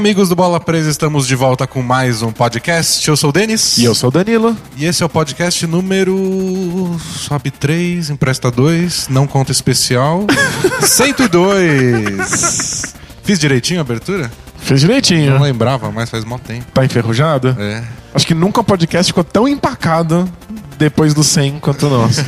[0.00, 3.06] Amigos do Bola Presa, estamos de volta com mais um podcast.
[3.06, 3.76] Eu sou o Denis.
[3.76, 4.56] E eu sou o Danilo.
[4.74, 6.98] E esse é o podcast número.
[6.98, 10.26] Sobe 3, empresta 2, não conta especial.
[10.80, 12.94] 102!
[13.22, 14.32] Fiz direitinho a abertura?
[14.56, 15.34] Fez direitinho.
[15.34, 16.64] Não lembrava, mas faz mal tempo.
[16.72, 17.54] Tá enferrujado?
[17.60, 17.84] É.
[18.14, 20.26] Acho que nunca um podcast ficou tão empacado
[20.78, 22.24] depois do 100 quanto o nosso.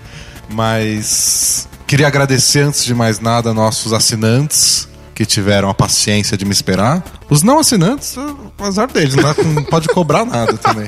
[0.48, 4.88] Mas queria agradecer antes de mais nada nossos assinantes
[5.20, 7.04] que tiveram a paciência de me esperar.
[7.28, 10.86] Os não assinantes, o azar deles, não, dá- não pode cobrar nada também.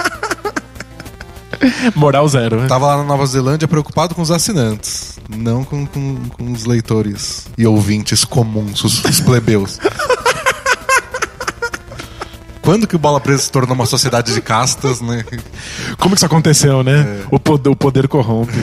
[1.95, 2.67] Moral zero, né?
[2.67, 7.47] Tava lá na Nova Zelândia preocupado com os assinantes, não com, com, com os leitores
[7.59, 9.79] e ouvintes comuns, os, os plebeus.
[12.63, 15.27] Quando que o Bola Presa se tornou uma sociedade de castas, né?
[15.99, 17.21] Como que isso aconteceu, né?
[17.31, 18.55] O, poder, o poder corrompe.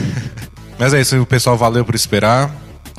[0.76, 2.50] Mas é isso, o pessoal valeu por esperar.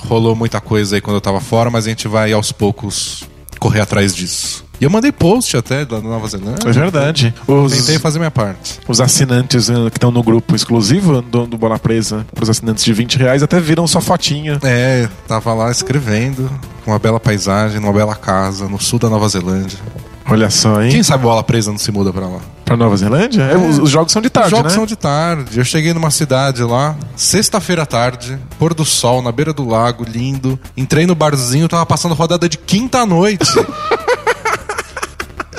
[0.07, 3.23] Rolou muita coisa aí quando eu tava fora, mas a gente vai aos poucos
[3.59, 4.65] correr atrás disso.
[4.81, 6.67] E eu mandei post até da Nova Zelândia.
[6.67, 7.31] É verdade.
[7.47, 8.79] Os, Tentei fazer minha parte.
[8.87, 12.91] os assinantes né, que estão no grupo exclusivo do, do Bola Presa, pros assinantes de
[12.91, 14.59] 20 reais, até viram sua fotinha.
[14.63, 16.49] É, tava lá escrevendo,
[16.83, 19.77] com uma bela paisagem, numa bela casa, no sul da Nova Zelândia.
[20.31, 20.91] Olha só, hein?
[20.91, 22.39] Quem sabe bola presa não se muda pra lá?
[22.63, 23.41] Pra Nova Zelândia?
[23.43, 24.77] É, os, os jogos são de tarde, Os jogos né?
[24.77, 25.59] são de tarde.
[25.59, 30.05] Eu cheguei numa cidade lá, sexta-feira à tarde, pôr do sol, na beira do lago,
[30.07, 30.57] lindo.
[30.77, 33.51] Entrei no barzinho, tava passando rodada de quinta noite.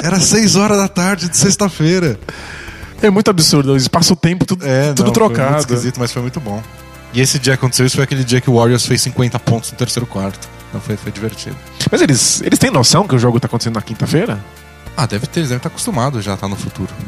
[0.03, 2.19] Era seis horas da tarde de sexta-feira.
[3.03, 3.77] É muito absurdo.
[3.77, 5.59] Espaço-tempo, tudo, É, tudo não, Foi muito trocado.
[5.61, 6.63] esquisito, mas foi muito bom.
[7.13, 9.71] E esse dia que aconteceu isso foi aquele dia que o Warriors fez 50 pontos
[9.71, 10.49] no terceiro quarto.
[10.71, 11.55] Então foi, foi divertido.
[11.91, 14.43] Mas eles, eles têm noção que o jogo tá acontecendo na quinta-feira?
[14.97, 16.91] Ah, deve ter, eles devem estar acostumados já, tá no futuro.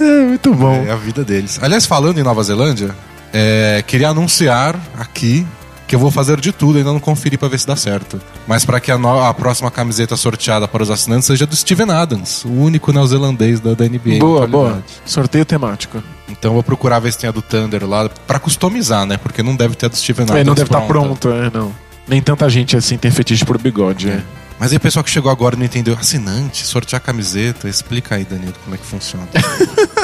[0.00, 0.84] É, muito bom.
[0.86, 1.58] É a vida deles.
[1.60, 2.94] Aliás, falando em Nova Zelândia,
[3.32, 5.44] é, queria anunciar aqui
[5.88, 8.20] que eu vou fazer de tudo, ainda não conferi pra ver se dá certo.
[8.46, 11.90] Mas para que a, no- a próxima camiseta sorteada para os assinantes seja do Steven
[11.90, 14.18] Adams, o único neozelandês da, da NBA.
[14.20, 14.84] Boa, boa.
[15.04, 16.02] Sorteio temático.
[16.28, 19.16] Então eu vou procurar ver se tem a do Thunder lá pra customizar, né?
[19.16, 20.40] Porque não deve ter a do Steven Adams.
[20.40, 21.08] É, não deve estar pronta.
[21.08, 21.74] pronto, é, não.
[22.08, 24.10] Nem tanta gente assim tem fetiche por bigode.
[24.10, 24.22] É.
[24.58, 25.96] Mas aí o pessoal que chegou agora e não entendeu.
[25.98, 27.68] Assinante, sortear camiseta.
[27.68, 29.28] Explica aí, Danilo, como é que funciona.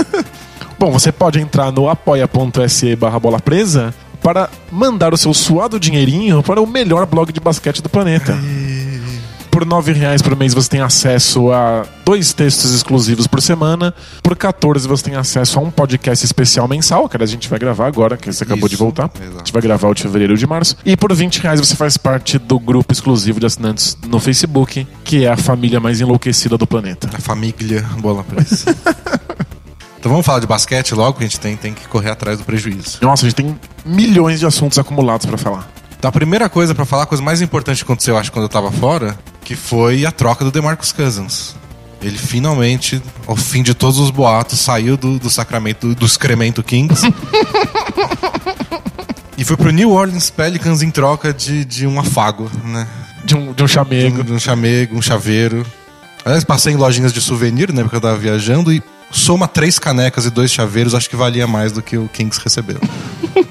[0.78, 6.42] Bom, você pode entrar no apoia.se barra bola presa para mandar o seu suado dinheirinho
[6.42, 8.32] para o melhor blog de basquete do planeta.
[9.54, 13.94] Por 9 reais por mês você tem acesso a dois textos exclusivos por semana.
[14.20, 17.86] Por 14 você tem acesso a um podcast especial mensal, que a gente vai gravar
[17.86, 19.12] agora, que você acabou de Isso, voltar.
[19.14, 19.36] exato.
[19.36, 20.76] A gente vai gravar o de fevereiro e o de março.
[20.84, 25.24] E por 20 reais você faz parte do grupo exclusivo de assinantes no Facebook, que
[25.24, 27.08] é a família mais enlouquecida do planeta.
[27.14, 28.74] A família bola presa.
[30.00, 32.44] então vamos falar de basquete logo, que a gente tem, tem que correr atrás do
[32.44, 32.98] prejuízo.
[33.00, 35.70] Nossa, a gente tem milhões de assuntos acumulados pra falar.
[35.96, 38.42] Então a primeira coisa pra falar, a coisa mais importante que aconteceu, eu acho, quando
[38.42, 41.54] eu tava fora, que foi a troca do DeMarcus Cousins.
[42.02, 47.02] Ele finalmente, ao fim de todos os boatos, saiu do, do sacramento do excremento Kings.
[49.36, 52.86] e foi pro New Orleans Pelicans em troca de, de um afago, né?
[53.24, 54.20] De um, de um De chamego.
[54.20, 55.64] um, de um chamego, um chaveiro.
[56.24, 57.82] Aliás, passei em lojinhas de souvenir, né?
[57.82, 61.72] Porque eu tava viajando e soma três canecas e dois chaveiros, acho que valia mais
[61.72, 62.78] do que o Kings recebeu.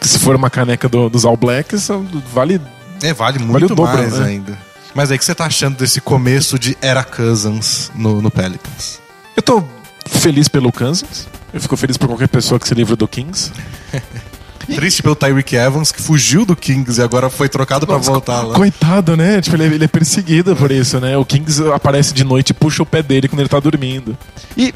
[0.00, 1.88] Se for uma caneca do- dos All Blacks,
[2.32, 2.60] vale.
[3.02, 4.26] É, vale Vale muito dobro, mais né?
[4.26, 4.58] ainda.
[4.94, 8.98] Mas aí, o que você tá achando desse começo de Era Cousins no, no Pelicans?
[9.36, 9.62] Eu tô
[10.06, 11.28] feliz pelo Kansas.
[11.52, 13.52] Eu fico feliz por qualquer pessoa que se livre do Kings.
[14.74, 18.54] Triste pelo Tyreek Evans, que fugiu do Kings e agora foi trocado pra voltar lá.
[18.54, 19.40] Coitado, né?
[19.40, 21.16] Tipo, ele, é- ele é perseguido por isso, né?
[21.16, 24.16] O Kings aparece de noite e puxa o pé dele quando ele tá dormindo.
[24.56, 24.72] E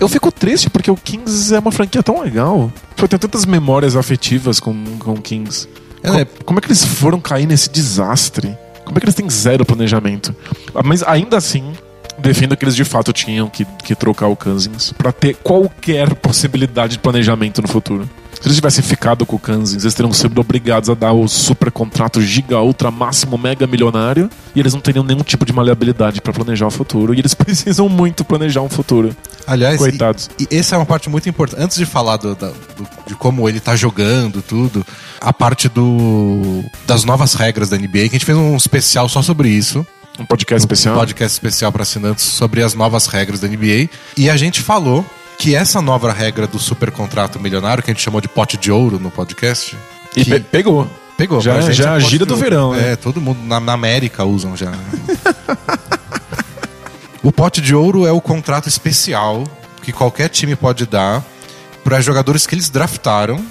[0.00, 2.72] eu fico triste porque o Kings é uma franquia tão legal.
[2.96, 5.68] Eu tenho tantas memórias afetivas com, com o Kings.
[6.02, 6.44] É, Co-?
[6.44, 8.56] Como é que eles foram cair nesse desastre?
[8.84, 10.34] Como é que eles têm zero planejamento?
[10.74, 11.72] Ah, Mas ainda assim,
[12.18, 16.92] defendo que eles de fato tinham que, que trocar o Cousins pra ter qualquer possibilidade
[16.92, 18.08] de planejamento no futuro.
[18.40, 21.70] Se eles tivessem ficado com o Cousins, eles teriam sido obrigados a dar o super
[21.70, 26.32] contrato giga, ultra, máximo, mega milionário e eles não teriam nenhum tipo de maleabilidade pra
[26.32, 27.14] planejar o futuro.
[27.14, 29.16] E eles precisam muito planejar um futuro.
[29.46, 30.28] Aliás, Coitados.
[30.38, 31.62] E, e essa é uma parte muito importante.
[31.62, 34.84] Antes de falar do- da- do- de como ele tá jogando, tudo,
[35.20, 39.22] a parte do das novas regras da NBA, que a gente fez um especial só
[39.22, 39.84] sobre isso.
[40.18, 40.94] Um podcast especial.
[40.94, 43.88] Um podcast especial para assinantes sobre as novas regras da NBA.
[44.16, 45.04] E a gente falou
[45.38, 48.70] que essa nova regra do super contrato milionário, que a gente chamou de pote de
[48.72, 49.76] ouro no podcast,
[50.16, 50.88] E que pe- pegou.
[51.16, 51.40] pegou.
[51.40, 52.44] Já- já é a pote gíria de do ouro.
[52.44, 52.92] verão, né?
[52.92, 54.72] É, todo mundo na, na América usam já.
[57.22, 59.44] o pote de ouro é o contrato especial
[59.82, 61.24] que qualquer time pode dar
[61.84, 63.44] para jogadores que eles draftaram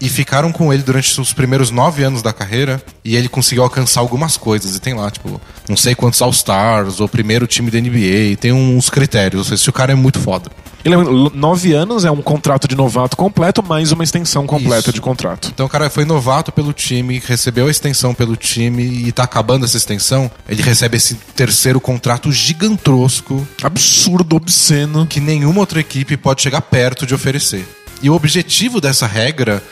[0.00, 4.00] e ficaram com ele durante os primeiros nove anos da carreira e ele conseguiu alcançar
[4.00, 4.74] algumas coisas.
[4.74, 8.90] E tem lá, tipo, não sei quantos All-Stars, ou primeiro time da NBA, tem uns
[8.90, 9.38] critérios.
[9.40, 10.50] Ou seja, se o cara é muito foda.
[10.84, 10.98] Ele é
[11.34, 14.92] nove anos, é um contrato de novato completo, mais uma extensão completa Isso.
[14.92, 15.50] de contrato.
[15.52, 19.64] Então o cara foi novato pelo time, recebeu a extensão pelo time e tá acabando
[19.64, 20.30] essa extensão.
[20.48, 25.06] Ele recebe esse terceiro contrato gigantesco Absurdo, obsceno.
[25.06, 27.66] que nenhuma outra equipe pode chegar perto de oferecer.
[28.02, 29.62] E o objetivo dessa regra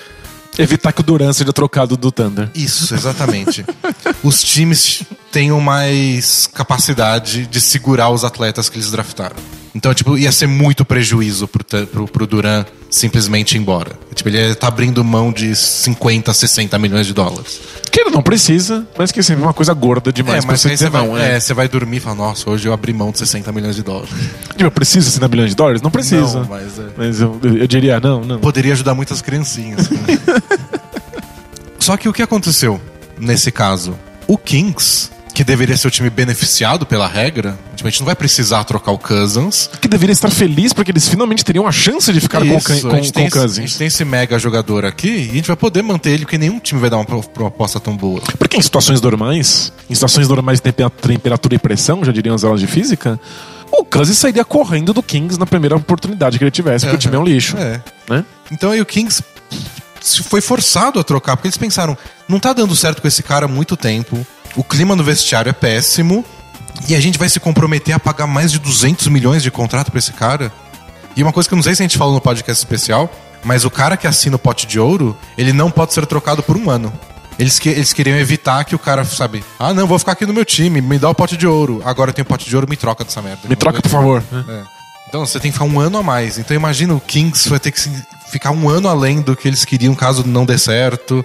[0.58, 2.50] Evitar que o Duran seja trocado do Thunder.
[2.54, 3.64] Isso, exatamente.
[4.22, 9.36] os times tenham mais capacidade de segurar os atletas que eles draftaram.
[9.74, 13.92] Então, tipo, ia ser muito prejuízo pro, pro, pro Duran simplesmente ir embora.
[14.12, 17.60] Tipo, ele tá abrindo mão de 50, 60 milhões de dólares.
[17.90, 20.86] Que ele não precisa, mas que é sempre uma coisa gorda demais você aí dizer
[20.86, 21.16] você vai, não.
[21.16, 21.36] É.
[21.36, 23.84] é, você vai dormir e fala, nossa, hoje eu abri mão de 60 milhões de
[23.84, 24.10] dólares.
[24.56, 25.80] Tipo, precisa ser na bilhões de dólares?
[25.80, 26.40] Não precisa.
[26.40, 26.86] Não, mas é.
[26.96, 28.40] Mas eu, eu diria, não, não.
[28.40, 29.88] Poderia ajudar muitas criancinhas.
[31.78, 32.80] Só que o que aconteceu
[33.18, 33.96] nesse caso?
[34.26, 35.10] O Kings,
[35.40, 38.98] que deveria ser o time beneficiado pela regra, a gente não vai precisar trocar o
[38.98, 39.70] Cousins.
[39.80, 42.66] Que deveria estar feliz porque eles finalmente teriam a chance de ficar com, o Isso,
[42.66, 43.70] com, gente com tem o esse- A Cousins.
[43.70, 46.60] gente tem esse mega jogador aqui e a gente vai poder manter ele, porque nenhum
[46.60, 48.20] time vai dar uma pro- proposta tão boa.
[48.38, 52.44] Porque em situações normais, em situações normais de tempe- temperatura e pressão, já diriam as
[52.44, 53.18] aulas de física,
[53.72, 57.16] o Cousins sairia correndo do Kings na primeira oportunidade que ele tivesse, porque o time
[57.16, 57.56] é um lixo.
[57.56, 57.80] É.
[58.10, 58.26] Né?
[58.52, 59.24] Então aí o Kings
[60.24, 61.96] foi forçado a trocar, porque eles pensaram,
[62.28, 65.52] não tá dando certo com esse cara há muito tempo, o clima no vestiário é
[65.52, 66.24] péssimo,
[66.88, 69.98] e a gente vai se comprometer a pagar mais de 200 milhões de contrato pra
[69.98, 70.52] esse cara.
[71.16, 73.10] E uma coisa que eu não sei se a gente falou no podcast especial,
[73.44, 76.56] mas o cara que assina o pote de ouro, ele não pode ser trocado por
[76.56, 76.92] um ano.
[77.38, 80.32] Eles, que, eles queriam evitar que o cara, sabe, ah, não, vou ficar aqui no
[80.32, 81.80] meu time, me dá o pote de ouro.
[81.84, 83.48] Agora eu tenho o pote de ouro, me troca dessa merda.
[83.48, 84.22] Me troca, por favor.
[84.32, 84.62] É.
[85.08, 86.38] Então você tem que ficar um ano a mais.
[86.38, 87.80] Então imagina o Kings vai ter que
[88.30, 91.24] ficar um ano além do que eles queriam caso não dê certo.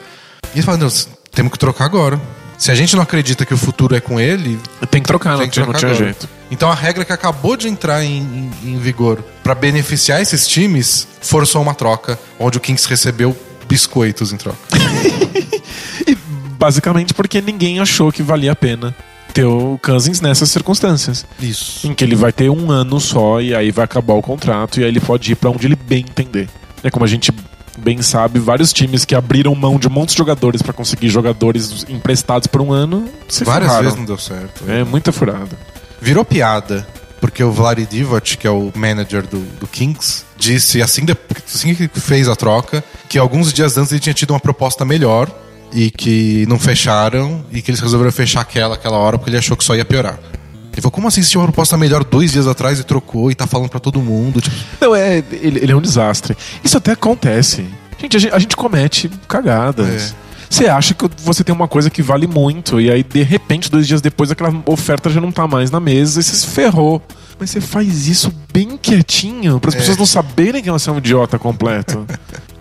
[0.54, 0.90] E eles falam,
[1.32, 2.20] temos que trocar agora.
[2.58, 4.60] Se a gente não acredita que o futuro é com ele,
[4.90, 6.06] Tem que trocar, não, tem que tinha, não trocar tinha agora.
[6.06, 6.30] jeito.
[6.50, 8.18] Então a regra que acabou de entrar em,
[8.64, 13.36] em- em vigor para beneficiar esses times forçou uma troca, onde o Kings recebeu
[13.68, 14.58] biscoitos em troca.
[16.08, 16.16] E
[16.58, 18.96] basicamente porque ninguém achou que valia a pena
[19.34, 21.26] ter o Cousins nessas circunstâncias.
[21.40, 21.86] Isso.
[21.88, 24.84] Em que ele vai ter um ano só e aí vai acabar o contrato e
[24.84, 26.48] aí ele pode ir pra onde ele bem entender.
[26.84, 27.32] É como a gente
[27.78, 32.62] bem sabe, vários times que abriram mão de muitos jogadores pra conseguir jogadores emprestados por
[32.62, 34.64] um ano se Várias vezes não deu certo.
[34.70, 35.58] É muita furada.
[36.02, 36.86] Virou piada,
[37.20, 41.18] porque o Vladi Divac, que é o manager do, do Kings, disse assim, de-
[41.48, 45.30] assim que fez a troca, que alguns dias antes ele tinha tido uma proposta melhor
[45.74, 49.58] e que não fecharam e que eles resolveram fechar aquela aquela hora porque ele achou
[49.58, 50.20] que só ia piorar.
[50.76, 53.36] Ele falou, como assim você tinha uma proposta melhor dois dias atrás e trocou e
[53.36, 54.42] tá falando pra todo mundo?
[54.42, 56.36] Tipo, Não, é, ele, ele é um desastre.
[56.62, 57.66] Isso até acontece.
[57.98, 60.12] Gente, a gente, a gente comete cagadas.
[60.22, 60.26] É.
[60.50, 63.88] Você acha que você tem uma coisa que vale muito, e aí, de repente, dois
[63.88, 67.02] dias depois, aquela oferta já não tá mais na mesa e você se ferrou.
[67.40, 70.98] Mas você faz isso bem quietinho, para as pessoas não saberem que você é um
[70.98, 72.06] idiota completo.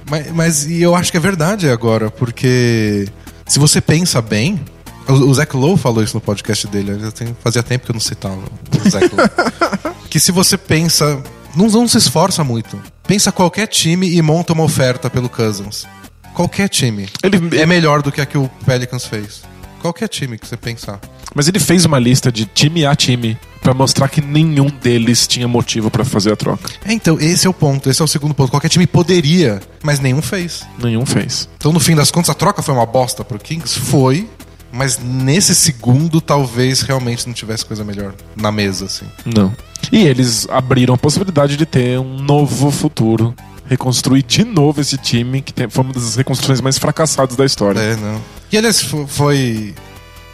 [0.06, 3.08] Mas, mas e eu acho que é verdade agora, porque
[3.46, 4.60] se você pensa bem.
[5.08, 7.10] O, o Zach Lowe falou isso no podcast dele.
[7.12, 9.94] Tenho- fazia tempo que eu não citava o Zach Lowe.
[10.10, 11.22] que se você pensa.
[11.54, 12.80] Não, não se esforça muito.
[13.06, 15.86] Pensa qualquer time e monta uma oferta pelo Cousins.
[16.34, 17.08] Qualquer time.
[17.22, 19.42] Ele- É melhor do que a que o Pelicans fez.
[19.80, 20.98] Qualquer time que você pensar.
[21.34, 25.46] Mas ele fez uma lista de time a time pra mostrar que nenhum deles tinha
[25.46, 26.70] motivo pra fazer a troca.
[26.84, 27.90] É, então, esse é o ponto.
[27.90, 28.50] Esse é o segundo ponto.
[28.50, 30.64] Qualquer time poderia, mas nenhum fez.
[30.82, 31.48] Nenhum fez.
[31.56, 33.78] Então, no fim das contas, a troca foi uma bosta pro Kings?
[33.78, 34.28] Foi.
[34.74, 39.06] Mas nesse segundo, talvez realmente não tivesse coisa melhor na mesa, assim.
[39.24, 39.54] Não.
[39.92, 43.34] E eles abriram a possibilidade de ter um novo futuro.
[43.66, 47.78] Reconstruir de novo esse time, que tem- foi uma das reconstruções mais fracassadas da história.
[47.78, 48.20] É, não.
[48.52, 49.74] E aliás, fo- foi.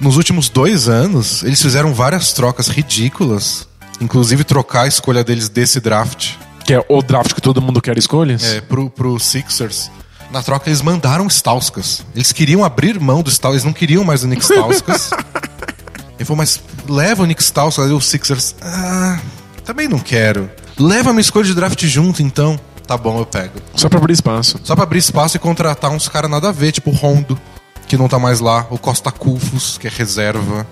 [0.00, 3.68] Nos últimos dois anos, eles fizeram várias trocas ridículas.
[4.00, 6.30] Inclusive trocar a escolha deles desse draft
[6.64, 8.42] Que é o draft que todo mundo quer escolhas.
[8.44, 9.90] é, pro, pro Sixers.
[10.32, 12.04] Na troca, eles mandaram Stauskas.
[12.14, 15.10] Eles queriam abrir mão do Stauskas, eles não queriam mais o Nick Stauskas.
[16.18, 17.86] Ele falou, mas leva o Nick Stauskas.
[17.86, 19.18] Aí o Sixers, ah,
[19.64, 20.50] também não quero.
[20.78, 22.60] Leva a minha escolha de draft junto, então.
[22.86, 23.58] Tá bom, eu pego.
[23.74, 24.60] Só pra abrir espaço.
[24.62, 27.40] Só pra abrir espaço e contratar uns caras nada a ver, tipo o Rondo,
[27.88, 30.66] que não tá mais lá, o Costa Cufos, que é reserva,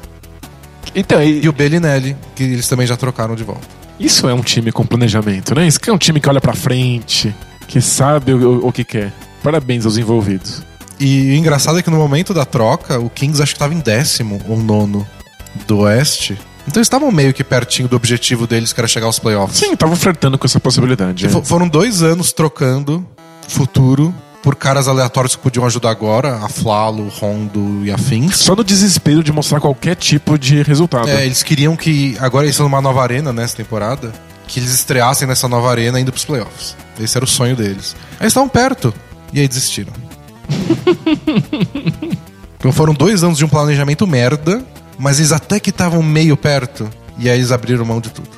[0.94, 3.66] Então, e- e o Bellinelli, que eles também já trocaram de volta.
[4.00, 5.66] isso é um time com planejamento, né?
[5.66, 7.34] Isso que é um time que olha pra frente,
[7.66, 9.12] que sabe o, o- o que quer.
[9.48, 10.62] Parabéns aos envolvidos.
[11.00, 13.78] E o engraçado é que no momento da troca, o Kings acho que tava em
[13.78, 15.06] décimo ou nono
[15.66, 16.34] do Oeste.
[16.66, 19.56] Então eles estavam meio que pertinho do objetivo deles, que era chegar aos playoffs.
[19.58, 21.24] Sim, tava flertando com essa possibilidade.
[21.24, 21.28] É.
[21.30, 23.06] fo- foram dois anos trocando
[23.48, 28.36] futuro por caras aleatórios que podiam ajudar agora, a Flalo, Rondo e afins.
[28.36, 31.08] Só no desespero de mostrar qualquer tipo de resultado.
[31.08, 34.12] É, eles queriam que, agora eles estão numa nova arena nessa temporada,
[34.46, 36.76] que eles estreassem nessa nova arena indo pros playoffs.
[37.00, 37.96] Esse era o sonho deles.
[38.12, 38.92] Aí eles estavam perto,
[39.32, 39.92] e aí desistiram.
[42.58, 44.64] então foram dois anos de um planejamento merda,
[44.98, 48.28] mas eles até que estavam meio perto, e aí eles abriram mão de tudo.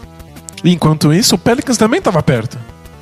[0.62, 2.58] E enquanto isso, o Pelicans também estava perto.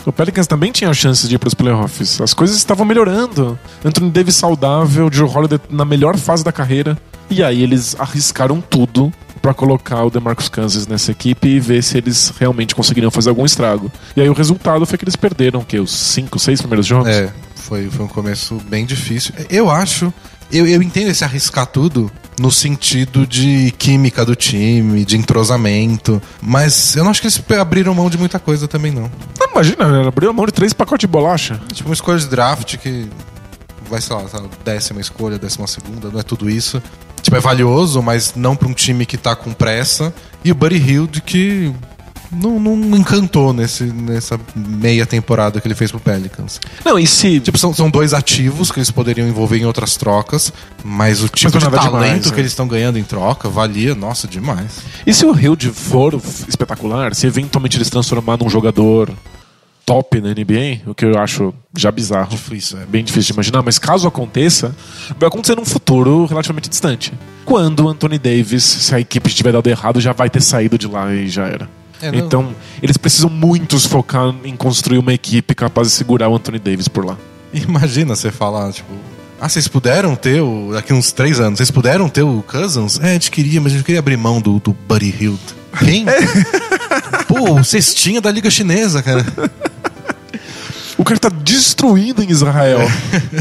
[0.06, 2.20] O Pelicans também tinha a chance de ir para os playoffs.
[2.20, 3.58] As coisas estavam melhorando.
[3.84, 6.96] Anthony Davis saudável, Joe Holiday na melhor fase da carreira.
[7.28, 11.98] E aí eles arriscaram tudo para colocar o DeMarcus Kansas nessa equipe e ver se
[11.98, 13.90] eles realmente conseguiriam fazer algum estrago.
[14.16, 17.08] E aí o resultado foi que eles perderam que os cinco, seis primeiros jogos.
[17.08, 17.32] É,
[17.68, 19.34] foi, foi um começo bem difícil.
[19.50, 20.12] Eu acho,
[20.50, 22.10] eu, eu entendo esse arriscar tudo
[22.40, 27.94] no sentido de química do time, de entrosamento, mas eu não acho que eles abriram
[27.94, 29.10] mão de muita coisa também não.
[29.38, 30.08] Não, imagina, né?
[30.08, 31.60] abriu mão de três pacotes de bolacha.
[31.72, 33.08] Tipo uma escolha de draft que
[33.88, 34.22] vai, sei lá,
[34.64, 36.82] décima escolha, décima segunda, não é tudo isso.
[37.20, 40.14] Tipo, é valioso, mas não para um time que tá com pressa.
[40.42, 41.74] E o Buddy Hield que
[42.30, 46.60] não, não encantou nesse, nessa meia temporada que ele fez pro Pelicans.
[46.84, 47.40] Não, e se.
[47.40, 50.52] Tipo, são, são dois ativos que eles poderiam envolver em outras trocas,
[50.84, 52.40] mas o tipo Mas de nada talento demais, que né?
[52.40, 54.80] eles estão ganhando em troca valia, nossa, demais.
[55.06, 59.12] E se o Hild for espetacular, se eventualmente ele se transformar num jogador
[59.86, 62.28] top na NBA, o que eu acho já bizarro.
[62.28, 62.84] Difícil, é.
[62.84, 64.76] Bem difícil de imaginar, mas caso aconteça,
[65.18, 67.14] vai acontecer num futuro relativamente distante.
[67.46, 70.86] Quando o Anthony Davis, se a equipe tiver dado errado, já vai ter saído de
[70.86, 71.77] lá e já era.
[72.00, 76.36] É, Então, eles precisam muito se focar em construir uma equipe capaz de segurar o
[76.36, 77.16] Anthony Davis por lá.
[77.52, 78.92] Imagina você falar, tipo.
[79.40, 80.70] Ah, vocês puderam ter o.
[80.72, 82.98] Daqui uns três anos, vocês puderam ter o Cousins?
[83.00, 85.40] É, a gente queria, mas a gente queria abrir mão do, do Buddy Hield.
[85.78, 86.04] Quem?
[87.28, 89.24] Pô, o cestinha da Liga Chinesa, cara.
[90.96, 92.80] O cara tá destruindo em Israel.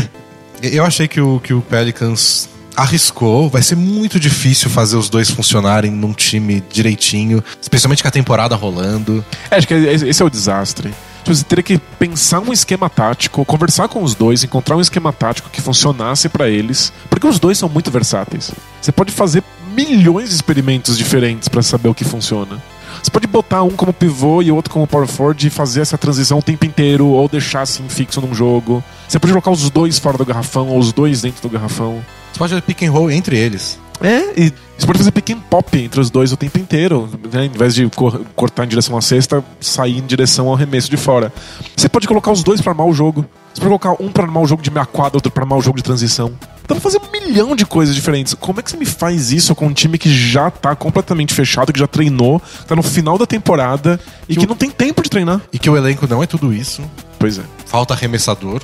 [0.62, 2.48] Eu achei que o, que o Pelicans
[2.78, 3.50] arriscou.
[3.50, 8.56] Vai ser muito difícil fazer os dois funcionarem num time direitinho, especialmente com a temporada
[8.56, 9.26] rolando.
[9.50, 10.94] É, acho que esse é o desastre.
[11.24, 15.12] Tipo, Você teria que pensar um esquema tático, conversar com os dois, encontrar um esquema
[15.12, 18.52] tático que funcionasse pra eles, porque os dois são muito versáteis.
[18.80, 19.44] Você pode fazer
[19.76, 22.62] milhões de experimentos diferentes pra saber o que funciona.
[23.08, 26.40] Você pode botar um como pivô e outro como power forward e fazer essa transição
[26.40, 28.84] o tempo inteiro ou deixar assim fixo num jogo.
[29.08, 32.04] Você pode colocar os dois fora do garrafão ou os dois dentro do garrafão.
[32.34, 33.80] Você pode fazer pick and roll entre eles.
[34.02, 37.46] É, e você pode fazer pick and pop entre os dois o tempo inteiro, né?
[37.46, 40.98] Em vez de cor- cortar em direção à cesta, sair em direção ao arremesso de
[40.98, 41.32] fora.
[41.78, 43.26] Você pode colocar os dois pra armar o jogo.
[43.58, 45.62] Você pode colocar um pra armar o jogo de meia quadra, outro pra armar o
[45.64, 46.32] jogo de transição.
[46.68, 48.36] Dá pra fazer um milhão de coisas diferentes.
[48.36, 51.74] Como é que você me faz isso com um time que já tá completamente fechado,
[51.74, 54.00] que já treinou, tá no final da temporada
[54.30, 55.42] e que, Que o- não tem tempo de treinar?
[55.52, 56.84] E que o elenco não é tudo isso.
[57.18, 57.42] Pois é.
[57.66, 58.62] Falta arremessador.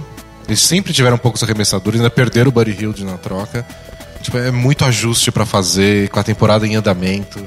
[0.48, 3.66] Eles sempre tiveram poucos arremessadores, ainda perderam o Buddy Hield na troca.
[4.22, 7.40] Tipo, é muito ajuste pra fazer, com a temporada em andamento.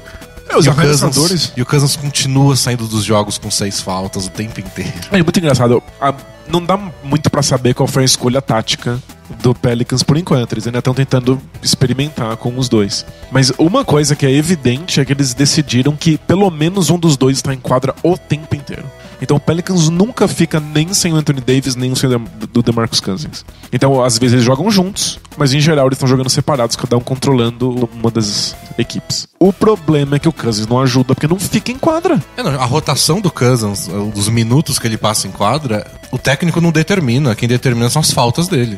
[0.49, 3.79] É, os e, o Cousins, arremessadores- e o Cousins continua saindo dos jogos com seis
[3.79, 4.91] faltas o tempo inteiro.
[5.11, 5.81] É muito engraçado.
[6.01, 6.13] A-
[6.49, 9.01] não dá muito pra saber qual foi a escolha tática
[9.41, 10.53] do Pelicans por enquanto.
[10.53, 13.05] Eles ainda estão tentando experimentar com os dois.
[13.31, 17.17] Mas uma coisa que é evidente é que eles decidiram que pelo menos um dos
[17.17, 18.85] dois está em quadra o tempo inteiro.
[19.21, 22.61] Então o Pelicans nunca fica nem sem o Anthony Davis, nem sem o Dem- do
[22.61, 23.43] DeMarcus Cousins.
[23.73, 27.01] Então, às vezes eles jogam juntos, mas em geral eles estão jogando separados, cada um
[27.01, 29.27] controlando uma das equipes.
[29.39, 32.21] O problema é que o Cousins não ajuda porque não fica em quadra.
[32.37, 36.61] É, não, a rotação do Cousins, os minutos que ele passa em quadra, o técnico
[36.61, 37.35] não determina.
[37.35, 38.77] Quem determina são as faltas dele.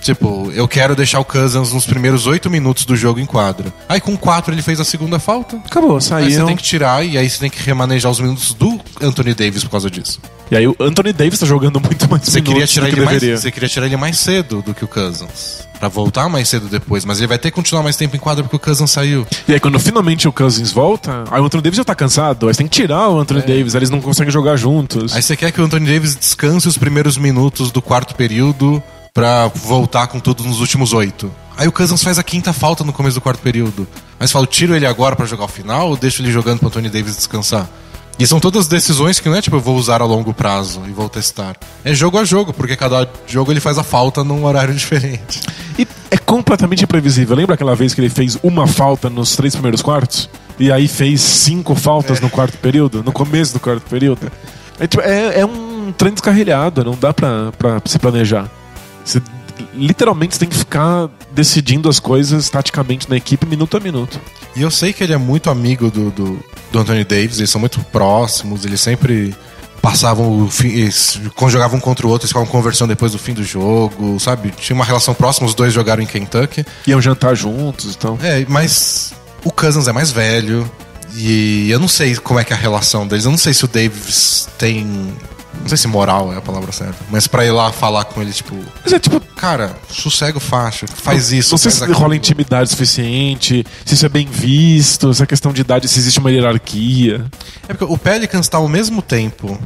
[0.00, 3.72] Tipo, eu quero deixar o Cousins nos primeiros oito minutos do jogo em quadra.
[3.88, 5.56] Aí com quatro ele fez a segunda falta.
[5.58, 6.30] Acabou, Aí saiu.
[6.30, 9.62] você tem que tirar e aí você tem que remanejar os minutos do Anthony Davis
[9.62, 10.18] por causa disso.
[10.50, 13.04] E aí o Anthony Davis tá jogando muito mais Você queria, tirar do que ele
[13.04, 13.36] mais, deveria.
[13.40, 15.68] você queria tirar ele mais cedo do que o Cousins.
[15.78, 18.42] Pra voltar mais cedo depois, mas ele vai ter que continuar mais tempo em quadra
[18.42, 19.26] porque o Cousins saiu.
[19.46, 22.54] E aí quando finalmente o Cousins volta, aí o Anthony Davis já tá cansado, aí
[22.54, 25.12] você tem que tirar o Anthony Davis, aí eles não conseguem jogar juntos.
[25.12, 25.16] É.
[25.16, 29.48] Aí você quer que o Anthony Davis descanse os primeiros minutos do quarto período pra
[29.48, 31.30] voltar com tudo nos últimos oito.
[31.56, 33.86] Aí o Cousins faz a quinta falta no começo do quarto período.
[34.18, 36.88] Você fala, tiro ele agora pra jogar o final ou deixo ele jogando pro Anthony
[36.88, 37.68] Davis descansar?
[38.18, 40.90] E são todas decisões que não é tipo, eu vou usar a longo prazo e
[40.90, 41.56] vou testar.
[41.82, 45.40] É jogo a jogo, porque cada jogo ele faz a falta num horário diferente.
[45.78, 47.34] E é completamente imprevisível.
[47.34, 50.28] Lembra aquela vez que ele fez uma falta nos três primeiros quartos?
[50.58, 54.30] E aí fez cinco faltas no quarto período, no começo do quarto período?
[54.78, 58.50] É, tipo, é, é um trem descarrilhado, não dá pra, pra se planejar.
[59.10, 59.22] Você,
[59.74, 64.20] literalmente você tem que ficar decidindo as coisas taticamente na equipe minuto a minuto.
[64.56, 67.60] E eu sei que ele é muito amigo do, do, do Anthony Davis, eles são
[67.60, 69.34] muito próximos, eles sempre
[69.80, 70.88] passavam o fim,
[71.48, 74.50] jogavam um contra o outro, eles ficavam conversando depois do fim do jogo, sabe?
[74.50, 76.64] Tinha uma relação próxima, os dois jogaram em Kentucky.
[76.86, 78.18] Iam jantar juntos então.
[78.22, 79.14] É, mas
[79.44, 80.70] o Cousins é mais velho.
[81.16, 83.24] E eu não sei como é que é a relação deles.
[83.24, 85.12] Eu não sei se o Davis tem.
[85.60, 86.96] Não sei se moral é a palavra certa.
[87.10, 88.54] Mas pra ir lá falar com ele, tipo.
[88.84, 91.52] Mas é tipo, Cara, sossega o faixa, faz isso.
[91.52, 95.52] não sei se aquilo." rola intimidade suficiente, se isso é bem visto, se a questão
[95.52, 97.24] de idade, se existe uma hierarquia.
[97.68, 99.58] É porque o Pelicans tá ao mesmo tempo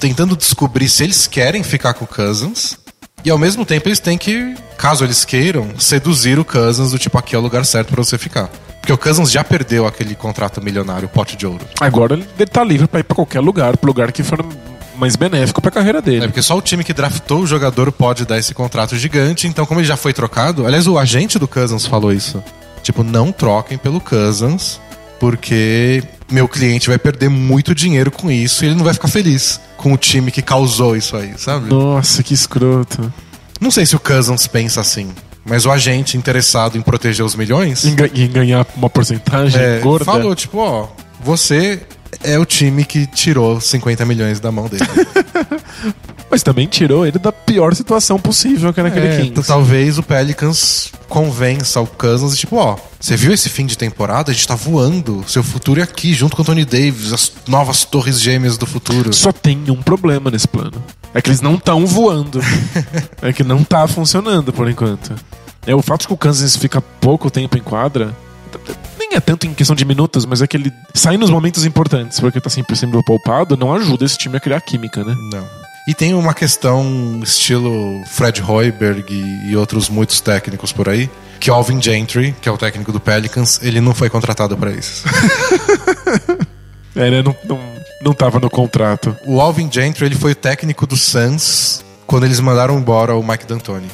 [0.00, 2.78] tentando descobrir se eles querem ficar com o Cousins.
[3.24, 7.18] E ao mesmo tempo eles têm que, caso eles queiram, seduzir o Cousins do tipo,
[7.18, 8.48] aqui é o lugar certo pra você ficar.
[8.80, 11.66] Porque o Cousins já perdeu aquele contrato milionário, o pote de ouro.
[11.80, 14.42] Agora ele tá livre pra ir pra qualquer lugar, pro lugar que for
[14.98, 16.26] mais benéfico pra carreira É dele.
[16.26, 19.46] porque só o time que draftou o jogador pode dar esse contrato gigante.
[19.46, 22.42] Então, como ele já foi trocado, aliás, o agente do Cousins falou isso.
[22.82, 24.80] Tipo, não troquem pelo Cousins,
[25.18, 29.60] porque meu cliente vai perder muito dinheiro com isso e ele não vai ficar feliz
[29.76, 31.68] com o time que causou isso aí, sabe?
[31.70, 33.12] Nossa, que escroto.
[33.60, 35.10] Não sei se o Cousins pensa assim,
[35.44, 37.94] mas o agente interessado em proteger os milhões em
[38.28, 40.04] ganhar uma porcentagem é, gorda.
[40.04, 40.88] falou, tipo, ó,
[41.20, 41.80] você
[42.22, 44.84] é o time que tirou 50 milhões da mão dele.
[46.30, 49.30] Mas também tirou ele da pior situação possível que era aquele É, Kings.
[49.40, 54.30] t- talvez o Pelicans convença o Cousins, tipo, ó, você viu esse fim de temporada?
[54.30, 55.24] A gente tá voando.
[55.26, 59.10] Seu futuro é aqui, junto com o Tony Davis, as novas torres gêmeas do futuro.
[59.14, 60.82] Só tem um problema nesse plano.
[61.14, 62.40] É que eles não estão voando.
[63.22, 65.14] é que não tá funcionando por enquanto.
[65.66, 68.14] É o fato de que o Kansas fica pouco tempo em quadra.
[69.08, 72.20] Nem é tanto em questão de minutos, mas é que ele sai nos momentos importantes,
[72.20, 75.14] porque tá sempre sendo poupado, não ajuda esse time a criar química, né?
[75.32, 75.48] Não.
[75.88, 81.08] E tem uma questão estilo Fred Hoiberg e, outros muitos técnicos por aí,
[81.40, 85.04] que Alvin Gentry, que é o técnico do Pelicans, ele não foi contratado pra isso.
[86.96, 87.22] É, né?
[87.22, 87.60] Não, não,
[88.02, 89.16] não tava no contrato.
[89.24, 93.46] o Alvin Gentry, ele foi o técnico do Suns quando eles mandaram embora o Mike
[93.46, 93.86] D'Antoni.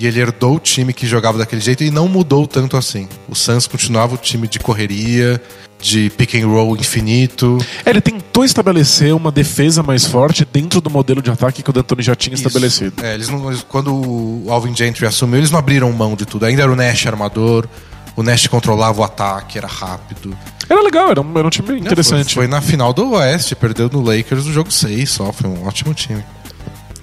[0.00, 3.06] E ele herdou o time que jogava daquele jeito e não mudou tanto assim.
[3.28, 5.38] O Suns continuava o time de correria,
[5.78, 7.58] de pick and roll infinito.
[7.84, 11.72] É, ele tentou estabelecer uma defesa mais forte dentro do modelo de ataque que o
[11.72, 13.04] D'Antoni já tinha estabelecido.
[13.04, 16.46] É, eles não, quando o Alvin Gentry assumiu, eles não abriram mão de tudo.
[16.46, 17.68] Ainda era o Nash armador,
[18.16, 20.34] o Nash controlava o ataque, era rápido.
[20.66, 22.32] Era legal, era um, era um time Não, interessante.
[22.32, 25.66] Foi, foi na final do Oeste, perdeu no Lakers no jogo 6 só, foi um
[25.66, 26.24] ótimo time.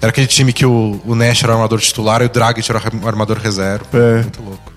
[0.00, 2.80] Era aquele time que o, o Nash era o armador titular e o Dragic era
[2.80, 3.86] o armador reserva.
[3.92, 4.22] É.
[4.22, 4.72] Muito louco.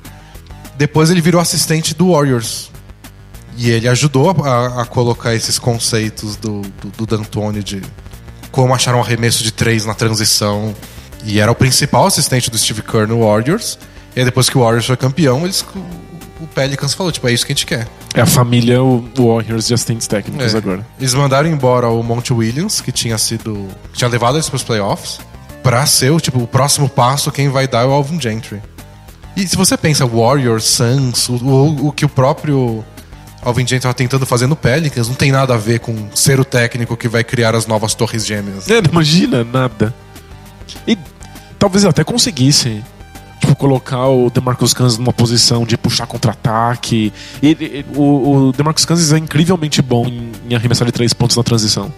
[0.77, 2.71] Depois ele virou assistente do Warriors.
[3.57, 7.81] E ele ajudou a, a colocar esses conceitos do, do, do D'Antoni de
[8.51, 10.73] como achar um arremesso de três na transição.
[11.23, 13.77] E era o principal assistente do Steve Kerr no Warriors.
[14.15, 15.63] E aí depois que o Warriors foi campeão, eles,
[16.43, 17.88] o, Pelicans falou, tipo, é isso que a gente quer.
[18.13, 18.77] É a família
[19.17, 20.58] Warriors de assistentes técnicos É.
[20.58, 20.86] agora.
[20.99, 23.67] Eles mandaram embora o Monty Williams, que tinha sido.
[23.91, 25.19] que tinha levado eles pros playoffs,
[25.63, 28.62] pra ser o, tipo, o próximo passo, quem vai dar é o Alvin Gentry.
[29.36, 32.84] E se você pensa Warriors, Suns, o, o, o que o próprio
[33.41, 36.45] Alvin Gentry tava tentando fazer no Pelicans, não tem nada a ver com ser o
[36.45, 38.69] técnico que vai criar as novas torres gêmeas.
[38.69, 39.93] É, não imagina nada.
[40.88, 40.97] E
[41.58, 42.84] talvez até conseguisse.
[43.52, 47.12] Tipo, colocar o DeMarcus Cousins numa posição de puxar contra-ataque.
[47.96, 51.92] O, o DeMarcus Cousins é incrivelmente bom em, em arremessar de três pontos na transição.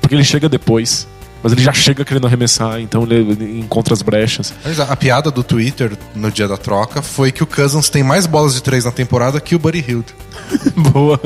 [0.00, 1.08] Porque ele chega depois,
[1.42, 4.54] mas ele já chega querendo arremessar, então ele, encontra as brechas.
[4.78, 8.26] A, a piada do Twitter no dia da troca foi que o Cousins tem mais
[8.26, 10.14] bolas de três na temporada que o Buddy Hield,
[10.92, 11.20] Boa.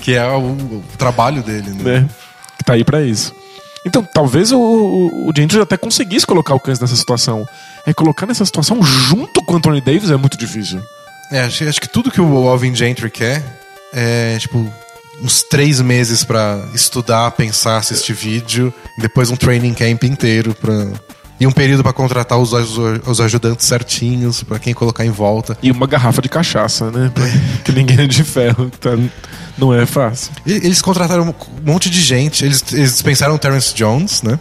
[0.00, 2.00] que é o, o trabalho dele, né?
[2.00, 2.08] né?
[2.58, 3.34] Que tá aí pra isso.
[3.84, 7.46] Então, talvez o, o, o Gentry até conseguisse colocar o Kansas nessa situação.
[7.86, 10.82] É colocar nessa situação junto com o Anthony Davis é muito difícil.
[11.32, 13.42] É, acho, acho que tudo que o Alvin Gentry quer
[13.92, 14.70] é, tipo,
[15.22, 20.88] uns três meses pra estudar, pensar, assistir vídeo, depois um training camp inteiro pra.
[21.38, 25.56] E um período pra contratar os, os, ajudantes certinhos, pra quem colocar em volta.
[25.62, 27.10] E uma garrafa de cachaça, né?
[27.14, 27.24] Pra-
[27.64, 28.70] que ninguém é de ferro.
[28.78, 28.90] Tá,
[29.58, 30.32] não é fácil.
[30.46, 31.34] E- Eles contrataram um
[31.70, 32.44] monte de gente.
[32.44, 34.38] Eles, eles dispensaram o Terrence Jones, né?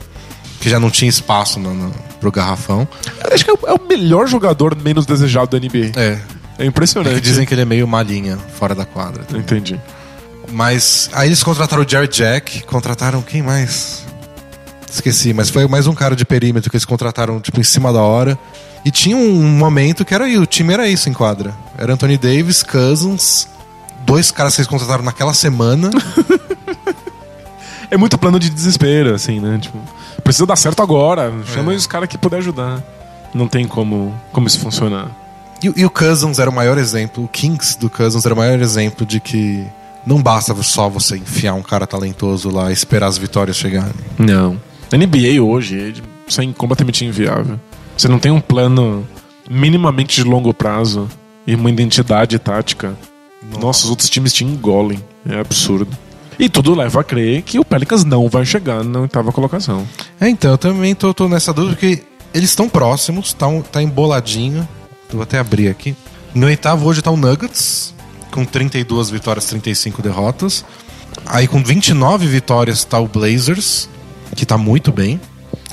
[0.60, 2.88] Que já não tinha espaço no, no, pro garrafão.
[3.26, 5.92] Eu acho que é o, é o melhor jogador menos desejado da NBA.
[6.00, 6.20] É.
[6.58, 7.16] É impressionante.
[7.16, 9.24] que dizem que ele é meio malinha fora da quadra.
[9.32, 9.80] Não Entendi.
[10.52, 14.04] Mas aí eles contrataram o Jared Jack, contrataram quem mais?
[14.92, 18.02] Esqueci, mas foi mais um cara de perímetro que eles contrataram tipo em cima da
[18.02, 18.38] hora.
[18.84, 21.54] E tinha um momento que era aí, o time era isso em quadra.
[21.78, 23.48] Era Anthony Davis, Cousins,
[24.06, 25.90] dois caras que eles contrataram naquela semana.
[27.92, 29.58] É muito plano de desespero, assim, né?
[29.60, 29.80] Tipo,
[30.24, 31.34] precisa dar certo agora.
[31.46, 31.76] Chama É.
[31.76, 32.84] os caras que puder ajudar.
[33.34, 35.08] Não tem como, como isso funcionar.
[35.64, 38.60] e, e o Cousins era o maior exemplo, o Kings do Cousins era o maior
[38.62, 39.66] exemplo de que
[40.06, 43.92] não basta só você enfiar um cara talentoso lá e esperar as vitórias chegarem.
[44.20, 44.60] Não.
[44.92, 45.94] NBA hoje,
[46.38, 47.60] é completamente inviável.
[47.98, 49.04] Você não tem um plano
[49.50, 51.10] minimamente de longo prazo
[51.48, 52.96] e uma identidade tática.
[53.60, 55.04] Nossa, os outros times te engolem.
[55.28, 55.88] É absurdo.
[56.38, 59.86] E tudo leva a crer que o Pelicans não vai chegar na oitava colocação.
[60.20, 63.82] É, então, eu também tô, tô nessa dúvida porque eles estão próximos, tá, um- tá
[63.82, 64.68] emboladinho.
[65.12, 65.96] Vou até abrir aqui.
[66.34, 67.94] No oitavo hoje tá o Nuggets,
[68.32, 70.64] com 32 vitórias, 35 derrotas.
[71.26, 73.90] Aí com 29 vitórias tá o Blazers,
[74.36, 75.20] que tá muito bem.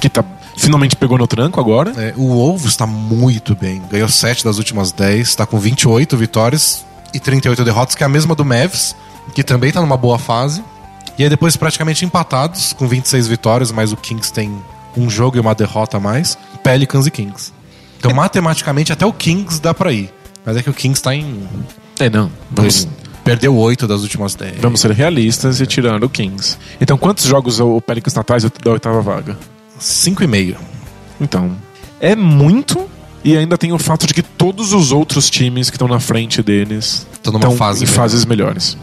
[0.01, 0.25] Que tá,
[0.57, 1.93] finalmente pegou no tranco agora.
[1.97, 3.81] É, o Wolves tá muito bem.
[3.91, 6.85] Ganhou 7 das últimas 10, tá com 28 vitórias
[7.17, 8.95] e 38 derrotas, que é a mesma do Mavs,
[9.35, 10.63] que também tá numa boa fase.
[11.19, 14.55] E aí depois praticamente empatados, com 26 vitórias, mas o Kings tem
[14.97, 16.37] um jogo e uma derrota a mais.
[16.63, 17.53] Pelicans e Kings.
[17.99, 20.13] Então, matematicamente, até o Kings dá pra ir.
[20.45, 21.49] Mas é que o Kings tá em.
[21.99, 22.31] É, não.
[22.51, 22.87] Vamos,
[23.25, 24.61] Perdeu 8 das últimas 10.
[24.61, 26.57] vamos ser realistas e tirando o Kings.
[26.81, 29.37] Então, quantos jogos o Pelicans tá atrás da oitava vaga?
[29.81, 30.55] 5,5.
[31.21, 31.57] Então,
[31.99, 32.89] é muito.
[33.27, 36.45] E ainda tem o fato de que todos os outros times que estão na frente
[36.45, 37.97] deles estão fase em melhor.
[37.97, 38.79] fases melhores.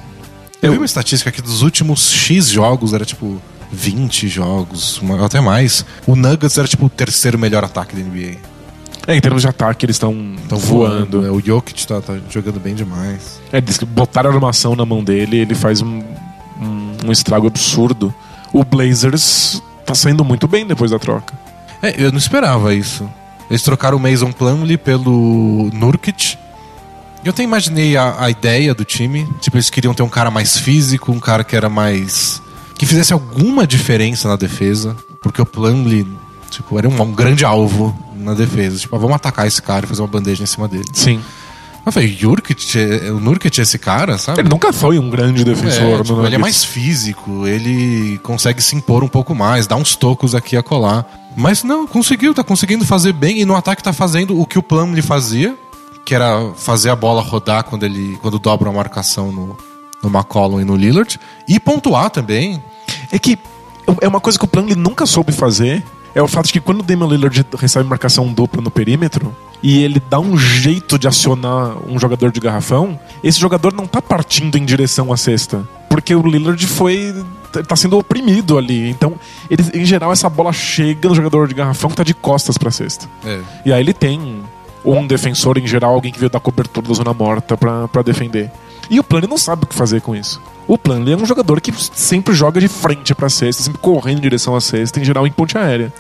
[0.62, 5.86] Eu vi uma estatística que dos últimos X jogos era tipo 20 jogos, até mais.
[6.06, 8.36] O Nuggets era tipo o terceiro melhor ataque da NBA.
[9.08, 11.22] É, em termos de ataque, eles estão voando.
[11.22, 11.26] voando.
[11.26, 13.40] é, O Jokic tá, tá jogando bem demais.
[13.50, 16.04] É, diz que botar a armação na mão dele, ele faz um,
[16.62, 18.14] um, um estrago absurdo.
[18.52, 21.34] O Blazers tá saindo muito bem depois da troca.
[21.82, 23.10] É, eu não esperava isso.
[23.54, 26.36] Eles trocaram o Mason Plumlee pelo Nurkic.
[27.24, 29.30] Eu até imaginei a, a ideia do time.
[29.39, 32.42] Tipo, eles queriam ter um cara mais físico, um cara que era mais.
[32.76, 34.98] que fizesse alguma diferença na defesa.
[35.22, 36.08] Porque o Plumlee,
[36.50, 38.80] tipo, era um, um grande alvo na defesa.
[38.80, 40.86] Tipo, ah, vamos atacar esse cara e fazer uma bandeja em cima dele.
[40.92, 41.22] Sim.
[41.91, 44.41] Falei, Jurkic, é- o Nurkic é esse cara, sabe?
[44.41, 46.00] Ele nunca foi um grande defensor.
[46.00, 49.76] É, tipo, no ele é mais físico, ele consegue se impor um pouco mais, dá
[49.76, 51.06] uns tocos aqui e acolá.
[51.36, 54.63] Mas não, conseguiu, tá conseguindo fazer bem e no ataque tá fazendo o que o
[54.63, 55.56] Plumlee fazia,
[56.06, 59.58] que era fazer a bola rodar quando ele quando dobra a marcação no,
[60.02, 62.63] no McCollum e no Lillard e pontuar também.
[63.12, 63.38] É que
[64.00, 65.84] é uma coisa que o Plumlee nunca soube fazer.
[66.15, 69.82] É o fato de que quando o Damian Lillard recebe marcação dupla no perímetro e
[69.82, 74.58] ele dá um jeito de acionar um jogador de garrafão, esse jogador não tá partindo
[74.58, 75.65] em direção à cesta.
[75.89, 77.13] Porque o Lillard foi.
[77.67, 78.89] tá sendo oprimido ali.
[78.89, 79.13] Então,
[79.49, 82.71] ele, em geral, essa bola chega no jogador de garrafão que tá de costas pra
[82.71, 83.08] cesta.
[83.23, 83.39] É.
[83.65, 84.43] E aí ele tem
[84.84, 88.52] um defensor, em geral, alguém que veio dar cobertura da zona morta pra, pra defender.
[88.89, 90.41] E o Plane não sabe o que fazer com isso.
[90.67, 94.21] O Plane é um jogador que sempre joga de frente pra cesta, sempre correndo em
[94.21, 95.93] direção à cesta, em geral em ponte aérea.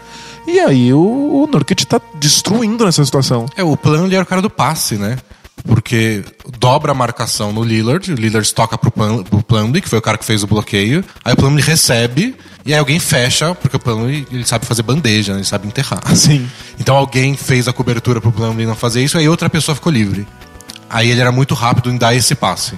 [0.47, 3.45] E aí o, o Nurkic tá destruindo nessa situação.
[3.55, 5.17] É, o Plumlee era o cara do passe, né?
[5.65, 6.23] Porque
[6.59, 10.01] dobra a marcação no Lillard, o Lillard toca pro, Plum, pro Plumlee, que foi o
[10.01, 11.03] cara que fez o bloqueio.
[11.23, 15.33] Aí o Plumlee recebe, e aí alguém fecha, porque o Plumlee ele sabe fazer bandeja,
[15.33, 15.39] né?
[15.39, 16.01] ele sabe enterrar.
[16.15, 16.49] Sim.
[16.79, 20.27] Então alguém fez a cobertura pro Plumlee não fazer isso, aí outra pessoa ficou livre.
[20.89, 22.77] Aí ele era muito rápido em dar esse passe.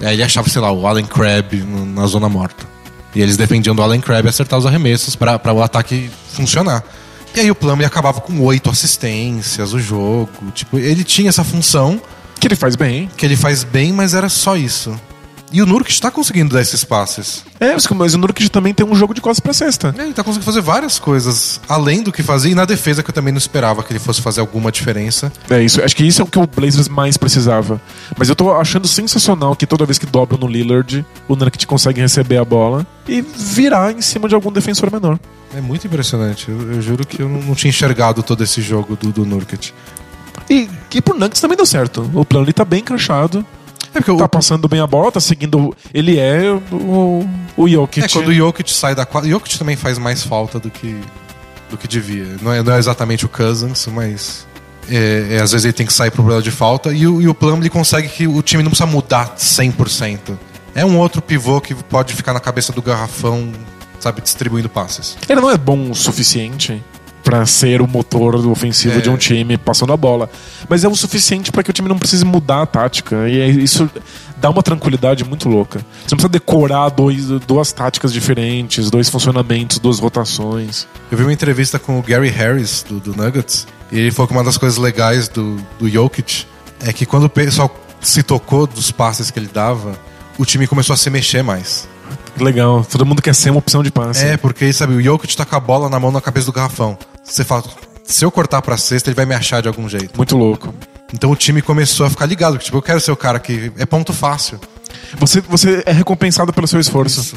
[0.00, 2.66] Aí ele achava, sei lá, o Allen Crabbe na zona morta.
[3.14, 6.84] E eles defendiam do Allen Crabbe acertar os arremessos pra o ataque funcionar.
[7.36, 10.30] E aí o Plumlee acabava com oito assistências, o jogo.
[10.54, 12.00] Tipo, ele tinha essa função
[12.40, 13.10] Que ele faz bem.
[13.14, 14.98] que ele faz bem, mas era só isso.
[15.52, 17.44] E o Nurkic tá conseguindo dar esses passes.
[17.60, 19.94] É, mas o Nurkic também tem um jogo de costas pra cesta.
[19.96, 22.50] É, Ele tá conseguindo fazer várias coisas além do que fazia.
[22.50, 25.32] E na defesa, que eu também não esperava que ele fosse fazer alguma diferença.
[25.48, 27.80] É isso, acho que isso é o que o Blazers mais precisava.
[28.18, 32.00] Mas eu tô achando sensacional que toda vez que dobra no Lillard, o Nurkic consegue
[32.00, 35.18] receber a bola e virar em cima de algum defensor menor.
[35.54, 36.50] É muito impressionante.
[36.50, 39.72] Eu, eu juro que eu não, não tinha enxergado todo esse jogo do, do Nurkic.
[40.50, 42.08] E, e pro Nuggets também deu certo.
[42.14, 43.44] O plano ele tá bem encaixado.
[43.96, 45.74] É porque o, Tá passando bem a bola, tá seguindo.
[45.92, 48.04] Ele é o, o Jokic.
[48.04, 49.28] é, quando o Jokic sai da quadra.
[49.28, 51.00] O Jokic também faz mais falta do que,
[51.70, 52.36] do que devia.
[52.42, 54.46] Não é, não é exatamente o Cousins, mas.
[54.88, 56.92] É, é, às vezes ele tem que sair pro problema de falta.
[56.92, 60.36] E o, e o Plumlee consegue que o time não precisa mudar 100%.
[60.74, 63.50] É um outro pivô que pode ficar na cabeça do garrafão,
[63.98, 65.16] sabe, distribuindo passes.
[65.28, 66.82] Ele não é bom o suficiente
[67.26, 69.00] pra ser o motor ofensivo É.
[69.00, 70.30] de um time passando a bola.
[70.68, 73.28] Mas é o suficiente pra que o time não precise mudar a tática.
[73.28, 73.90] E é- isso
[74.36, 75.80] dá uma tranquilidade muito louca.
[75.80, 80.86] Você não precisa decorar dois, duas táticas diferentes, dois funcionamentos, duas rotações.
[81.10, 84.32] Eu vi uma entrevista com o Gary Harris, do, do Nuggets, e ele falou que
[84.32, 86.44] uma das coisas legais do, do Jokic
[86.84, 89.98] é que quando o pessoal se tocou dos passes que ele dava,
[90.38, 91.88] o time começou a se mexer mais.
[92.38, 94.24] Legal, todo mundo quer ser uma opção de passe.
[94.24, 96.96] É, porque, sabe, o Jokic tá com a bola na mão na cabeça do garrafão.
[97.26, 97.64] Você fala,
[98.04, 100.16] se eu cortar pra cesta, ele vai me achar de algum jeito.
[100.16, 100.74] Muito louco.
[101.12, 103.86] Então o time começou a ficar ligado, tipo, eu quero ser o cara que é
[103.86, 104.58] ponto fácil.
[105.18, 107.36] Você, você é recompensado pelo seu esforço.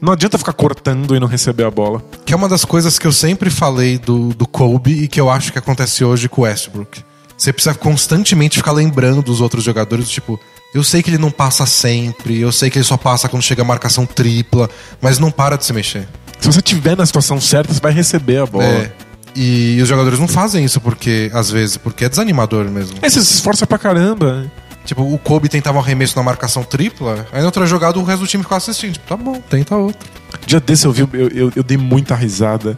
[0.00, 2.02] Não adianta ficar cortando e não receber a bola.
[2.24, 5.30] Que é uma das coisas que eu sempre falei do, do Kobe e que eu
[5.30, 7.02] acho que acontece hoje com o Westbrook.
[7.36, 10.38] Você precisa constantemente ficar lembrando dos outros jogadores, tipo,
[10.74, 13.62] eu sei que ele não passa sempre, eu sei que ele só passa quando chega
[13.62, 16.08] a marcação tripla, mas não para de se mexer.
[16.40, 18.64] Se você tiver na situação certa, você vai receber a bola.
[18.64, 18.92] É.
[19.34, 22.98] E os jogadores não fazem isso porque, às vezes, porque é desanimador mesmo.
[23.00, 24.50] É, você se esforça pra caramba.
[24.84, 28.22] Tipo, o Kobe tentava um arremesso na marcação tripla, aí na outra jogada o resto
[28.22, 28.94] do time ficava assistindo.
[28.94, 30.08] Tipo, tá bom, tenta outro.
[30.44, 32.76] Dia desse eu vi, eu, eu, eu dei muita risada.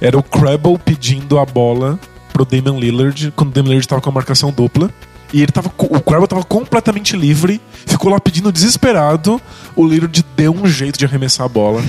[0.00, 2.00] Era o Crabble pedindo a bola
[2.32, 4.90] pro Damian Lillard, quando o Damian Lillard tava com a marcação dupla.
[5.32, 9.40] E ele tava, o Crabble tava completamente livre, ficou lá pedindo desesperado.
[9.76, 11.82] O Lillard deu um jeito de arremessar a bola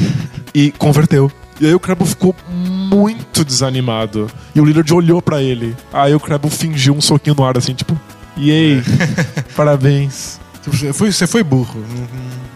[0.54, 1.32] e converteu.
[1.64, 4.30] E aí o Crabble ficou muito desanimado.
[4.54, 5.74] E o Lillard olhou pra ele.
[5.94, 7.98] Aí o Crabble fingiu um soquinho no ar assim, tipo,
[8.38, 8.84] yay,
[9.56, 10.42] parabéns.
[10.62, 11.82] Você foi, você foi burro.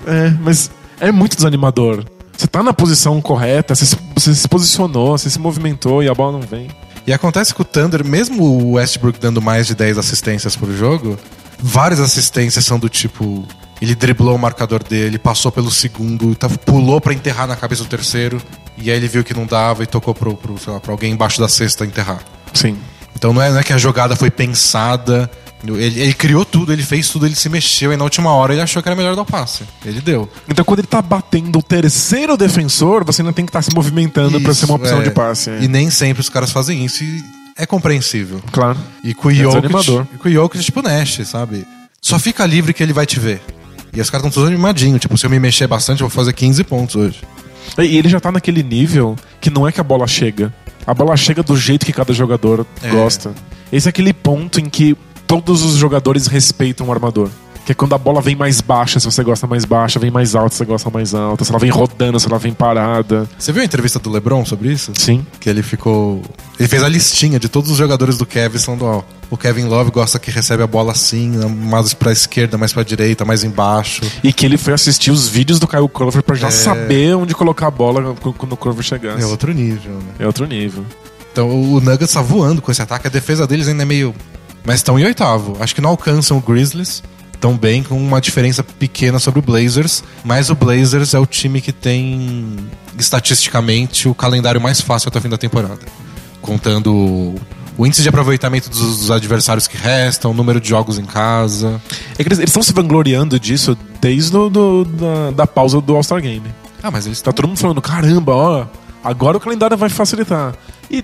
[0.06, 2.04] É, mas é muito desanimador.
[2.36, 6.14] Você tá na posição correta, você se, você se posicionou, você se movimentou e a
[6.14, 6.68] bola não vem.
[7.08, 11.18] E acontece com o Thunder, mesmo o Westbrook dando mais de 10 assistências por jogo,
[11.58, 13.48] várias assistências são do tipo.
[13.82, 17.90] Ele driblou o marcador dele, passou pelo segundo, tá- pulou pra enterrar na cabeça do
[17.90, 18.42] terceiro,
[18.78, 21.40] e aí ele viu que não dava e tocou pro, pro, lá, pra alguém embaixo
[21.40, 22.20] da cesta enterrar.
[22.54, 22.78] Sim.
[23.16, 25.30] Então não é, não é que a jogada foi pensada,
[25.64, 28.62] ele, ele criou tudo, ele fez tudo, ele se mexeu, e na última hora ele
[28.62, 29.64] achou que era melhor dar o passe.
[29.86, 30.30] Ele deu.
[30.48, 34.40] Então quando ele tá batendo o terceiro defensor, você ainda tem que estar se movimentando
[34.42, 35.04] pra ser uma opção é.
[35.04, 35.50] de passe.
[35.50, 35.60] é.
[35.62, 37.24] E nem sempre os caras fazem isso, e
[37.56, 38.42] é compreensível.
[38.52, 38.78] Claro.
[39.04, 40.08] E com o É Jokic, desanimador.
[40.14, 41.66] e com o Jokic, tipo Nash, sabe?
[42.00, 43.42] Só fica livre que ele vai te ver.
[43.94, 45.00] E os caras estão todos animadinhos.
[45.02, 47.22] Tipo, se eu me mexer bastante, eu vou fazer 15 pontos hoje.
[47.78, 50.54] E ele já tá naquele nível que não é que a bola chega.
[50.86, 52.90] A bola chega do jeito que cada jogador É.
[52.90, 53.34] gosta.
[53.72, 54.96] Esse é aquele ponto em que
[55.26, 57.30] todos os jogadores respeitam o armador.
[57.68, 60.36] Que é quando a bola vem mais baixa, se você gosta mais baixa, vem mais
[60.36, 63.28] alta, se você gosta mais alta, se ela vem rodando, se ela vem parada.
[63.38, 64.94] Você viu a entrevista do LeBron sobre isso?
[64.96, 65.28] Sim.
[65.38, 66.22] Que ele ficou.
[66.58, 69.92] Ele fez a listinha de todos os jogadores do Kevin, falando, ó, o Kevin Love
[69.92, 74.02] gosta que recebe a bola assim, mais pra esquerda, mais pra direita, mais embaixo.
[74.24, 76.52] E que ele foi assistir os vídeos do Kyle Corver pra já É.
[76.52, 79.22] saber onde colocar a bola quando o Corver chegasse.
[79.22, 80.14] É outro nível, né?
[80.20, 80.86] É outro nível.
[81.34, 84.16] Então o Nuggets tá voando com esse ataque, a defesa deles ainda é meio.
[84.64, 85.58] Mas estão em oitavo.
[85.60, 87.04] Acho que não alcançam o Grizzlies.
[87.38, 90.04] Estão bem, com uma diferença pequena sobre o Blazers.
[90.26, 92.58] Mas o Blazers é o time que tem,
[92.98, 95.80] estatisticamente, o calendário mais fácil até o fim da temporada.
[96.42, 97.36] Contando
[97.78, 101.80] o índice de aproveitamento dos, adversários que restam, o número de jogos em casa.
[102.18, 106.22] É que eles estão se vangloriando disso desde do, do- da, da pausa do All-Star
[106.22, 106.44] Game.
[106.82, 108.66] Ah, mas eles Tá todo mundo falando, caramba, ó,
[109.04, 110.54] agora o calendário vai facilitar.
[110.90, 111.04] E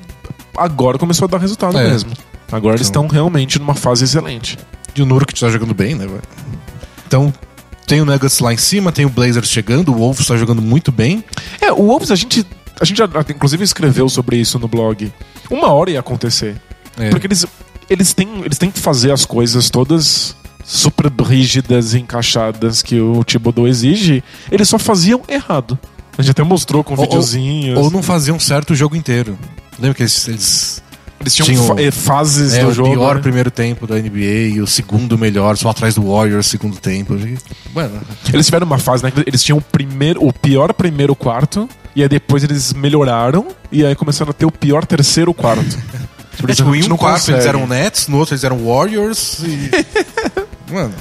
[0.58, 1.90] agora começou a dar resultado É.
[1.90, 2.12] mesmo.
[2.52, 4.58] Agora eles Então- estão realmente numa fase excelente.
[4.96, 6.08] E o Nurk tá jogando bem, né?
[7.08, 7.34] Então,
[7.88, 10.92] tem o Nuggets lá em cima, tem o Blazers chegando, o Wolves tá jogando muito
[10.92, 11.24] bem.
[11.60, 12.46] É, o Wolves, a gente,
[12.80, 15.12] a gente já, inclusive escreveu sobre isso no blog.
[15.50, 16.56] Uma hora ia acontecer.
[16.98, 17.10] É.
[17.10, 17.46] Porque eles,
[17.90, 23.24] eles, têm, eles têm que fazer as coisas todas super rígidas e encaixadas que o
[23.24, 24.24] Thibodeau exige.
[24.52, 25.78] Eles só faziam errado.
[26.18, 27.78] A gente até mostrou com Ou- videozinhos.
[27.78, 29.38] Ou não faziam certo o jogo inteiro.
[29.80, 30.83] Lembra que eles, eles
[31.24, 32.92] eles tinham tinham- fa- eh, fases é do o jogo.
[32.92, 33.22] pior né?
[33.22, 37.16] primeiro tempo da NBA e o segundo melhor, só atrás do Warriors, segundo tempo.
[37.74, 39.12] Mano, Eles tiveram uma fase, né?
[39.26, 43.96] Eles tinham o, primeiro, o pior primeiro quarto, e aí depois eles melhoraram, e aí
[43.96, 45.64] começaram a ter o pior terceiro quarto.
[46.34, 47.48] Tipo, é, eles tipo, em um quarto eles conseguem.
[47.48, 49.70] eram Nets, no outro eles eram Warriors e...
[50.74, 50.92] Mano,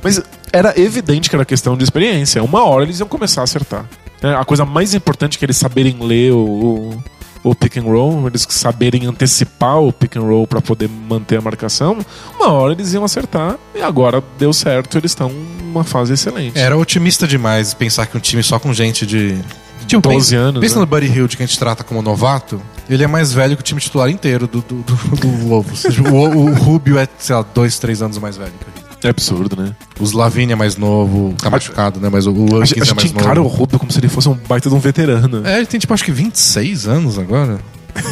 [0.00, 2.40] Mas era evidente que era questão de experiência.
[2.44, 3.86] Uma hora eles iam começar a acertar.
[4.22, 7.04] É, a coisa mais importante é que eles saberem ler o, o,
[7.50, 11.40] o pick and roll, eles saberem antecipar o pick and roll para poder manter a
[11.40, 11.98] marcação.
[12.36, 16.58] Uma hora eles iam acertar, e agora deu certo, eles estão numa fase excelente.
[16.58, 19.38] era otimista demais pensar que um time só com gente de...
[19.86, 20.80] Tipo, 12 pensa- anos, Pensa né?
[20.80, 22.60] no Buddy Hield, que a gente trata como novato.
[22.90, 25.28] Ele é mais velho que o time titular inteiro do, do, do, do
[26.14, 28.77] o, o Rubio é, sei lá, dois, três anos mais velho que.
[29.02, 29.74] É absurdo, né?
[30.00, 32.08] O Slavin é mais novo, tá machucado, né?
[32.10, 33.46] Mas o, o A, Wilkins gente- a é gente mais encara o.
[33.46, 35.46] Rubio como se ele fosse um baita de um veterano.
[35.46, 37.58] É, ele tem tipo acho que 26 anos agora.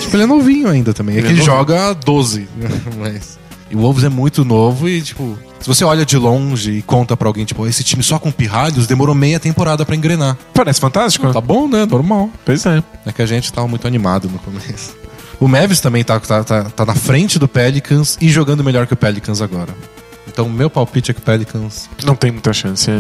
[0.01, 1.17] tipo, ele é novinho ainda também.
[1.17, 2.49] É Ele que é ele joga 12.
[2.99, 3.39] Mas.
[3.69, 7.17] E o Wolves é muito novo e, tipo, se você olha de longe e conta
[7.17, 10.37] pra alguém, tipo, esse time só com pirralhos demorou meia temporada pra engrenar.
[10.55, 11.33] Parece fantástico.
[11.33, 11.85] Tá bom, né?
[11.85, 12.31] Normal.
[12.45, 12.81] Pois é.
[13.05, 14.95] É que a gente tava muito animado no começo.
[15.41, 18.95] O Mavis também tá, tá, tá, tá na frente do Pelicans e jogando melhor que
[18.95, 19.75] o Pelicans agora.
[20.37, 21.89] Então, meu palpite é que o Pelicans.
[22.05, 22.91] Não tem muita chance.
[22.91, 22.93] É.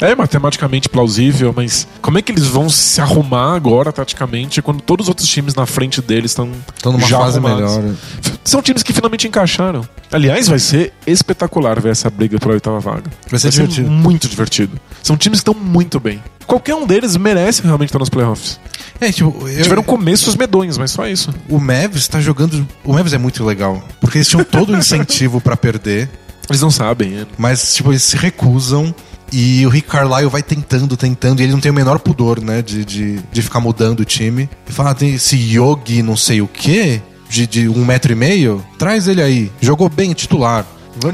[0.00, 0.10] É.
[0.10, 5.04] É matematicamente plausível, mas como é que eles vão se arrumar agora, taticamente, quando todos
[5.04, 7.76] os outros times na frente deles estão Estão numa já fase arrumados?
[7.76, 7.94] melhor.
[8.42, 9.88] São times que finalmente encaixaram.
[10.10, 13.04] Aliás, vai ser espetacular ver essa briga pela oitava vaga.
[13.30, 13.88] Vai ser divertido.
[13.88, 14.80] muito divertido.
[15.00, 16.20] São times que estão muito bem.
[16.44, 18.58] Qualquer um deles merece realmente estar nos playoffs.
[19.00, 21.32] É, tipo, eu- Tiveram começos medonhos, mas só isso.
[21.48, 22.66] o Mavs tá jogando.
[22.82, 23.80] O Mavs é muito legal.
[24.00, 26.10] Porque eles tinham todo o incentivo pra perder.
[26.48, 27.18] Eles não sabem.
[27.18, 27.26] é.
[27.38, 28.94] Mas, tipo, eles se recusam.
[29.32, 32.62] E o Rick Carlisle vai tentando, tentando, e ele não tem o menor pudor, né,
[32.62, 34.48] de, de, de ficar mudando o time.
[34.68, 38.14] E fala, ah, tem esse Yogi não sei o quê, de, de um metro e
[38.14, 39.50] meio, traz ele aí.
[39.60, 40.64] Jogou bem, titular.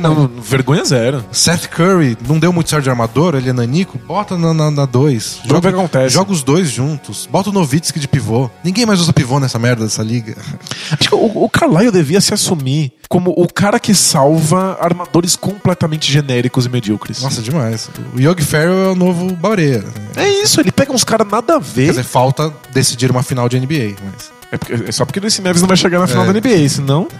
[0.00, 1.24] Não, vergonha zero.
[1.32, 4.56] Seth Curry não deu muito certo de armador, ele é nanico, bota na 2.
[4.56, 5.40] Na, na dois.
[5.46, 6.14] Vamos ver o que acontece.
[6.14, 7.26] Joga os dois juntos.
[7.30, 8.50] Bota o Novitsky de pivô.
[8.62, 10.36] Ninguém mais usa pivô nessa merda dessa liga.
[10.90, 16.10] Acho que o, o Carlisle devia se assumir como o cara que salva armadores completamente
[16.12, 17.22] genéricos e medíocres.
[17.22, 17.88] Nossa, demais.
[18.14, 19.84] O Yogi Ferrell é o novo Baureia.
[20.16, 21.86] É isso, ele pega uns caras nada a ver.
[21.86, 24.30] Quer dizer, falta decidir uma final de NBA, mas...
[24.52, 26.32] É, porque- é só porque esse Neves não vai chegar na final É.
[26.32, 27.06] da NBA, senão.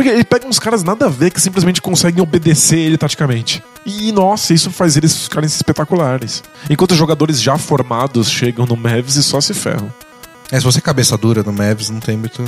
[0.00, 3.62] Porque ele pega uns caras nada a ver que simplesmente conseguem obedecer ele taticamente.
[3.84, 6.42] E, nossa, isso faz eles ficarem espetaculares.
[6.70, 9.92] Enquanto os jogadores já formados chegam no Mavs e só se ferram.
[10.50, 12.42] É, se você é cabeça dura no Mavs, não tem muito...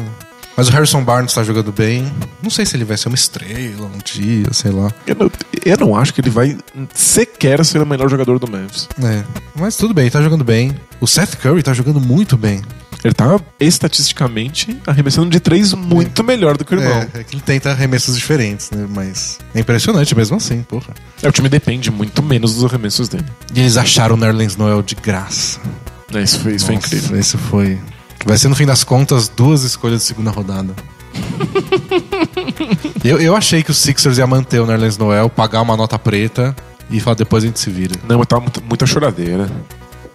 [0.56, 2.10] Mas o Harrison Barnes tá jogando bem.
[2.42, 4.90] Não sei se ele vai ser uma estrela um dia, sei lá.
[5.06, 5.30] Eu não,
[5.62, 6.56] eu não acho que ele vai
[6.94, 8.88] sequer ser o melhor jogador do Mavs.
[9.04, 9.24] É.
[9.54, 10.74] Mas tudo bem, ele tá jogando bem.
[10.98, 12.62] O Seth Curry tá jogando muito bem.
[13.04, 17.08] Ele tá estatisticamente arremessando de três muito melhor do que o irmão.
[17.14, 18.86] É, é que ele tenta arremessos diferentes, né?
[18.88, 20.94] Mas é impressionante mesmo assim, porra.
[21.20, 23.26] É, o time depende muito menos dos arremessos dele.
[23.52, 25.58] E eles acharam o Nerlens Noel de graça.
[26.14, 27.18] É, isso foi, isso foi Nossa, incrível.
[27.18, 27.78] Isso foi.
[28.24, 30.72] Vai ser, no fim das contas, duas escolhas de segunda rodada.
[33.04, 36.54] eu, eu achei que o Sixers ia manter o Nerlens Noel, pagar uma nota preta
[36.90, 37.96] e falar depois a gente se vira.
[38.08, 39.50] Não, mas tava muito- muita choradeira.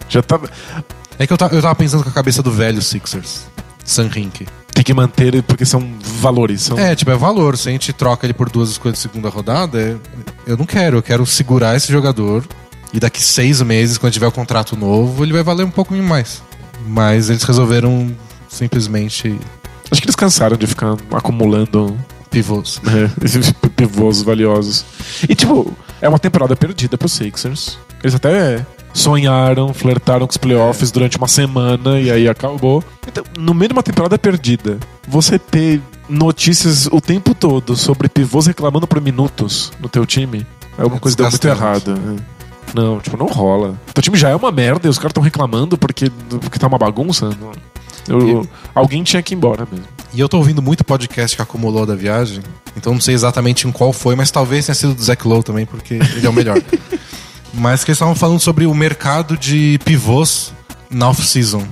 [0.08, 0.48] Já tava.
[1.18, 3.46] É que eu, eu tava pensando com a cabeça do velho Sixers,
[3.84, 4.46] Sam Hink.
[4.72, 6.62] Tem que manter porque são valores.
[6.62, 6.78] São...
[6.78, 7.56] É, tipo, é valor.
[7.56, 9.96] Se a gente troca ele por duas escolhas de segunda rodada, é-
[10.46, 10.98] eu não quero.
[10.98, 12.46] Eu quero segurar esse jogador
[12.92, 16.42] e daqui seis meses, quando tiver o contrato novo, ele vai valer um pouco mais.
[16.86, 18.14] Mas eles resolveram
[18.48, 19.38] simplesmente
[19.90, 21.98] Acho que eles cansaram de ficar acumulando
[22.30, 22.80] pivôs.
[22.86, 24.84] é, esses pivôs valiosos.
[25.28, 27.78] E, tipo, é uma temporada perdida pro Sixers.
[28.02, 32.82] Eles até sonharam, flertaram com os playoffs durante uma semana e aí acabou.
[33.06, 38.46] Então, no meio de uma temporada perdida, você ter notícias o tempo todo sobre pivôs
[38.46, 40.46] reclamando por minutos no teu time
[40.78, 41.92] é alguma É coisa que deu muito errada.
[42.24, 42.38] é.
[42.74, 43.74] Não, tipo, não rola.
[43.94, 46.76] Teu time já é uma merda e os caras estão reclamando porque, porque tá uma
[46.78, 47.30] bagunça.
[48.06, 49.86] Eu- alguém tinha que ir embora mesmo.
[50.14, 52.40] E eu tô ouvindo muito podcast que acumulou da viagem,
[52.76, 55.66] então não sei exatamente em qual foi, mas talvez tenha sido do Zach Lowe também,
[55.66, 56.56] porque ele é o melhor.
[57.54, 60.52] mas que eles estavam falando sobre o mercado de pivôs
[60.90, 61.62] na off-season.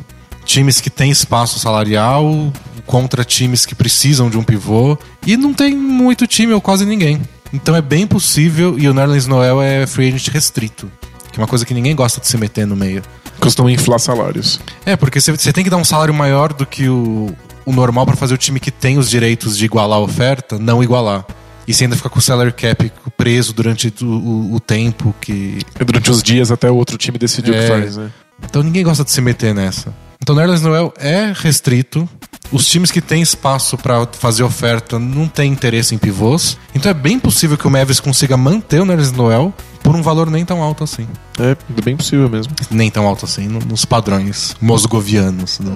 [0.45, 2.53] Times que têm espaço salarial
[2.87, 4.97] contra times que precisam de um pivô.
[5.27, 7.21] E não tem muito time ou quase ninguém.
[7.53, 10.91] Então é bem possível, e o Nerlens Noel é free agent restrito.
[11.33, 13.03] Que é uma coisa que ninguém gosta de se meter no meio.
[13.41, 14.61] Costumam inflar salários.
[14.85, 17.35] É, porque você- tem que dar um salário maior do que o,
[17.65, 20.83] o normal pra fazer o time que tem os direitos de igualar a oferta não
[20.83, 21.25] igualar.
[21.67, 25.59] E você ainda fica com o salary cap preso durante o, o- o tempo que.
[25.85, 27.63] Durante os dias até o outro time decidir o É.
[27.63, 28.11] que faz, né?
[28.45, 29.93] Então ninguém gosta de se meter nessa.
[30.23, 32.09] Então o Nerlens Noel é restrito.
[32.53, 36.57] Os times que têm espaço pra fazer oferta não têm interesse em pivôs.
[36.75, 39.53] Então é bem possível que o Mavis consiga manter o Nerlens Noel
[39.83, 41.07] por um valor nem tão alto assim.
[41.41, 42.53] É bem possível mesmo.
[42.71, 45.73] Nem tão alto assim, no- nos padrões mosgovianos da,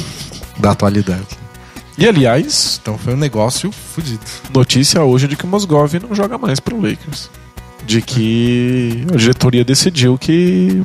[0.58, 1.26] da atualidade.
[1.98, 4.20] E aliás, Então foi um negócio fudido.
[4.52, 7.30] notícia hoje de que o Mosgov não joga mais pro Lakers.
[7.86, 10.32] De que a diretoria decidiu que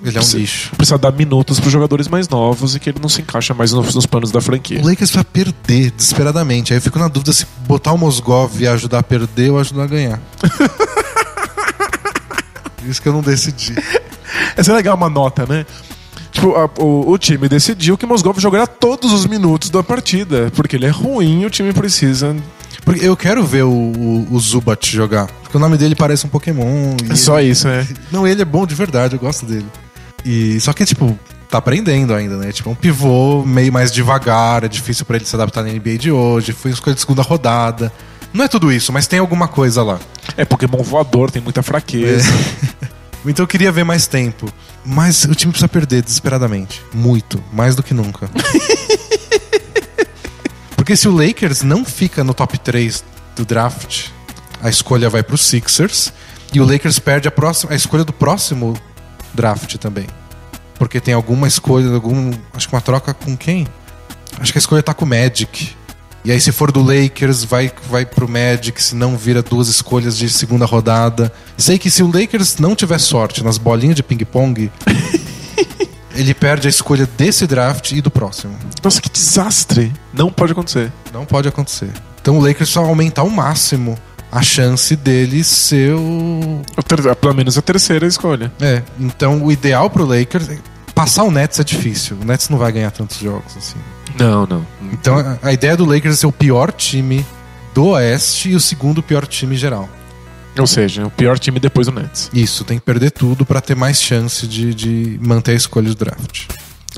[0.06, 0.70] Ele é um lixo.
[0.78, 3.96] precisa dar minutos pros jogadores mais novos e que ele não se encaixa mais nos,
[3.96, 4.80] nos planos da franquia.
[4.80, 6.72] O Lakers vai perder desesperadamente.
[6.74, 9.84] Aí eu fico na dúvida se botar o Mosgov e ajudar a perder ou ajudar
[9.84, 10.22] a ganhar.
[12.88, 13.76] Isso que eu não decidi.
[14.56, 15.66] Essa é legal uma nota, né?
[16.32, 20.52] Tipo, a- o, o time decidiu que o Mosgov jogará todos os minutos da partida.
[20.56, 22.36] Porque ele é ruim e o time precisa.
[22.86, 25.28] Porque eu quero ver o, o, o Zubat jogar.
[25.44, 26.96] Porque o nome dele parece um Pokémon.
[27.10, 27.86] É só isso, é.
[28.12, 29.66] Não, ele é bom de verdade, eu gosto dele.
[30.26, 31.18] E só que, tipo,
[31.50, 32.52] tá aprendendo ainda, né?
[32.52, 35.98] Tipo, é um pivô meio mais devagar, é difícil pra ele se adaptar na NBA
[35.98, 37.92] de hoje, foi escolha de segunda rodada.
[38.34, 40.00] Não é tudo isso, mas tem alguma coisa lá.
[40.38, 42.32] É Pokémon voador, tem muita fraqueza.
[43.26, 44.52] Então eu queria ver mais tempo.
[44.84, 46.82] Mas o time precisa perder desesperadamente.
[46.94, 47.44] Muito.
[47.54, 48.30] Mais do que nunca.
[50.76, 53.04] Porque se o Lakers não fica no top 3
[53.36, 54.08] do draft,
[54.62, 56.12] a escolha vai pro Sixers.
[56.54, 58.76] E o Lakers perde a, próxima, a escolha do próximo
[59.34, 60.08] draft também.
[60.76, 62.32] Porque tem alguma escolha, algum.
[62.54, 63.68] Acho que uma troca com quem?
[64.40, 65.76] Acho que a escolha tá com o Magic.
[66.24, 70.16] E aí, se for do Lakers, vai, vai pro Magic, se não vira duas escolhas
[70.18, 71.32] de segunda rodada.
[71.58, 74.72] Sei que se o Lakers não tiver sorte nas bolinhas de ping-pong,
[76.14, 78.56] ele perde a escolha desse draft e do próximo.
[78.84, 79.92] Nossa, que desastre!
[80.14, 80.92] Não pode acontecer.
[81.14, 81.90] Não pode acontecer.
[82.22, 83.98] Então o Lakers só aumentar ao máximo
[84.32, 86.62] a chance dele ser o.
[86.88, 88.52] Ter- Pelo menos a terceira escolha.
[88.62, 90.48] É, então o ideal pro Lakers.
[90.94, 92.18] Passar o Nets é difícil.
[92.22, 93.78] O Nets não vai ganhar tantos jogos assim.
[94.18, 94.66] Não, não.
[94.94, 97.26] Então a- ideia do Lakers é ser o pior time
[97.74, 99.88] do Oeste e o segundo pior time geral.
[100.60, 102.30] Ou seja, o pior time depois do Nets.
[102.34, 105.96] Isso, tem que perder tudo pra ter mais chance de, de manter a escolha do
[105.96, 106.48] draft.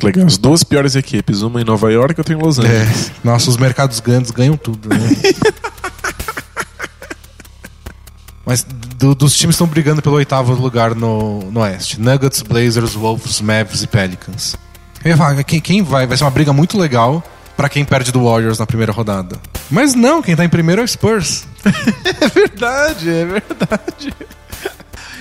[0.01, 0.25] Legal.
[0.25, 3.09] As duas piores equipes, uma em Nova York e outra em Los Angeles.
[3.09, 4.97] É, nossa, os mercados grandes ganham tudo, né?
[8.45, 8.63] Mas
[8.97, 13.83] do- dos times estão brigando pelo oitavo lugar no, no Oeste: Nuggets, Blazers, Wolves, Mavs
[13.83, 14.55] e Pelicans.
[15.03, 16.07] Eu ia falar, quem, quem vai?
[16.07, 17.23] Vai ser uma briga muito legal
[17.57, 19.37] pra quem perde do Warriors na primeira rodada.
[19.69, 21.45] Mas não, quem tá em primeiro é o Spurs.
[22.21, 24.13] É verdade, é verdade.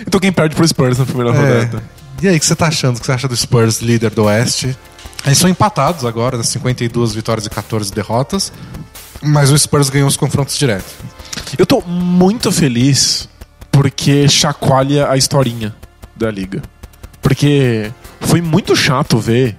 [0.07, 1.83] Então quem perde pro Spurs na primeira rodada?
[2.21, 2.97] E aí, o que você tá achando?
[2.97, 4.77] O que você acha do Spurs, líder do Oeste?
[5.25, 8.53] Eles são empatados agora, das 52 vitórias e 14 derrotas.
[9.21, 10.93] Mas o Spurs ganhou os confrontos diretos.
[11.59, 13.29] Eu tô muito feliz
[13.71, 15.75] porque chacoalha a historinha
[16.15, 16.63] da liga.
[17.21, 17.91] Porque
[18.33, 19.59] foi muito chato ver.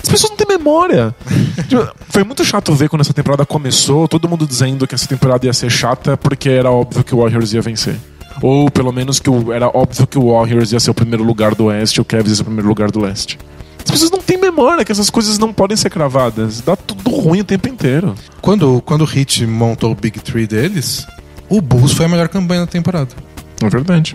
[0.00, 1.12] As pessoas não têm memória.
[1.68, 5.44] Tipo, foi muito chato ver quando essa temporada começou, todo mundo dizendo que essa temporada
[5.44, 7.96] ia ser chata porque era óbvio que o Warriors ia vencer.
[8.40, 11.56] Ou pelo menos que o- era óbvio que o Warriors ia ser o primeiro lugar
[11.56, 13.36] do Oeste e o Cavs ia ser o primeiro lugar do Leste.
[13.84, 16.60] As pessoas não têm memória que essas coisas não podem ser cravadas.
[16.60, 18.14] Dá tudo ruim o tempo inteiro.
[18.40, 21.04] Quando, quando o Heat montou o Big Three deles,
[21.48, 23.10] o Bulls foi a melhor campanha da temporada.
[23.60, 24.14] É verdade.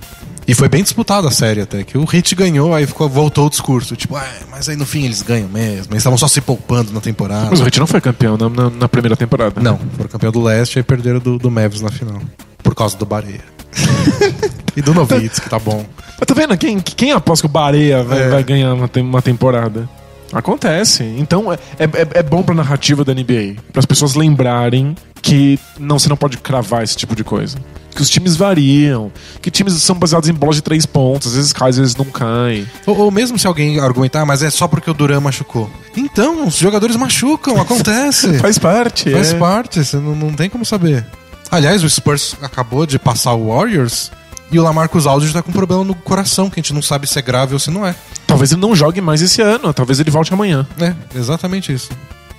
[0.52, 3.50] E foi bem disputada a série até, que o Heat ganhou, aí ficou, voltou o
[3.50, 3.96] discurso.
[3.96, 5.94] Tipo, ah, mas aí no fim eles ganham mesmo.
[5.94, 7.48] Eles estavam só se poupando na temporada.
[7.50, 9.62] Mas o Heat não foi campeão na, na- na primeira temporada.
[9.62, 12.22] Não, foram campeão do leste e perderam do, do Mavs na final.
[12.62, 13.40] Por causa do Bareia.
[14.76, 15.86] e do Novitz, que tá bom.
[16.20, 16.58] Mas tá vendo?
[16.58, 18.28] Quem, quem aposta que o Bareia vai, É.
[18.30, 19.90] vai ganhar uma, uma temporada?
[20.34, 21.04] Acontece.
[21.18, 21.90] Então é, é,
[22.20, 23.56] é bom pra narrativa da NBA.
[23.72, 27.58] Para as pessoas lembrarem que não você não pode cravar esse tipo de coisa.
[27.94, 29.12] Que os times variam.
[29.42, 31.30] Que times são baseados em bolas de três pontos.
[31.30, 32.66] Às vezes cai, às vezes não cai.
[32.86, 35.70] Ou, ou mesmo se alguém argumentar, "Ah, mas é só porque o Duran machucou.
[35.96, 38.38] Então, os jogadores machucam, acontece.
[38.40, 39.12] Faz parte.
[39.12, 39.38] Faz é.
[39.38, 41.06] parte, você não, não tem como saber.
[41.52, 44.10] Aliás, o Spurs acabou de passar o Warriors
[44.52, 47.08] e o Lamarcus Aldridge tá com um problema no coração, que a gente não sabe
[47.08, 47.96] se é grave ou se não é.
[48.28, 49.74] Talvez ele não jogue mais esse ano.
[49.74, 50.68] Talvez ele volte amanhã.
[50.80, 51.90] É, exatamente isso.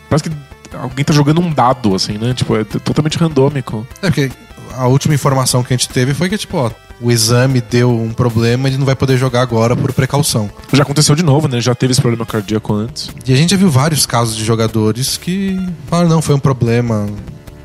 [0.08, 0.36] Parece que
[0.76, 2.34] alguém tá jogando um dado, assim, né?
[2.34, 3.86] Tipo, é totalmente randômico.
[4.02, 4.30] É porque
[4.76, 6.70] a última informação que a gente teve foi que, tipo, ó,
[7.00, 10.50] o exame deu um problema, ele não vai poder jogar agora por precaução.
[10.72, 11.60] Já aconteceu de novo, né?
[11.60, 13.10] Já teve esse problema cardíaco antes.
[13.26, 15.58] E a gente já viu vários casos de jogadores que
[15.88, 17.06] falaram, não, foi um problema,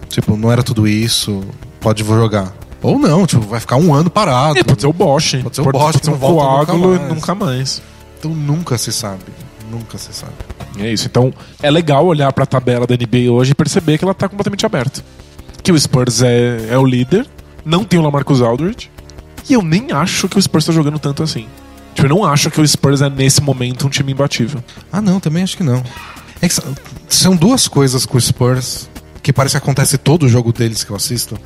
[0.09, 1.43] tipo, não era tudo isso,
[1.79, 2.53] pode jogar.
[2.81, 4.59] Ou não, tipo, vai ficar um ano parado.
[4.59, 5.35] É, pode ser o Bosch.
[5.43, 7.13] Pode ser o Bosch, Pode ser um nunca coágulo e mais.
[7.13, 7.81] nunca mais.
[8.19, 9.23] Então nunca se sabe.
[9.69, 10.33] Nunca se sabe.
[10.79, 11.07] É isso.
[11.07, 14.65] Então é legal olhar pra tabela da NBA hoje e perceber que ela tá completamente
[14.65, 15.03] aberta.
[15.63, 17.27] Que o Spurs é, é o líder,
[17.65, 18.89] não tem o Lamarcus Aldridge,
[19.49, 21.47] e eu nem acho que o Spurs tá jogando tanto assim.
[21.93, 24.63] Tipo, eu não acho que o Spurs é nesse momento um time imbatível.
[24.91, 25.83] Ah, não, também acho que não.
[26.41, 26.53] É que
[27.09, 28.87] são- duas coisas com o Spurs
[29.23, 31.37] que parece que acontece todo jogo deles que eu assisto.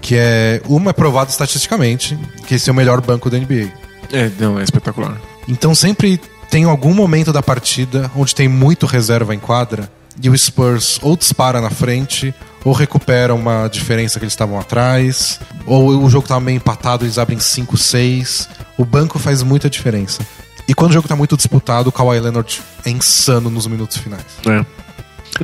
[0.00, 0.62] Que é.
[0.66, 3.68] Uma é provado estatisticamente, que esse é o melhor banco da NBA.
[4.12, 5.20] É, não, é espetacular.
[5.48, 9.90] Então sempre tem algum momento da partida onde tem muito reserva em quadra
[10.22, 12.32] e o Spurs ou dispara na frente
[12.66, 17.16] ou recupera uma diferença que eles estavam atrás, ou o jogo estava meio empatado, eles
[17.16, 18.48] abrem 5-6.
[18.76, 20.20] O banco faz muita diferença.
[20.66, 24.24] E quando o jogo tá muito disputado, o Kawhi Leonard é insano nos minutos finais.
[24.44, 24.66] É.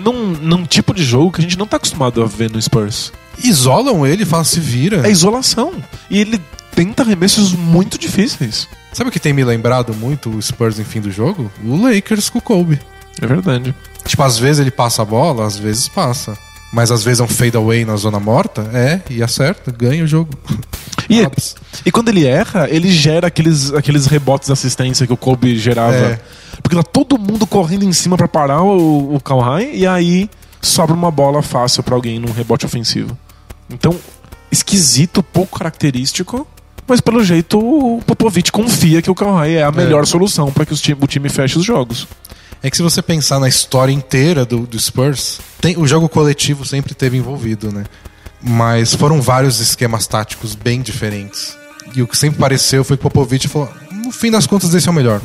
[0.00, 3.12] Num, num tipo de jogo que a gente não tá acostumado a ver no Spurs.
[3.38, 5.06] Isolam ele falam, se vira.
[5.06, 5.74] É isolação.
[6.10, 6.40] E ele
[6.74, 8.66] tenta arremessos muito difíceis.
[8.92, 11.52] Sabe o que tem me lembrado muito o Spurs em fim do jogo?
[11.64, 12.80] O Lakers com o Kobe.
[13.20, 13.72] É verdade.
[14.04, 16.36] Tipo, às vezes ele passa a bola, às vezes passa.
[16.72, 20.06] Mas às vezes é um fade away na zona morta, é, e acerta, ganha o
[20.06, 20.30] jogo.
[21.08, 21.54] E, Ops.
[21.84, 25.94] e quando ele erra, ele gera aqueles, aqueles rebotes de assistência que o Kobe gerava.
[25.94, 26.20] É.
[26.62, 30.30] Porque tá todo mundo correndo em cima pra parar o, o Kawhi e aí
[30.62, 33.16] sobra uma bola fácil pra alguém num rebote ofensivo.
[33.68, 33.94] Então,
[34.50, 36.46] esquisito, pouco característico,
[36.86, 40.72] mas pelo jeito o Popovich confia que o Kawhi é a melhor solução pra que
[40.72, 42.08] os time, o time feche os jogos.
[42.62, 46.64] É que se você pensar na história inteira do, do Spurs, tem, o jogo coletivo
[46.64, 47.84] sempre teve envolvido, né?
[48.40, 51.56] Mas foram vários esquemas táticos bem diferentes.
[51.94, 54.88] E o que sempre pareceu foi que o Popovich falou: não fim das contas, esse
[54.88, 55.20] é o melhor.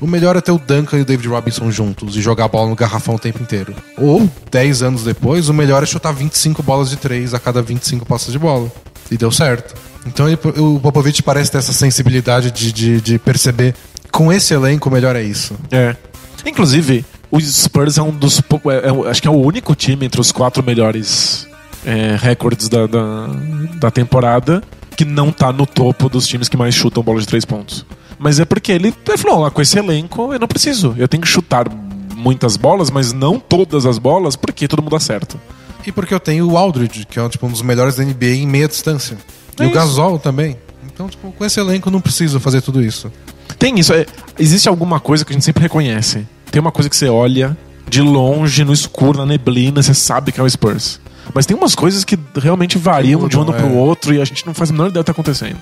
[0.00, 2.70] O melhor é ter o Duncan e o David Robinson juntos e jogar a bola
[2.70, 3.74] no garrafão o tempo inteiro.
[3.98, 8.06] Ou, 10 anos depois, o melhor é chutar 25 bolas de 3 a cada 25
[8.06, 8.72] passos de bola.
[9.10, 9.74] E deu certo.
[10.06, 13.74] Então ele- o Popovich parece ter essa sensibilidade de, de, de perceber
[14.10, 15.54] com esse elenco o melhor é isso.
[15.70, 15.94] É.
[16.46, 18.40] Inclusive, o Spurs é um dos.
[18.40, 21.46] pou- é- é- acho que é o único time entre os quatro melhores
[21.84, 23.26] é, recordes da, da,
[23.78, 24.62] da temporada
[24.96, 27.86] que não tá no topo dos times que mais chutam bola de três pontos.
[28.18, 30.94] Mas é porque ele, ele falou: "Ah, com esse elenco eu não preciso.
[30.98, 31.66] Eu tenho que chutar
[32.16, 35.36] muitas bolas, mas não todas as bolas, porque todo mundo acerta.
[35.86, 38.46] E porque eu tenho o Aldridge, que é tipo, um dos melhores da NBA em
[38.46, 39.16] meia distância.
[39.58, 39.74] É e o isso.
[39.74, 40.58] Gasol também.
[40.84, 43.10] Então, tipo, com esse elenco eu não preciso fazer tudo isso.
[43.60, 43.92] Tem isso.
[43.92, 44.06] é-
[44.38, 46.26] existe alguma coisa que a gente sempre reconhece.
[46.50, 47.56] Tem uma coisa que você olha
[47.86, 50.98] de longe, no escuro, na neblina, você sabe que é o Spurs.
[51.34, 53.80] Mas tem umas coisas que realmente variam de um ano Mudam, pro é.
[53.80, 55.58] outro e a gente não faz a menor ideia do que tá acontecendo.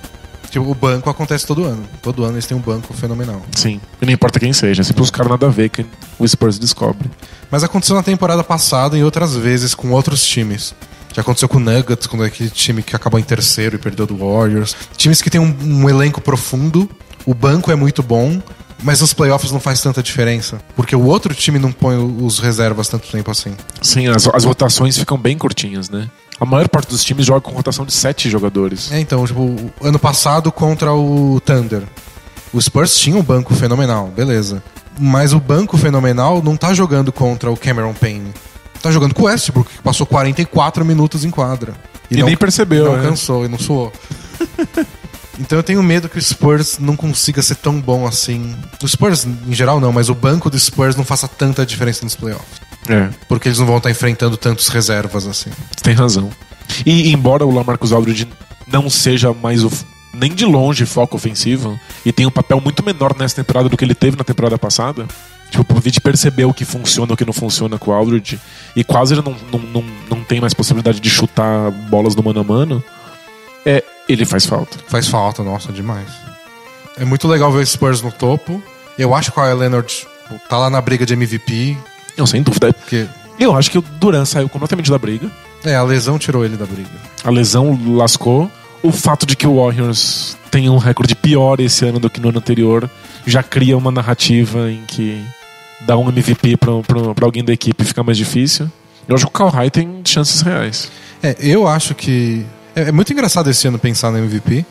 [0.49, 1.83] Tipo, o banco acontece todo ano.
[2.01, 3.41] Todo ano eles têm um banco fenomenal.
[3.55, 3.81] Sim.
[4.01, 5.85] E não importa quem seja, é sempre os caras nada a ver que
[6.17, 7.11] o Spurs descobre.
[7.51, 10.73] Mas aconteceu na temporada passada e outras vezes com outros times.
[11.13, 14.07] Já aconteceu com o Nuggets, quando é aquele time que acabou em terceiro e perdeu
[14.07, 14.75] do Warriors.
[14.95, 16.89] Times que tem um, um elenco profundo,
[17.25, 18.41] o banco é muito bom,
[18.83, 20.59] mas nos playoffs não faz tanta diferença.
[20.75, 23.55] Porque o outro time não põe os reservas tanto tempo assim.
[23.81, 26.09] Sim, as, as rotações ficam bem curtinhas, né?
[26.39, 28.89] A maior parte dos times joga com rotação de sete jogadores.
[28.91, 31.83] É, então, tipo, ano passado contra o Thunder.
[32.53, 34.63] O Spurs tinha um banco fenomenal, beleza.
[34.97, 38.33] Mas o banco fenomenal não tá jogando contra o Cameron Payne.
[38.81, 41.73] Tá jogando com o Westbrook, que passou 44 minutos em quadra.
[42.09, 43.03] E, não- nem percebeu, não né?
[43.09, 43.91] cansou e não suou.
[45.39, 48.55] então eu tenho medo que o Spurs não consiga ser tão bom assim.
[48.83, 52.15] O Spurs, em geral, não, mas o banco do Spurs não faça tanta diferença nos
[52.15, 52.61] playoffs.
[52.87, 55.49] É, Porque eles não vão estar enfrentando tantos reservas assim.
[55.49, 56.29] você tem razão.
[56.85, 58.27] E embora o Lamarcus Aldridge
[58.67, 59.71] não seja mais o
[60.13, 63.85] nem de longe foco ofensivo e tem um papel muito menor nessa temporada do que
[63.85, 65.07] ele teve na temporada passada.
[65.49, 68.39] Tipo, o Popovich percebeu o que funciona e o que não funciona com o Aldridge
[68.75, 72.39] e quase ele não, não, não, não tem mais possibilidade de chutar bolas no mano
[72.39, 72.83] a mano.
[73.65, 73.83] É,
[74.13, 74.77] ele faz falta.
[74.87, 76.07] Faz falta, nossa, demais.
[76.97, 78.61] É muito legal ver o Spurs no topo.
[78.97, 80.09] Eu acho que o Leonard tipo,
[80.49, 81.77] tá lá na briga de MVP,
[82.17, 82.73] Não, sem dúvida.
[82.73, 83.07] porque
[83.39, 85.29] Eu acho que o Duran saiu completamente da briga.
[85.63, 86.89] é, a lesão tirou ele da briga.
[87.23, 88.51] A lesão lascou.
[88.81, 92.29] O fato de que o Warriors tem um recorde pior esse ano do que no
[92.29, 92.89] ano anterior
[93.25, 95.21] já cria uma narrativa em que
[95.81, 98.69] dar um MVP pra alguém da equipe fica mais difícil.
[99.07, 100.89] Eu acho que o Kawhi tem chances reais.
[101.21, 102.45] É, eu acho que.
[102.75, 104.65] É, é muito engraçado esse ano pensar no MVP,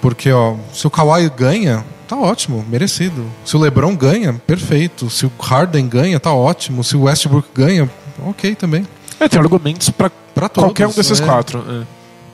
[0.00, 3.24] porque, ó, se o Kawhi ganha, tá ótimo, merecido.
[3.44, 5.08] Se o LeBron ganha, perfeito.
[5.10, 6.82] Se o Harden ganha, tá ótimo.
[6.84, 7.90] Se o Westbrook ganha,
[8.26, 8.86] ok também.
[9.20, 10.68] É, tem argumentos pra Pra todos.
[10.68, 11.26] qualquer um desses né?
[11.26, 11.64] quatro.
[11.68, 11.86] é.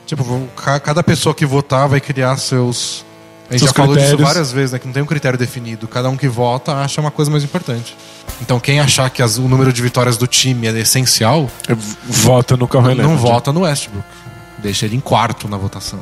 [0.07, 0.49] Tipo, vão-
[0.83, 3.05] cada pessoa que votar vai criar seus.
[3.49, 4.27] A gente Seus já falou disso critérios.
[4.33, 4.79] várias vezes, né?
[4.79, 5.87] Que não tem um critério definido.
[5.87, 7.95] Cada um que vota acha uma coisa mais importante.
[8.41, 11.75] Então, quem achar que as- o número de vitórias do time é essencial, É,
[12.07, 13.21] Vota no Kawhi não Leonard.
[13.21, 14.05] vota no Westbrook.
[14.61, 15.99] Deixa ele em quarto na votação.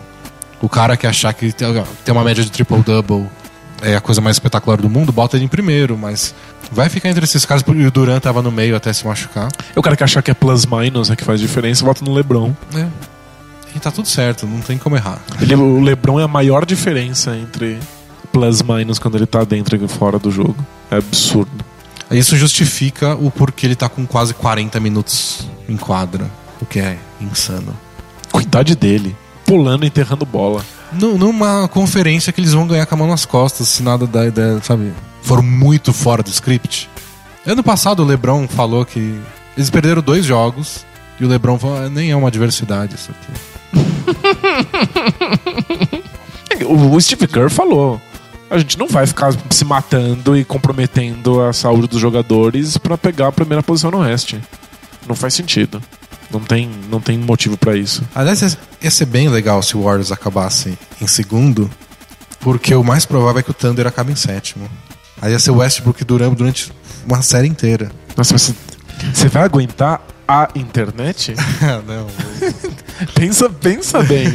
[0.62, 3.28] O cara que achar que tem uma média de triple-double
[3.82, 6.36] é a coisa mais espetacular do mundo, bota ele em primeiro, mas
[6.72, 9.50] vai ficar entre esses caras, porque o Duran tava no meio até se machucar.
[9.76, 12.54] O cara que achar que é plus minus é que faz diferença, vota no LeBron.
[12.76, 12.88] É.
[13.76, 15.20] E tá tudo certo, não tem como errar.
[15.40, 17.80] Ele, o LeBron é a maior diferença entre
[18.34, 20.58] plus minus quando ele tá dentro e fora do jogo.
[20.92, 21.52] É absurdo.
[22.12, 26.30] Isso justifica o porquê ele tá com quase 40 minutos em quadra,
[26.60, 27.76] o que é insano.
[28.32, 29.16] Cuidade dele.
[29.46, 30.64] Pulando e enterrando bola.
[30.92, 34.26] Nu- Numa conferência que eles vão ganhar com a mão nas costas, se nada da
[34.26, 34.94] ideia, sabe?
[35.22, 36.90] For muito fora do script.
[37.46, 39.20] Ano passado o LeBron falou que
[39.58, 40.86] eles perderam dois jogos
[41.20, 43.32] e o LeBron falou: "Ah, nem é uma adversidade isso aqui.
[46.66, 48.02] O Steve Kerr falou.
[48.50, 53.28] A gente não vai ficar se matando e comprometendo a saúde dos jogadores pra pegar
[53.28, 54.40] a primeira posição no Oeste.
[55.08, 55.82] Não faz sentido.
[56.32, 58.04] Não tem, não tem motivo pra isso.
[58.14, 61.70] Aliás, ia- ser bem legal se o Warriors acabasse em segundo,
[62.40, 64.70] porque o mais provável é que o Thunder acabe em sétimo.
[65.22, 66.72] Aí ia ser o Westbrook durando durante
[67.06, 67.92] uma série inteira.
[68.16, 68.54] Nossa, mas
[69.14, 71.34] você, vai aguentar a internet?
[71.88, 72.08] não.
[73.16, 74.28] pensa, pensa bem.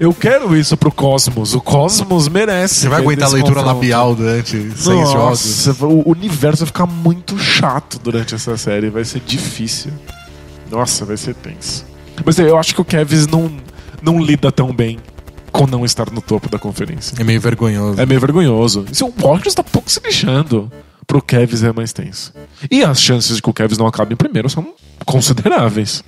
[0.00, 1.54] Eu quero isso pro Cosmos.
[1.54, 2.76] O Cosmos merece.
[2.80, 3.74] Você vai aguentar a leitura confronto.
[3.76, 5.66] labial durante seis jogos?
[5.66, 8.88] Nossa, o universo vai ficar muito chato durante essa série.
[8.88, 9.92] Vai ser difícil.
[10.72, 11.84] Nossa, vai ser tenso.
[12.24, 13.54] Mas eu acho que o Kevs não,
[14.00, 14.98] não lida tão bem
[15.52, 17.14] com não estar no topo da conferência.
[17.20, 18.00] É meio vergonhoso.
[18.00, 18.86] É meio vergonhoso.
[18.90, 20.72] Se o Warriors tá pouco se lixando,
[21.06, 22.32] pro Kevs é mais tenso.
[22.70, 24.72] E as chances de que o Kevs não acabe em primeiro são
[25.04, 26.02] consideráveis.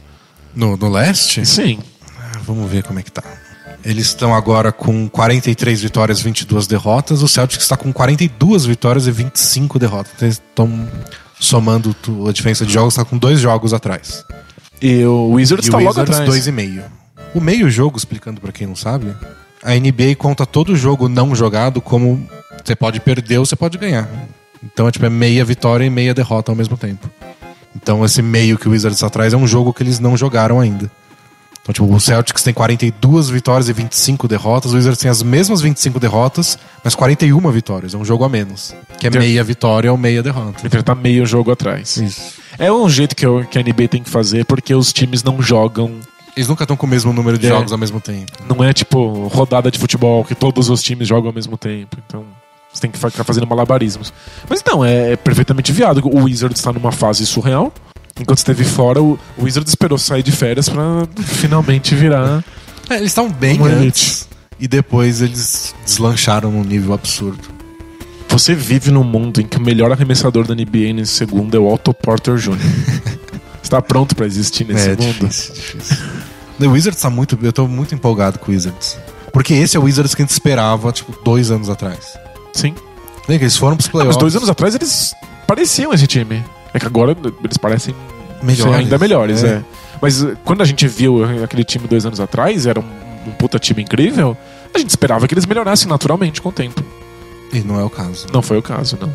[0.54, 1.44] No, no leste?
[1.44, 1.78] Sim.
[2.18, 3.22] Ah, Vamos ver como é que tá.
[3.84, 7.22] Eles estão agora com 43 vitórias, 22 derrotas.
[7.22, 10.22] O Celtics está com 42 vitórias e 25 derrotas.
[10.22, 10.88] Eles estão
[11.38, 11.94] somando
[12.26, 14.24] a diferença de jogos, está com dois jogos atrás.
[14.86, 16.26] E o Wizards E tá o logo atrás.
[16.28, 16.84] dois e meio.
[17.34, 19.14] O meio jogo, explicando pra quem não sabe,
[19.62, 22.28] a NBA conta todo jogo não jogado como
[22.62, 24.06] você pode perder ou você pode ganhar.
[24.62, 27.10] Então é tipo é meia vitória e meia derrota ao mesmo tempo.
[27.74, 30.60] Então esse meio que o Wizards está atrás é um jogo que eles não jogaram
[30.60, 30.90] ainda.
[31.62, 35.62] Então, tipo, o Celtics tem 42 vitórias e 25 derrotas, o Wizards tem as mesmas
[35.62, 38.74] 25 derrotas, mas 41 vitórias, é um jogo a menos.
[38.98, 40.58] Que é meia vitória ou meia derrota.
[40.62, 41.96] Então ele tá meio jogo atrás.
[41.96, 42.43] Isso.
[42.58, 45.40] É um jeito que, eu- que a NBA tem que fazer, porque os times não
[45.42, 45.92] jogam.
[46.36, 47.48] Eles nunca estão com o mesmo número de É.
[47.50, 48.32] jogos ao mesmo tempo.
[48.48, 51.96] Não é tipo rodada de futebol que todos os times jogam ao mesmo tempo.
[52.06, 52.24] Então
[52.72, 54.12] você tem que ficar fazendo malabarismos.
[54.48, 56.02] Mas não, é, é perfeitamente viável.
[56.06, 57.72] O Wizards está numa fase surreal.
[58.20, 62.42] Enquanto esteve fora, o, o Wizards esperou sair de férias pra finalmente virar.
[62.90, 64.28] É, eles estavam bem antes.
[64.58, 67.53] E depois eles deslancharam num nível absurdo.
[68.34, 71.72] Você vive num mundo em que o melhor arremessador da NBA nesse segundo é o
[71.72, 72.58] Otto Porter Jr.
[73.62, 75.28] Você tá pronto pra existir nesse é mundo?
[75.28, 75.96] difícil, difícil.
[76.60, 77.38] O Wizards tá muito.
[77.40, 78.98] Eu tô muito empolgado com o Wizards.
[79.32, 82.18] Porque esse é o Wizards que a gente esperava, tipo, dois anos atrás.
[82.52, 82.74] Sim.
[83.28, 84.16] Lembra que eles foram pros Ah, playoffs.
[84.16, 85.14] mas dois anos atrás eles
[85.46, 86.44] pareciam esse time.
[86.72, 87.94] É que agora eles parecem
[88.42, 89.46] Melhores, ainda melhores, é.
[89.46, 89.64] é.
[90.02, 92.84] Mas uh, quando a gente viu aquele time dois anos atrás, era um,
[93.28, 94.36] um puta time incrível,
[94.74, 96.82] a gente esperava que eles melhorassem naturalmente com o tempo.
[97.54, 98.26] E não é o caso.
[98.32, 99.14] Não foi o caso, não.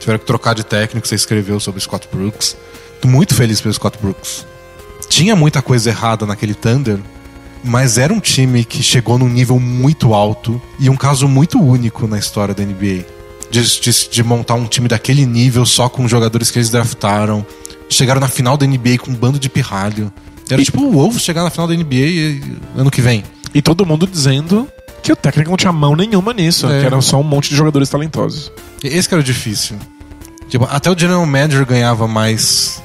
[0.00, 2.56] Tiveram que trocar de técnico, você escreveu sobre o Scott Brooks.
[3.00, 4.46] Tô muito feliz pelo Scott Brooks.
[5.08, 6.98] Tinha muita coisa errada naquele Thunder,
[7.62, 12.06] mas era um time que chegou num nível muito alto e um caso muito único
[12.06, 13.04] na história da NBA.
[13.50, 17.46] De, de- de montar um time daquele nível só com jogadores que eles draftaram.
[17.88, 20.12] Chegaram na final da NBA com um bando de pirralho.
[20.50, 22.40] Era E- tipo o Wolves chegar na final da NBA
[22.76, 23.22] ano que vem.
[23.54, 24.66] E todo mundo dizendo
[25.04, 26.80] que o técnico não tinha mão nenhuma nisso, É.
[26.80, 28.50] que era só um monte de jogadores talentosos.
[28.82, 29.76] Esse que era o difícil.
[30.48, 32.82] Tipo, até o General Manager ganhava mais,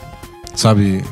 [0.56, 1.04] sabe,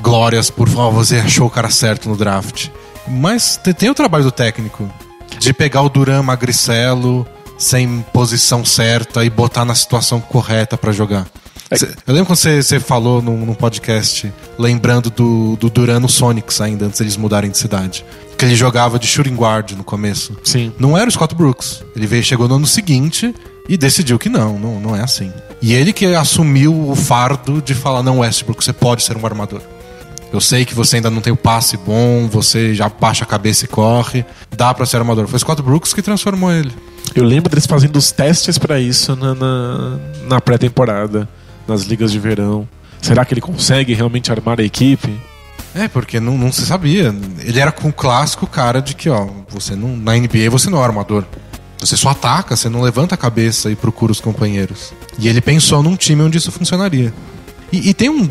[0.00, 2.68] glórias por falar, você achou o cara certo no draft.
[3.08, 4.90] Mas te- tem o trabalho do técnico.
[5.38, 7.26] De pegar o Duran magricelo,
[7.58, 11.26] sem posição certa e botar na situação correta pra jogar.
[11.70, 16.08] É- Cê- eu lembro quando você falou num, num podcast, lembrando do, do Duran no
[16.08, 18.04] Sonics ainda, antes eles mudarem de cidade.
[18.40, 20.34] Que ele jogava de shooting guard no começo.
[20.42, 20.72] Sim.
[20.78, 21.84] Não era o Scott Brooks.
[21.94, 23.34] Ele veio, chegou no ano seguinte
[23.68, 25.30] e decidiu que não, não, não é assim.
[25.60, 29.60] E ele que assumiu o fardo de falar, não, Westbrook, você pode ser um armador.
[30.32, 33.66] Eu sei que você ainda não tem o passe bom, você já baixa a cabeça
[33.66, 34.24] e corre,
[34.56, 35.26] dá pra ser armador.
[35.26, 36.72] Foi Scott Brooks que transformou ele.
[37.14, 41.28] Eu lembro deles fazendo os testes pra isso na, na, na pré-temporada,
[41.68, 42.66] nas ligas de verão.
[43.02, 45.20] Será que ele consegue realmente armar a equipe?
[45.74, 47.14] É, porque não, não se sabia.
[47.38, 50.80] Ele era com o clássico cara de que, ó, você não, na NBA você não
[50.80, 51.24] é armador.
[51.78, 54.92] Você só ataca, você não levanta a cabeça e procura os companheiros.
[55.18, 57.12] E ele pensou num time onde isso funcionaria.
[57.72, 58.28] E, e tem um.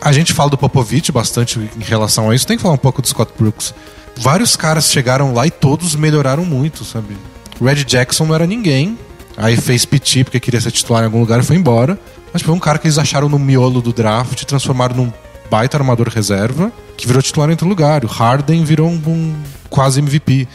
[0.00, 3.02] A gente fala do Popovich bastante em relação a isso, tem que falar um pouco
[3.02, 3.74] do Scott Brooks.
[4.16, 7.16] Vários caras chegaram lá e todos melhoraram muito, sabe?
[7.60, 8.98] Red Jackson não era ninguém.
[9.36, 11.98] Aí fez piti porque queria ser titular em algum lugar e foi embora.
[12.32, 15.12] Mas foi um cara que eles acharam no miolo do draft, transformaram num
[15.50, 18.04] baita armador reserva, que virou titular em outro lugar.
[18.04, 19.34] O Harden virou um, um
[19.70, 20.46] quase MVP.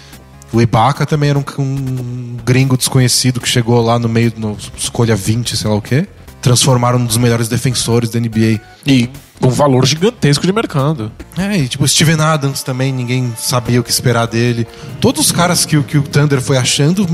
[0.53, 5.15] O Ibaka também era um, um gringo desconhecido que chegou lá no meio, no escolha
[5.15, 6.07] 20, sei lá o quê.
[6.41, 8.59] Transformaram um dos melhores defensores da NBA.
[8.85, 11.11] E com um valor gigantesco de mercado.
[11.37, 14.67] É, e tipo, Steven Adams também, ninguém sabia o que esperar dele.
[14.99, 17.07] Todos os caras que, o- que o Thunder foi achando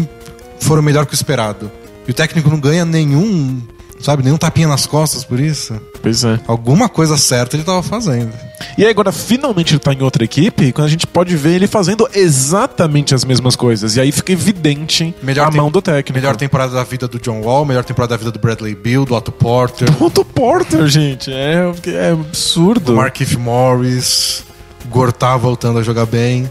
[0.59, 1.71] foram melhor que o esperado.
[2.07, 3.61] E o técnico não ganha nenhum,
[3.99, 5.79] sabe, nenhum tapinha nas costas por isso.
[6.01, 6.39] Pois é.
[6.47, 8.31] Alguma coisa certa ele tava fazendo.
[8.77, 11.67] E aí agora finalmente ele tá em outra equipe, quando a gente pode ver ele
[11.67, 13.95] fazendo exatamente as mesmas coisas.
[13.95, 16.13] E aí fica evidente a tem- mão do técnico.
[16.17, 19.13] Melhor temporada da vida do John Wall, melhor temporada da vida do Bradley Bill, do
[19.15, 21.31] Otto Porter, Ponto Porter, gente.
[21.31, 22.79] É, é absurdo.
[22.91, 24.43] do Markif Morris,
[24.89, 26.49] Gortá voltando a jogar bem.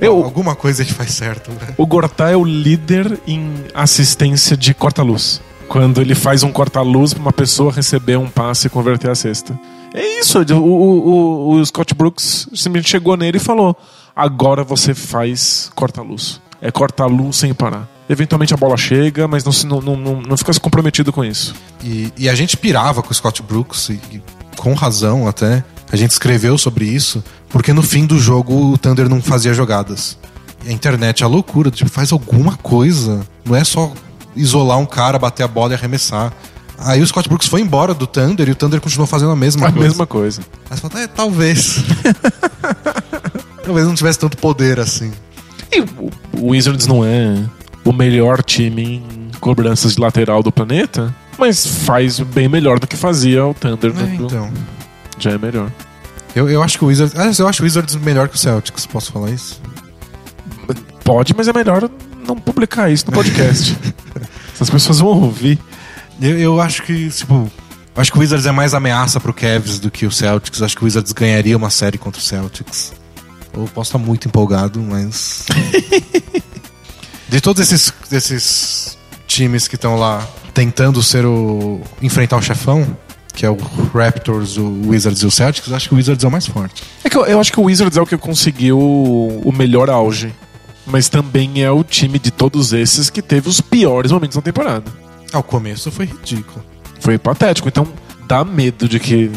[0.00, 1.74] Eu- Alguma coisa ele faz certo, né?
[1.76, 5.40] O Gortá é o líder em assistência de corta-luz.
[5.68, 9.58] Quando ele faz um corta-luz pra uma pessoa receber um passe e converter a cesta.
[9.94, 10.38] É isso.
[10.54, 13.76] O, o, o, Scott Brooks simplesmente chegou nele e falou:
[14.16, 16.40] agora você faz corta-luz.
[16.60, 17.88] É corta-luz sem parar.
[18.08, 21.54] Eventualmente a bola chega, mas não, se- não, não, não, fica comprometido com isso.
[21.84, 24.22] E, e a gente pirava com o Scott Brooks, e, e
[24.56, 25.62] com razão até.
[25.92, 30.18] A gente escreveu sobre isso, porque no fim do jogo o Thunder não fazia jogadas.
[30.66, 33.26] A internet é a loucura, tipo, faz alguma coisa.
[33.44, 33.92] Não é só
[34.38, 36.32] isolar um cara, bater a bola e arremessar.
[36.78, 39.66] Aí o Scott Brooks foi embora do Thunder e o Thunder continuou fazendo a mesma
[39.66, 39.88] A coisa.
[39.88, 40.40] mesma coisa.
[40.70, 41.82] Aí você fala, é, talvez.
[43.64, 45.12] talvez não tivesse tanto poder assim.
[45.72, 46.10] E o-
[46.50, 47.44] Wizards não é
[47.84, 52.96] o melhor time em cobranças de lateral do planeta, mas faz bem melhor do que
[52.96, 53.90] fazia o Thunder.
[53.90, 54.18] É, né?
[54.20, 54.50] então.
[55.18, 55.70] Já é melhor.
[56.34, 57.14] Eu, eu acho que o Wizards.
[57.18, 59.60] aliás, Eu acho o Wizards melhor que o Celtics, posso falar isso?
[61.02, 61.88] Pode, mas é melhor
[62.26, 63.76] não publicar isso no podcast.
[64.60, 65.58] As pessoas vão ouvir.
[66.20, 67.50] Eu, eu acho que, tipo.
[67.96, 70.62] Acho que o Wizards é mais ameaça pro Cavs do que o Celtics.
[70.62, 72.92] Acho que o Wizards ganharia uma série contra o Celtics.
[73.52, 75.46] Eu posso estar muito empolgado, mas.
[77.28, 78.96] De todos esses, esses
[79.26, 81.80] times que estão lá tentando ser o.
[82.00, 82.96] enfrentar o chefão,
[83.34, 83.56] que é o
[83.94, 86.82] Raptors, o Wizards e o Celtics, acho que o Wizards é o mais forte.
[87.04, 90.32] É que eu, eu acho que o Wizards é o que conseguiu o melhor auge.
[90.90, 94.90] Mas também é o time de todos esses que teve os piores momentos na temporada.
[95.32, 96.64] Ao começo foi ridículo.
[97.00, 97.68] Foi patético.
[97.68, 97.86] Então
[98.26, 99.30] dá medo de que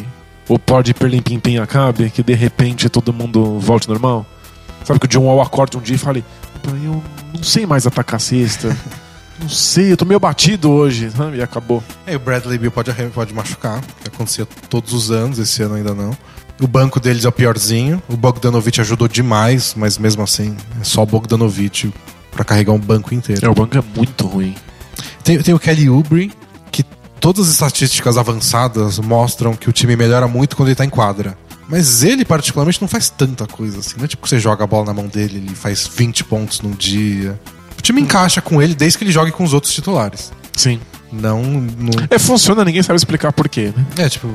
[0.48, 4.26] o pó de Perlim Pim acabe, que de repente todo mundo volte normal.
[4.86, 6.24] Sabe que o John Wall acorde um dia e fale:
[6.64, 8.76] "Pô, Eu não sei mais atacar a cesta.
[9.42, 11.10] Não sei, eu tô meio batido hoje.
[11.10, 11.38] sabe?
[11.38, 11.84] E acabou.
[12.06, 15.96] É, o Bradley Bill pode, pode machucar, que acontecia todos os anos, esse ano ainda
[15.96, 16.16] não.
[16.62, 18.02] O banco deles é o piorzinho.
[18.08, 21.92] O Bogdanovich ajudou demais, mas mesmo assim, é só o Bogdanovich
[22.32, 23.46] pra carregar um banco inteiro.
[23.46, 24.56] É, o banco é muito ruim.
[25.24, 26.32] Tem, tem o Kelly Oubre,
[26.72, 26.84] que
[27.20, 31.38] todas as estatísticas avançadas mostram que o time melhora muito quando ele tá em quadra.
[31.68, 33.96] Mas ele, particularmente, não faz tanta coisa assim.
[33.98, 36.62] Não é tipo que você joga a bola na mão dele, ele faz 20 pontos
[36.62, 37.40] num dia.
[37.78, 40.32] O time encaixa com ele desde que ele jogue com os outros titulares.
[40.56, 40.80] Sim.
[41.12, 41.42] Não.
[41.42, 43.86] não É, funciona, ninguém sabe explicar por quê, né?
[43.98, 44.28] é, tipo.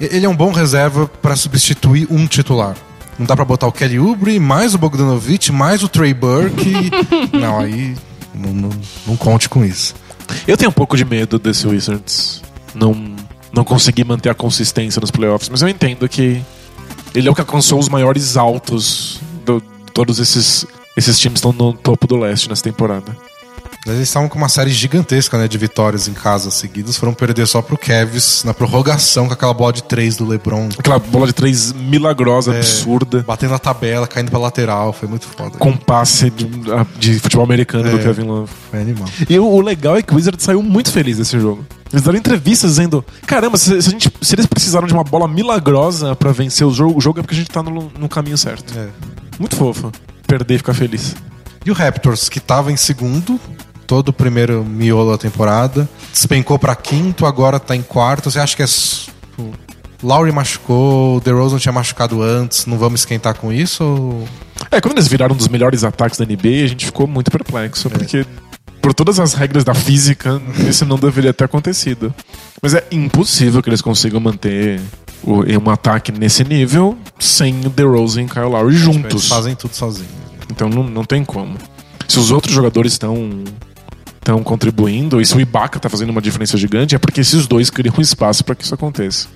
[0.00, 2.76] Ele é um bom reserva pra substituir um titular.
[3.18, 6.90] Não dá pra botar o Kelly Oubre, mais o Bogdanovich, mais o Trey Burke.
[7.36, 7.96] não, aí.
[8.32, 8.70] Não, não,
[9.06, 9.94] não conte com isso.
[10.46, 12.42] Eu tenho um pouco de medo desse Wizards.
[12.74, 13.16] Não,
[13.52, 16.40] não conseguir manter a consistência nos playoffs, mas eu entendo que
[17.14, 20.64] ele é o que alcançou os maiores altos do, de todos esses,
[20.96, 23.16] esses times que estão no topo do leste nessa temporada.
[23.86, 26.96] Eles estavam com uma série gigantesca né, de vitórias em casa seguidas.
[26.96, 30.68] Foram perder só pro Cavs na prorrogação com aquela bola de três do LeBron.
[30.78, 34.92] Aquela bola de três milagrosa, absurda, Batendo na tabela, caindo pra lateral.
[34.92, 35.56] Foi muito foda.
[35.58, 36.44] com passe de,
[36.98, 38.02] de futebol americano do É.
[38.02, 38.50] Kevin Love.
[38.70, 39.08] Foi animal.
[39.28, 41.64] E o, o legal é que o Wizards saiu muito feliz desse jogo.
[41.90, 45.26] Eles deram entrevistas dizendo: Caramba, se, se a gente, se eles precisaram de uma bola
[45.26, 48.36] milagrosa pra vencer o jogo, o jogo é porque a gente tá no, no caminho
[48.36, 48.74] certo.
[48.76, 48.88] É.
[49.38, 49.90] Muito fofo.
[50.26, 51.16] Perder e ficar feliz.
[51.64, 53.40] E o Raptors, que tava em segundo,
[53.88, 58.30] todo o primeiro miolo da temporada, despencou pra quinto, agora tá em quarto.
[58.30, 58.64] Você acha que é.
[58.66, 59.08] s-
[59.38, 59.50] o
[60.02, 63.82] Lowry machucou, DeRozan tinha machucado antes, não vamos esquentar com isso?
[63.82, 64.28] Ou...
[64.70, 67.88] É, quando eles viraram um dos melhores ataques da NBA, a gente ficou muito perplexo,
[67.90, 68.24] porque
[68.82, 72.14] por todas as regras da física, isso não deveria ter acontecido.
[72.62, 74.80] Mas é impossível que eles consigam manter
[75.22, 79.28] o- um ataque nesse nível sem o DeRozan e Kyle Lowry Eles juntos.
[79.28, 80.10] fazem tudo sozinhos.
[80.50, 81.56] Então não, não tem como.
[82.06, 83.42] Se os outros jogadores estão
[84.28, 87.70] estão contribuindo, e se o Ibaka tá fazendo uma diferença gigante, é porque esses dois
[87.70, 89.26] criam um espaço para que isso aconteça.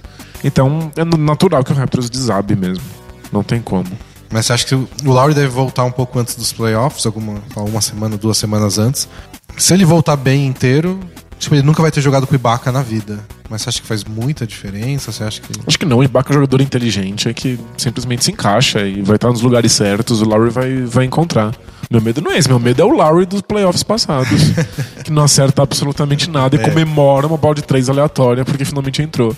[0.44, 2.84] Então é natural que o Raptors desabe mesmo.
[3.32, 3.88] Não tem como.
[4.30, 7.80] Mas você acha que o Lowry deve voltar um pouco antes dos playoffs, alguma uma
[7.80, 9.08] semana, duas semanas antes?
[9.56, 10.98] Se ele voltar bem inteiro,
[11.38, 13.20] tipo, ele nunca vai ter jogado com o Ibaka na vida.
[13.48, 15.12] Mas você acha que faz muita diferença?
[15.12, 15.52] Você acha que.
[15.66, 19.02] Acho que não, o Ibaka é um jogador inteligente, é que simplesmente se encaixa e
[19.02, 21.54] vai estar nos lugares certos, o Lowry vai, vai encontrar.
[21.92, 24.28] Meu medo não é esse, meu medo é o Lowry dos playoffs passados,
[25.04, 26.62] que não acerta absolutamente nada e É.
[26.62, 29.36] comemora uma bola de três aleatória porque finalmente entrou.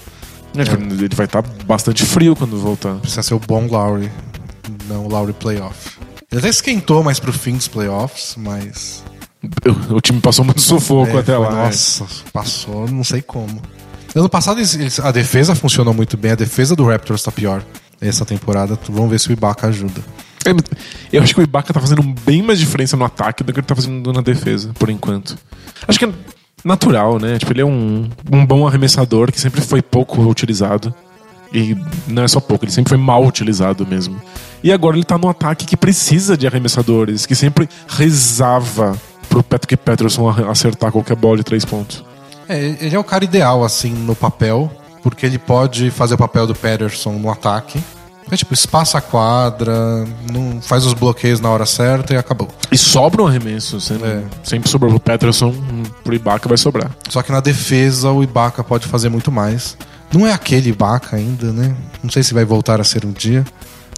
[0.56, 2.94] É, tipo, Ele vai estar bastante frio quando voltar.
[3.00, 4.08] Precisa ser o bom Lowry,
[4.88, 5.98] não o Lowry playoff.
[6.30, 9.02] Ele até esquentou mais pro fim dos playoffs, mas.
[9.90, 11.48] O, o time passou muito sufoco É, até lá.
[11.48, 11.64] é.
[11.66, 13.60] Nossa, passou, não sei como.
[14.14, 14.60] Ano passado
[15.02, 17.64] a defesa funcionou muito bem, a defesa do Raptors tá pior.
[18.00, 20.00] Essa temporada, vamos ver se o Ibaka ajuda.
[21.12, 23.66] Eu acho que o Ibaka tá fazendo bem mais diferença no ataque do que ele
[23.66, 25.36] tá fazendo na defesa, por enquanto.
[25.86, 26.12] Acho que é
[26.64, 27.38] natural, né?
[27.38, 30.94] Tipo, ele é um, um bom arremessador que sempre foi pouco utilizado.
[31.52, 31.76] E
[32.08, 34.20] não é só pouco, ele sempre foi mal utilizado mesmo.
[34.62, 39.76] E agora ele tá no ataque que precisa de arremessadores, que sempre rezava pro Patrick
[39.76, 42.04] Peterson acertar qualquer bola de três pontos.
[42.48, 44.70] É, ele é o cara ideal, assim, no papel,
[45.02, 47.82] porque ele pode fazer o papel do Patterson no ataque.
[48.30, 52.48] É tipo, espaça a quadra, não faz os bloqueios na hora certa e acabou.
[52.72, 53.80] E sobra um arremesso.
[53.80, 54.22] Sempre, É.
[54.42, 55.54] sempre sobrou pro Peterson,
[56.02, 56.90] pro Ibaka vai sobrar.
[57.08, 59.76] Só que na defesa o Ibaka pode fazer muito mais.
[60.12, 61.74] Não é aquele Ibaka ainda, né?
[62.02, 63.44] Não sei se vai voltar a ser um dia.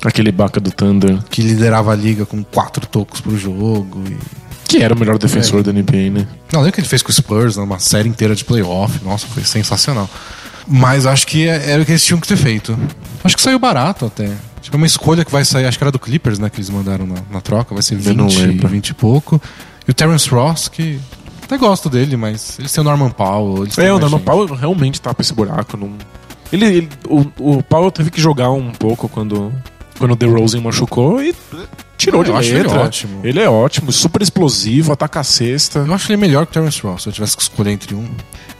[0.05, 4.03] Aquele Ibaka do Thunder, Que liderava a liga com quatro tocos pro jogo.
[4.11, 4.17] E...
[4.69, 6.27] que era o melhor defensor da NBA, né?
[6.53, 7.63] Não, lembra o que ele fez com o Spurs, né?
[7.63, 9.03] uma série inteira de playoff.
[9.05, 10.11] Nossa, foi sensacional.
[10.67, 12.77] Mas acho que é- era o que eles tinham que ter feito.
[13.27, 14.31] Acho que saiu barato até.
[14.63, 16.49] Tipo, uma escolha que vai sair, acho que era do Clippers, né?
[16.51, 18.69] Que eles mandaram na, na troca, vai ser Eu não 20, lembro.
[18.69, 19.41] 20 e pouco.
[19.87, 20.99] E o Terence Ross, que
[21.45, 23.67] até gosto dele, mas eles têm o Norman Powell.
[23.77, 24.27] É, o Norman gente.
[24.27, 25.77] Powell realmente tá pra esse buraco.
[25.77, 25.93] Não...
[26.53, 27.27] Ele, ele- o,
[27.59, 29.53] o Powell teve que jogar um pouco quando,
[29.99, 31.35] quando o DeRozan machucou e
[31.97, 32.81] tirou de Eu acho ele letra.
[32.81, 33.21] ótimo.
[33.25, 35.81] Ele é ótimo, super explosivo, ataca a cesta.
[35.87, 38.09] Eu acho ele melhor que o Terence Ross, se eu tivesse que escolher entre um.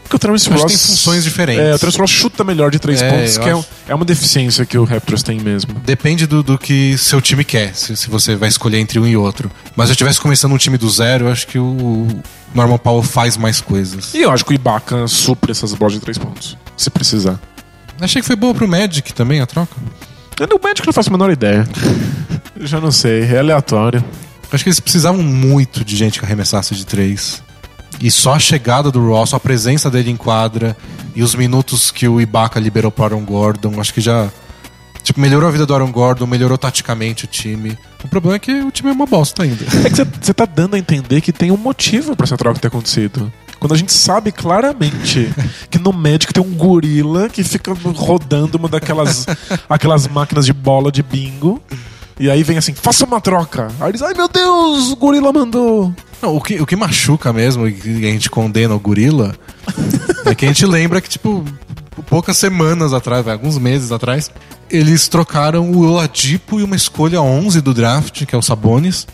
[0.07, 1.61] Porque o Terence Ross tem funções diferentes.
[1.61, 3.65] É, o Terence Ross chuta melhor de três É, pontos, que é, acho.
[3.89, 5.73] é uma deficiência que o Raptors tem mesmo.
[5.85, 9.17] Depende do, do que seu time quer, se, se você vai escolher entre um e
[9.17, 9.51] outro.
[9.75, 12.07] Mas se eu estivesse começando um time do zero, eu acho que o
[12.55, 14.13] Norman Powell faz mais coisas.
[14.13, 17.37] E eu acho que o Ibaka supre essas bolas de três pontos, se precisar.
[17.99, 19.75] Achei que foi boa pro Magic também a troca.
[20.39, 21.67] No Magic não faço a menor ideia.
[22.61, 24.01] Já não sei, é aleatório.
[24.51, 27.43] Acho que eles precisavam muito de gente que arremessasse de três.
[27.99, 30.77] E só a chegada do Ross, a presença dele em quadra
[31.15, 34.29] e os minutos que o Ibaka liberou para Aaron Gordon, acho que já
[35.07, 37.77] tipo, melhorou a vida do Aaron Gordon, melhorou taticamente o time.
[38.03, 39.65] O problema é que o time é uma bosta ainda.
[39.85, 42.67] É que você tá dando a entender que tem um motivo pra essa troca ter
[42.67, 43.31] acontecido.
[43.59, 45.33] Quando a gente sabe claramente
[45.71, 49.25] que no Magic tem um gorila que fica rodando uma daquelas
[49.69, 51.61] aquelas máquinas de bola de bingo.
[52.19, 53.67] E aí vem assim, faça uma troca.
[53.79, 55.93] Aí eles, ai meu Deus, o gorila mandou.
[56.21, 59.35] Não, o, que, o que machuca mesmo, e a gente condena o gorila,
[60.25, 61.45] é que a gente lembra que, tipo,
[62.09, 64.31] poucas semanas atrás, alguns meses atrás,
[64.69, 69.07] eles trocaram o Oladipo e uma escolha 11 do draft, que é o Sabonis,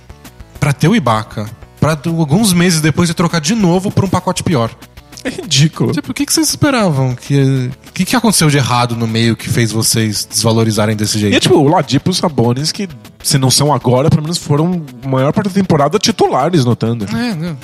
[0.60, 1.50] pra ter o Ibaka.
[1.80, 4.72] Pra alguns meses depois de trocar de novo por um pacote pior.
[5.24, 5.94] É ridículo.
[5.94, 7.16] Tipo, o que, que vocês esperavam?
[7.16, 11.34] Que, o que, que aconteceu de errado no meio que fez vocês desvalorizarem desse jeito?
[11.34, 12.90] E é tipo, o Ladipo e os Sabonis, que
[13.24, 17.06] se não são agora, pelo menos foram a maior parte da temporada titulares notando.
[17.06, 17.56] É, né?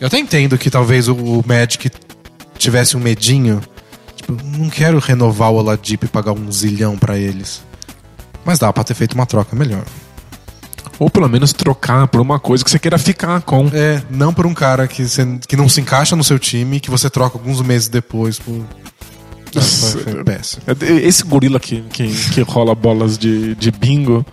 [0.00, 1.90] Eu até entendo que talvez o, o Magic
[2.58, 3.62] tivesse um medinho.
[4.16, 7.62] Tipo, não quero renovar o Oladipo e pagar um zilhão pra eles.
[8.44, 9.84] Mas dá pra ter feito uma troca melhor.
[10.98, 13.68] Ou pelo menos trocar por uma coisa que você queira ficar com.
[13.72, 16.90] É, não por um cara que, você- que não se encaixa no seu time que
[16.90, 18.64] você troca alguns meses depois por.
[19.54, 20.62] Ah, foi, foi péssimo.
[21.02, 24.24] Esse gorila que, que, que rola bolas de, de bingo,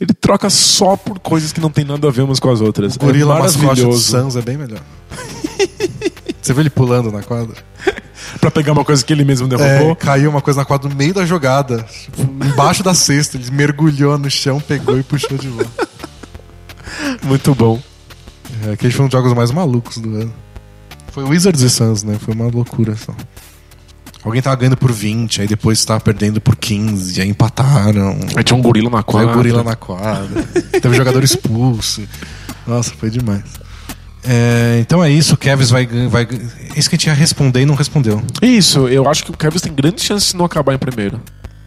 [0.00, 2.94] ele troca só por coisas que não tem nada a ver umas com as outras.
[2.96, 4.02] O gorila é mascote do maravilhoso.
[4.18, 4.80] Suns é bem melhor.
[6.40, 7.56] Você viu ele pulando na quadra?
[8.40, 9.96] Pra pegar uma coisa que ele mesmo É, derrubou.
[9.96, 11.84] caiu uma coisa na quadra no meio da jogada.
[12.18, 13.36] Embaixo da cesta.
[13.36, 15.88] Ele mergulhou no chão, pegou e puxou de volta.
[17.22, 17.80] Muito bom.
[18.66, 20.32] É, aqueles foram os jogos mais malucos do ano.
[21.12, 22.16] Foi Wizards e Suns, né?
[22.20, 23.14] Foi uma loucura só.
[24.24, 28.18] Alguém tava ganhando por 20, aí depois tava perdendo por 15, aí empataram.
[28.36, 29.30] Aí tinha um gorila na Aí quadra.
[29.30, 30.42] o gorila na quadra.
[30.82, 32.02] Teve jogador expulso.
[32.66, 33.44] Nossa, foi demais.
[34.30, 36.26] É, então é isso, o Kevs vai, vai.
[36.26, 36.38] gan-
[36.76, 38.22] Isso que a gente ia responder e não respondeu.
[38.42, 41.18] Isso, eu acho que o Kevin tem grande chance de não acabar em primeiro.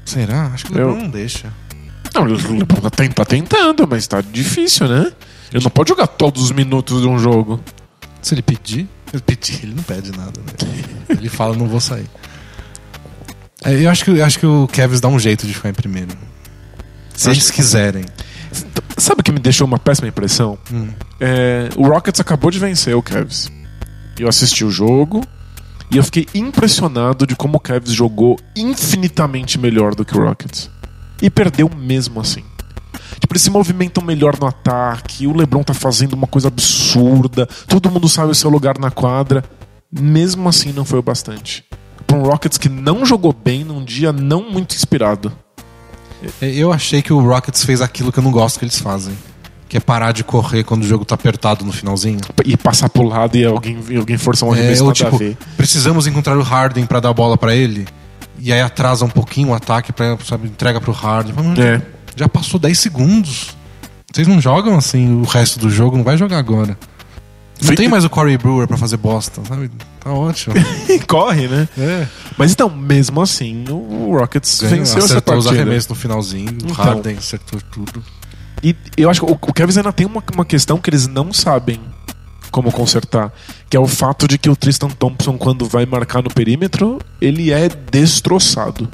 [0.06, 0.48] Será?
[0.54, 1.52] Acho que o Eu- não deixa.
[2.14, 5.12] Não, ele tá tá tentando, mas tá difícil, né?
[5.52, 7.60] Ele não pode jogar todos os minutos de um jogo.
[8.22, 10.54] Se ele pedir, ele pedir, ele não pede nada, né?
[11.10, 12.06] Ele fala, não vou sair.
[13.64, 15.74] É, eu acho que, eu acho que o Kevs dá um jeito de ficar em
[15.74, 16.10] primeiro.
[17.16, 18.06] Se Acho eles quiserem.
[19.02, 20.60] Sabe o que me deixou uma péssima impressão?
[20.72, 20.90] Hum.
[21.20, 23.52] É, o Rockets acabou de vencer o Cavs.
[24.20, 25.24] Eu assisti o jogo
[25.90, 30.70] e eu fiquei impressionado de como o Cavs jogou infinitamente melhor do que o Rockets.
[31.20, 32.44] E perdeu mesmo assim.
[33.20, 37.90] Tipo, eles se movimentam melhor no ataque, o LeBron tá fazendo uma coisa absurda, todo
[37.90, 39.44] mundo sabe o seu lugar na quadra.
[39.92, 41.66] Mesmo assim não foi o bastante.
[42.06, 45.32] Para um Rockets que não jogou bem num dia não muito inspirado.
[46.42, 49.14] É, Eu achei que o Rockets fez aquilo que eu não gosto que eles fazem.
[49.68, 52.20] Que é parar de correr quando o jogo tá apertado no finalzinho.
[52.46, 55.18] E passar pro lado e alguém, alguém forçar um É, arremesso ou a tipo,
[55.56, 57.88] precisamos encontrar o Harden pra dar a bola pra ele.
[58.38, 61.34] E aí atrasa um pouquinho o ataque, pra, sabe, entrega pro Harden.
[61.36, 61.82] Mas, mano, É.
[62.16, 63.56] Já passou 10 segundos.
[64.14, 66.78] Vocês não jogam assim o resto do jogo, não vai jogar agora.
[67.64, 69.70] Não tem mais o Corey Brewer pra fazer bosta, sabe?
[70.00, 70.56] Tá ótimo.
[71.08, 71.68] corre, né?
[71.78, 72.08] é.
[72.38, 75.64] Mas então, mesmo assim, o Rockets Ganhou, venceu essa acertou os partida.
[75.64, 76.52] arremessos no finalzinho.
[76.52, 76.74] O Então.
[76.74, 78.04] Harden acertou tudo.
[78.64, 81.32] E eu acho que o, o Cavs ainda tem uma, uma questão que eles não
[81.34, 81.80] sabem
[82.52, 83.32] como consertar,
[83.70, 87.52] que é o fato de que o Tristan Thompson, quando vai marcar no perímetro, ele
[87.52, 88.90] é destroçado.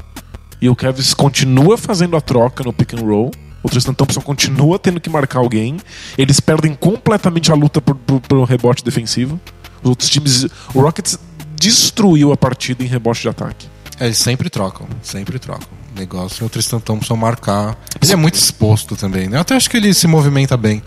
[0.62, 3.32] E o Cavs continua fazendo a troca no pick and roll.
[3.68, 5.76] O Tristan Thompson continua tendo que marcar alguém.
[6.18, 9.38] Eles perdem completamente a luta por, por, por rebote defensivo.
[9.84, 10.48] Os outros times.
[10.74, 11.20] O Rockets
[11.60, 13.68] destruiu a partida em rebote de ataque.
[14.00, 15.68] É, eles sempre trocam, sempre trocam.
[15.94, 17.78] O negócio é o Tristan Thompson marcar.
[18.02, 19.36] Ele é muito exposto também, né?
[19.36, 20.82] Eu até acho que ele se movimenta bem.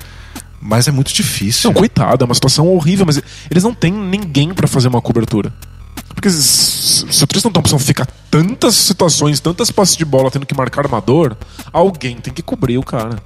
[0.59, 1.71] Mas é muito difícil.
[1.71, 3.21] Não, coitado, é uma situação horrível, mas
[3.51, 5.53] eles não têm ninguém pra fazer uma cobertura.
[6.15, 10.85] Porque se, o Tristan Thompson fica tantas situações, tantas posses de bola tendo que marcar
[10.85, 11.37] armador,
[11.73, 13.17] alguém tem que cobrir o cara.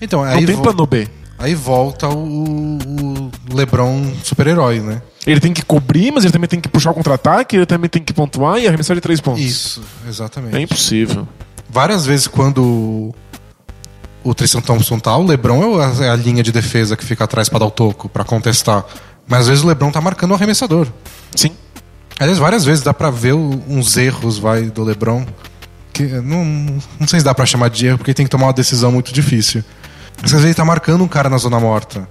[0.00, 1.06] Então, Não aí, tem vo- plano B.
[1.38, 5.02] aí volta o, o LeBron super-herói, né?
[5.26, 8.02] Ele tem que cobrir, mas ele também tem que puxar o contra-ataque, ele também tem
[8.02, 9.42] que pontuar e arremessar de três pontos.
[9.42, 10.56] Isso, exatamente.
[10.56, 11.28] É impossível.
[11.68, 13.14] Várias vezes quando
[14.24, 17.24] o Tristan Thompson tá, o LeBron é a, é a linha de defesa que fica
[17.24, 18.84] atrás pra dar o toco, pra contestar.
[19.28, 20.88] Mas às vezes o LeBron tá marcando o arremessador.
[21.36, 21.52] Sim.
[22.20, 25.26] Aliás, várias vezes dá pra ver uns erros vai do LeBron
[25.92, 26.44] que não,
[26.98, 29.12] não sei se dá pra chamar de erro porque tem que tomar uma decisão muito
[29.12, 29.64] difícil.
[30.16, 32.06] Mas às vezes ele tá marcando um cara na zona morta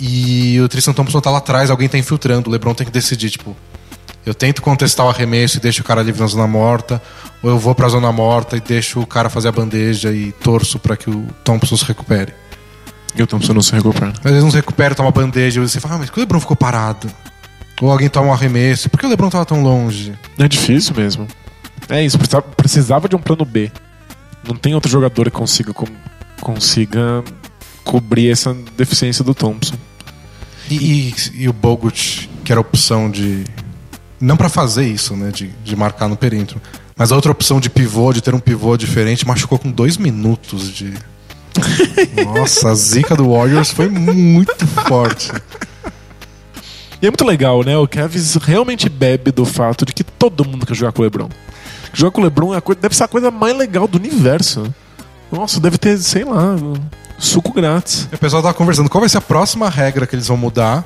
[0.00, 3.30] e o Tristan Thompson tá lá atrás, alguém tá infiltrando, o LeBron tem que decidir,
[3.30, 3.54] tipo,
[4.26, 7.00] eu tento contestar o arremesso e deixo o cara livre na zona morta,
[7.42, 10.78] ou eu vou pra zona morta e deixo o cara fazer a bandeja e torço
[10.78, 12.32] pra que o Thompson se recupere.
[13.14, 14.08] E o Thompson não se recupera.
[14.08, 16.40] Às vezes não se recupera, toma bandeja, e você fala, ah, mas que o LeBron
[16.40, 17.08] ficou parado?
[17.82, 20.12] Ou alguém toma um arremesso, por que o LeBron tava tão longe?
[20.38, 21.26] É difícil mesmo.
[21.88, 22.18] É isso,
[22.56, 23.70] precisava, de um plano B.
[24.46, 25.86] Não tem outro jogador que consiga, com-
[26.40, 27.22] consiga
[27.82, 29.74] cobrir essa deficiência do Thompson.
[30.70, 33.44] E, e- e o Bogut, que era a opção de.
[34.20, 35.30] Não pra fazer isso, né?
[35.30, 36.60] De, de marcar no perímetro.
[36.96, 40.72] Mas a outra opção de pivô, de ter um pivô diferente, machucou com dois minutos
[40.72, 40.94] de.
[42.24, 45.30] Nossa, a zica do Warriors foi muito forte.
[47.04, 47.76] E é muito legal, né?
[47.76, 51.28] O Kevs realmente bebe do fato de que todo mundo quer jogar com o LeBron.
[51.92, 54.74] Jogar com o LeBron é coisa- deve ser a coisa mais legal do universo.
[55.30, 56.56] Nossa, deve ter, sei lá,
[57.18, 58.08] suco grátis.
[58.10, 60.82] E o pessoal tava conversando qual vai ser a próxima regra que eles vão mudar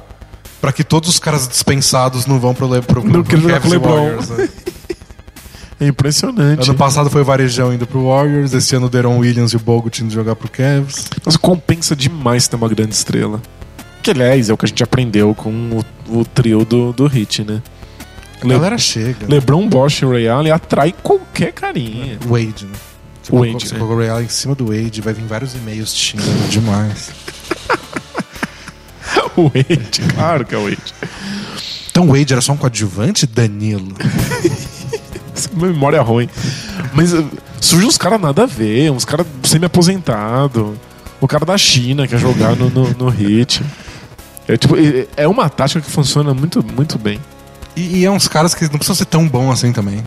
[0.61, 3.63] pra que todos os caras dispensados não vão pro, Le, pro, pro, Não jogar Cavs
[3.63, 3.95] com o LeBron.
[3.95, 4.49] Warriors, né?
[5.81, 6.69] É impressionante.
[6.69, 9.61] Ano passado foi o Varejão indo pro Warriors, esse ano o Deron Williams e o
[9.61, 11.07] Bogut indo jogar pro Cavs.
[11.25, 13.41] Mas compensa demais ter uma grande estrela.
[14.03, 15.51] Que, aliás, é o que a gente aprendeu com
[16.09, 17.63] o, o trio do, do Hit, né?
[18.41, 19.27] A Le- galera chega.
[19.29, 22.19] LeBron, Bosch e Ray Allen atrai qualquer carinha.
[22.25, 22.73] Wade, né?
[23.23, 23.79] Você O colocou- Wade, Você é.
[23.79, 27.11] colocou o Ray Allen em cima do Wade, vai vir vários e-mails te xingando demais.
[29.37, 30.95] o Wade, claro que é o Wade.
[31.91, 33.93] Então o Wade era só um coadjuvante, Danilo?
[35.55, 36.29] Memória ruim.
[36.95, 37.29] Mas uh,
[37.61, 40.79] surge uns caras nada a ver, uns caras semi-aposentado.
[41.21, 43.63] O cara da China quer jogar no, no, no Hit.
[44.49, 44.75] É, tipo,
[45.17, 47.21] é- uma tática que funciona muito, muito bem.
[47.77, 50.03] E, e é uns caras que não precisam ser tão bons assim também.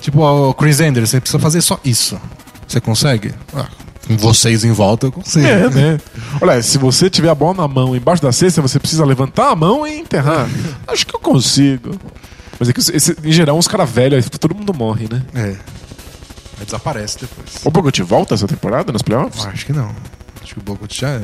[0.00, 2.20] Tipo, o Chris Anderson, você precisa fazer só isso.
[2.66, 3.32] Você consegue?
[3.54, 3.66] Ah,
[4.06, 5.46] com vocês em volta, eu consigo.
[5.46, 6.00] É, né?
[6.40, 9.56] Olha, se você tiver a bola na mão embaixo da cesta, você precisa levantar a
[9.56, 10.48] mão e enterrar.
[10.86, 11.92] Acho que eu consigo.
[12.58, 15.22] Mas é que esse- em geral, uns caras velhos, todo mundo morre, né?
[15.34, 15.56] É.
[16.58, 17.48] Aí desaparece depois.
[17.64, 19.46] O Bogut volta essa temporada nos playoffs?
[19.46, 19.94] Ah, acho que não.
[20.42, 21.22] Acho que o Bogut já é.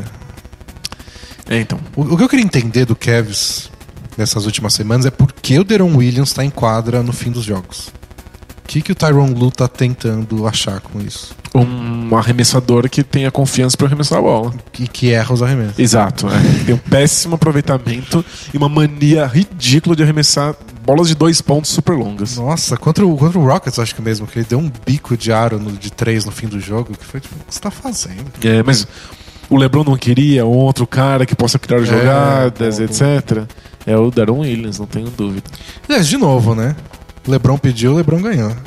[1.48, 1.78] É, então.
[1.96, 3.70] O, o que eu queria entender do Cavs
[4.16, 7.44] nessas últimas semanas é por que o Deron Williams tá em quadra no fim dos
[7.44, 7.88] jogos.
[7.88, 11.36] O que, que o Tyron Lu tá tentando achar com isso?
[11.54, 14.54] Um arremessador que tenha confiança pra arremessar a bola.
[14.72, 15.78] Que, que erra os arremessos.
[15.78, 16.64] Exato, é.
[16.64, 21.92] Tem um péssimo aproveitamento e uma mania ridícula de arremessar bolas de dois pontos super
[21.92, 22.36] longas.
[22.38, 25.30] Nossa, contra o, contra o Rockets, acho que mesmo, que ele deu um bico de
[25.30, 27.70] aro no- de três no fim do jogo, que foi tipo, o que você tá
[27.70, 28.24] fazendo?
[28.42, 28.86] É, mas
[29.50, 33.44] o LeBron não queria um outro cara que possa criar jogadas, bom, etc.
[33.86, 35.42] É o Daron Williams, não tenho dúvida.
[35.88, 36.74] Aliás, de novo, né?
[37.26, 38.52] O LeBron pediu, o LeBron ganhou.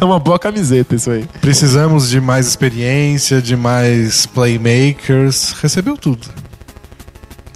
[0.00, 1.24] É uma boa camiseta isso aí.
[1.40, 5.52] Precisamos de mais experiência, de mais playmakers.
[5.62, 6.28] Recebeu tudo.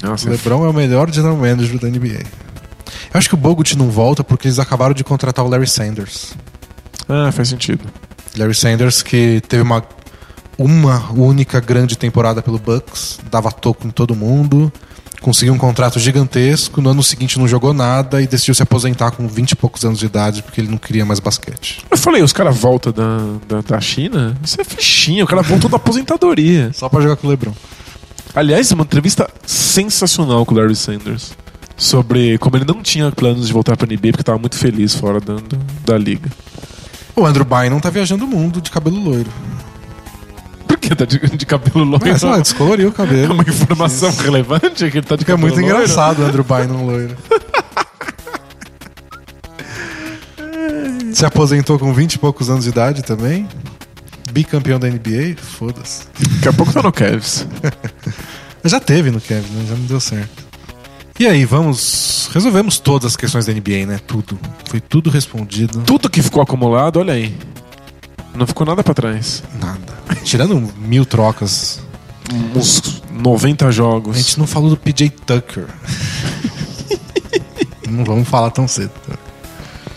[0.03, 2.22] Nossa, O LeBron é o melhor general manager da NBA.
[3.12, 6.32] Eu acho que o Bogut não volta porque eles acabaram de contratar o Larry Sanders.
[7.09, 7.84] ah, faz sentido.
[8.36, 9.82] Larry Sanders que teve uma
[10.59, 14.72] uma única grande temporada pelo Bucks, dava toco em todo mundo,
[15.20, 19.28] conseguiu um contrato gigantesco, no ano seguinte não jogou nada e decidiu se aposentar com
[19.28, 21.84] 20 e poucos anos de idade porque ele não queria mais basquete.
[21.88, 24.36] Eu falei, os caras voltam da, da, da China?
[24.42, 26.72] Isso é fichinha, o cara voltou da aposentadoria.
[26.74, 27.52] Só pra jogar com o LeBron.
[28.34, 31.32] Aliás, uma entrevista sensacional com o Larry Sanders.
[31.76, 35.20] Sobre como ele não tinha planos de voltar pra NBA porque tava muito feliz fora
[35.20, 36.28] da, da, da liga.
[37.14, 39.30] O Andrew Bynum tá viajando o mundo de cabelo loiro.
[40.69, 42.07] Por que tá de, de cabelo loiro?
[42.07, 43.35] Mas, sei lá, descoloriu o É cabelo.
[43.35, 45.77] uma informação relevante que ele tá de Fica cabelo muito loiro?
[45.83, 47.16] engraçado o Andrew Bynum loiro.
[51.12, 53.49] Se aposentou com 20 e poucos anos de idade também.
[54.31, 56.03] Bicampeão da NBA, foda-se.
[56.37, 57.47] Daqui a pouco tá no Cavs.
[58.64, 59.64] Já teve no Kevin, né?
[59.69, 60.45] Já não deu certo.
[61.19, 62.29] E aí, vamos.
[62.33, 63.99] Resolvemos todas as questões da NBA, né?
[64.07, 64.39] Tudo.
[64.69, 65.81] Foi tudo respondido.
[65.81, 67.35] Tudo que ficou acumulado, olha aí.
[68.35, 69.43] Não ficou nada pra trás.
[69.61, 69.88] Nada.
[70.24, 71.80] Tirando mil trocas.
[72.54, 74.16] Uns 90 jogos.
[74.16, 75.66] A gente não falou do PJ Tucker.
[77.88, 78.90] Não vamos falar tão cedo.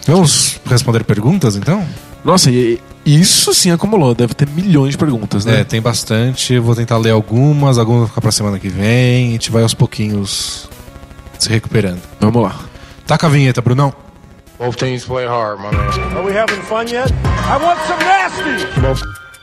[0.07, 1.85] Vamos responder perguntas, então?
[2.23, 4.15] Nossa, e isso sim acumulou.
[4.15, 5.59] Deve ter milhões de perguntas, né?
[5.59, 6.57] É, tem bastante.
[6.57, 9.29] Vou tentar ler algumas, algumas vão ficar pra semana que vem.
[9.29, 10.69] A gente vai aos pouquinhos
[11.37, 12.01] se recuperando.
[12.19, 12.57] Vamos lá.
[13.05, 13.93] Taca a vinheta, Brunão.
[14.57, 16.15] Both teams play hard, my man.
[16.15, 17.11] Are we having fun yet?
[17.11, 18.79] I want some nasty!
[18.79, 19.01] Both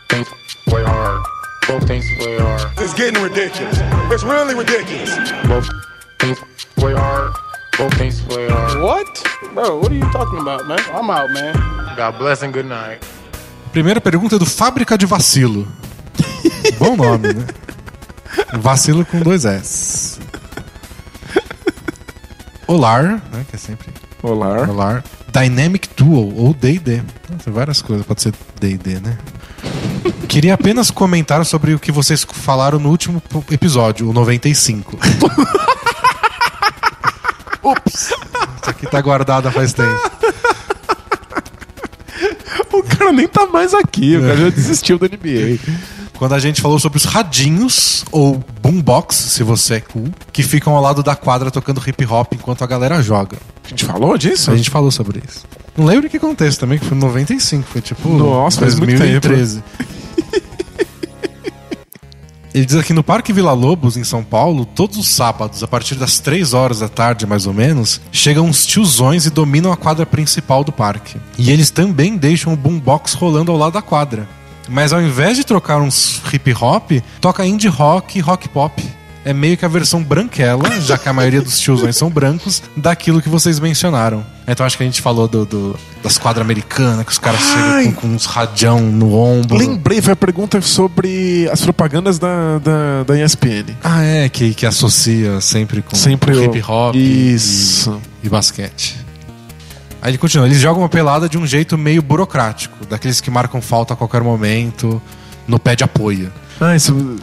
[0.09, 0.29] teams
[0.69, 1.21] play hard.
[1.67, 2.73] Both teams play hard.
[2.79, 3.79] It's getting ridiculous.
[4.13, 5.11] It's really ridiculous.
[5.47, 5.69] Both
[6.19, 6.39] teams
[6.77, 7.33] play hard.
[7.77, 8.83] Both teams play hard.
[8.83, 9.09] What?
[9.55, 10.81] Bro, what are you talking about, man?
[10.93, 11.55] I'm out, man.
[11.97, 13.01] God bless and good night.
[13.73, 15.67] Primeira pergunta é do Fábrica de Vacilo.
[16.79, 17.47] Bom nome, né?
[18.55, 20.19] Vacilo com dois S.
[22.67, 23.45] Olar, né?
[23.49, 23.93] Que é sempre
[24.23, 24.69] Olá.
[24.69, 25.05] Olar.
[25.33, 27.03] Dynamic Duel ou D&D.
[27.45, 29.17] Tem várias coisas, pode ser D&D, né?
[30.29, 34.99] Queria apenas comentar sobre o que vocês falaram no último episódio, o 95.
[37.65, 37.95] Ups!
[37.95, 39.99] Isso aqui tá guardado faz tempo.
[42.73, 45.59] O cara nem tá mais aqui, o cara já desistiu da NBA.
[46.19, 50.75] Quando a gente falou sobre os radinhos, ou boombox, se você é cool, que ficam
[50.75, 53.39] ao lado da quadra tocando hip hop enquanto a galera joga.
[53.65, 54.51] A gente falou disso?
[54.51, 55.45] A gente falou sobre isso.
[55.79, 58.09] Não lembro em que contexto também, que foi em 95, foi tipo.
[58.09, 59.63] Nossa, faz muito 2013.
[62.53, 65.95] Ele diz aqui no Parque Vila Lobos, em São Paulo, todos os sábados, a partir
[65.95, 70.05] das 3 horas da tarde, mais ou menos, chegam uns tiozões e dominam a quadra
[70.05, 71.17] principal do parque.
[71.39, 74.29] E eles também deixam o boombox rolando ao lado da quadra.
[74.69, 78.83] Mas ao invés de trocar uns hip hop, toca indie rock e rock pop.
[79.25, 83.21] É meio que a versão branquela, já que a maioria dos tiozões são brancos, daquilo
[83.21, 84.25] que vocês mencionaram.
[84.47, 87.83] Então acho que a gente falou do, do- das quadras americanas, que os caras Ai.
[87.85, 89.59] chegam com, com uns radião no ombro.
[89.59, 93.75] Lembrei, foi a pergunta sobre as propagandas da, da, da ESPN.
[93.85, 98.01] Ah, é, que, que associa sempre com Sempre o- hip hop Isso.
[98.23, 98.97] E, e basquete.
[100.01, 103.61] Aí ele continua, eles jogam uma pelada de um jeito meio burocrático, daqueles que marcam
[103.61, 105.03] falta a qualquer momento,
[105.47, 106.33] no pé de apoio.
[106.61, 107.17] Ah, isso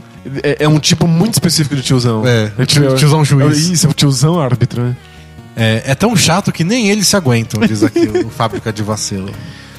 [0.43, 2.23] é, é um tipo muito específico de tiozão.
[2.25, 3.69] É, tio- tiozão juiz.
[3.69, 4.95] é Isso, é o tiozão árbitro, né?
[5.55, 9.31] É, é tão chato que nem eles se aguentam, diz aqui o Fábrica de Vacilo.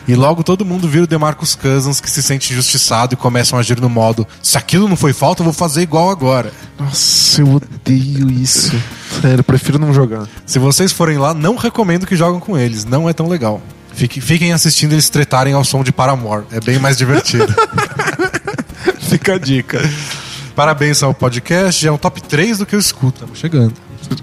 [0.08, 3.60] E logo todo mundo vira o Demarcus Cousins que se sente injustiçado e começam a
[3.60, 6.52] agir no modo: se aquilo não foi falta, eu vou fazer igual agora.
[6.78, 8.70] Nossa, eu odeio isso.
[9.20, 10.26] Sério, eu prefiro não jogar.
[10.46, 13.60] Se vocês forem lá, não recomendo que jogam com eles, não é tão legal.
[13.94, 17.52] Fique- fiquem assistindo eles tretarem ao som de Paramore, é bem mais divertido.
[19.00, 19.80] Fica a dica.
[20.56, 23.16] Parabéns ao podcast, já é um top 3 do que eu escuto.
[23.16, 23.74] Estamos chegando.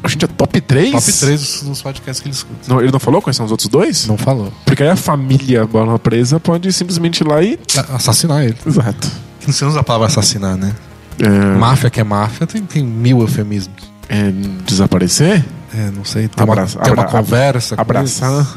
[0.04, 0.92] A gente é top 3?
[0.92, 2.60] Top 3 dos, dos podcasts que ele escuta.
[2.68, 4.08] Não, ele não falou quais são os outros dois?
[4.08, 4.52] Não falou.
[4.66, 7.60] Porque aí a família Bola Presa pode simplesmente ir lá e.
[7.94, 8.58] Assassinar ele.
[8.66, 9.08] Exato.
[9.46, 10.74] Não usa a palavra assassinar, né?
[11.20, 13.76] É, Máfia que é máfia tem, tem mil eufemismos.
[14.10, 14.32] é,
[14.66, 15.46] desaparecer?
[15.76, 16.28] É, não sei.
[16.28, 17.76] Tem, Abraça- uma, tem uma abra- conversa.
[17.78, 18.48] abraçar.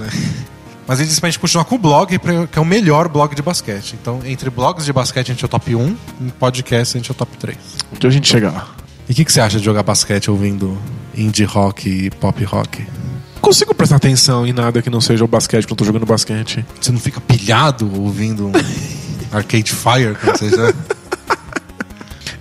[0.86, 2.18] Mas ele disse pra gente continuar com o blog,
[2.50, 3.96] que é o melhor blog de basquete.
[4.00, 7.10] Então, entre blogs de basquete, a gente é o top 1, em podcast, a gente
[7.10, 7.58] é o top 3.
[7.92, 8.68] Onde a gente chegar lá?
[9.08, 10.78] E o que, que você acha de jogar basquete ouvindo
[11.16, 12.86] indie rock e pop rock?
[13.34, 16.06] Não consigo prestar atenção em nada que não seja o basquete quando eu tô jogando
[16.06, 16.64] basquete.
[16.80, 18.52] Você não fica pilhado ouvindo um
[19.32, 20.72] Arcade Fire quando você já...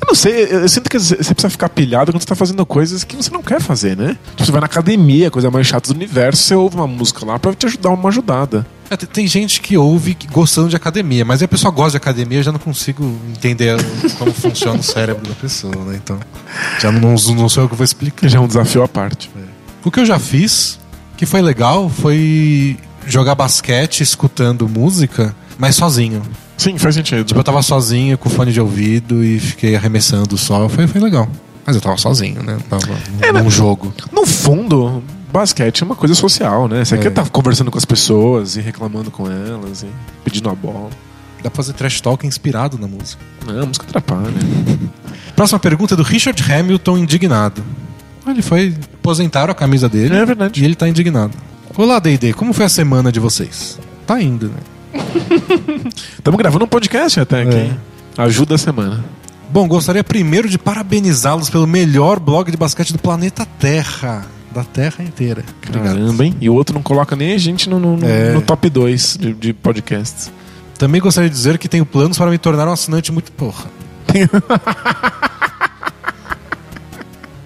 [0.05, 2.63] Eu não sei, eu, eu sinto que você precisa ficar pilhado quando você tá fazendo
[2.63, 4.15] coisas que você não quer fazer, né?
[4.35, 7.39] Tipo, você vai na academia, coisa mais chata do universo, você ouve uma música lá
[7.39, 8.67] pra te ajudar uma ajudada.
[8.87, 12.37] É, tem- gente que ouve gostando de academia, mas aí a pessoa gosta de academia,
[12.37, 13.75] eu já não consigo entender
[14.19, 15.99] como funciona o cérebro da pessoa, né?
[16.01, 16.19] Então,
[16.79, 18.27] já não, não sou eu que vou explicar.
[18.29, 19.31] Já é um desafio à parte.
[19.83, 20.77] O que eu já fiz,
[21.17, 22.77] que foi legal, foi
[23.07, 26.21] jogar basquete escutando música, mas sozinho.
[26.57, 27.23] Sim, faz sentido.
[27.23, 30.67] Tipo, eu tava sozinho com fone de ouvido e fiquei arremessando só.
[30.69, 31.27] Foi, foi legal.
[31.65, 32.57] Mas eu tava sozinho, né?
[32.69, 33.93] Tava num jogo.
[34.11, 35.03] No fundo,
[35.33, 36.85] basquete é uma coisa social, né?
[36.85, 36.97] Você É.
[36.97, 39.87] quer estar conversando com as pessoas e reclamando com elas e
[40.23, 40.89] pedindo a bola.
[41.43, 43.21] Dá pra fazer trash talk inspirado na música.
[43.45, 44.33] Não, a música atrapalha.
[45.35, 47.63] Próxima pergunta é do Richard Hamilton, indignado.
[48.27, 48.73] Ele foi.
[48.95, 50.15] Aposentaram a camisa dele.
[50.15, 50.61] É verdade.
[50.61, 51.33] E ele tá indignado.
[51.77, 53.77] Olá, DD, como foi a semana de vocês?
[54.07, 54.55] Tá indo, né?
[56.17, 57.55] Estamos gravando um podcast até aqui.
[57.55, 57.75] É.
[58.17, 59.03] Ajuda a semana.
[59.49, 64.25] Bom, gostaria primeiro de parabenizá-los pelo melhor blog de basquete do planeta Terra.
[64.53, 65.43] Da Terra inteira.
[65.67, 65.83] Obrigado.
[65.95, 66.35] Caramba, hein?
[66.39, 68.31] E o outro não coloca nem a gente no, no- no- É.
[68.33, 70.31] no top 2 de, de podcasts.
[70.77, 73.31] Também gostaria de dizer que tenho planos para me tornar um assinante muito.
[73.33, 73.65] Porra.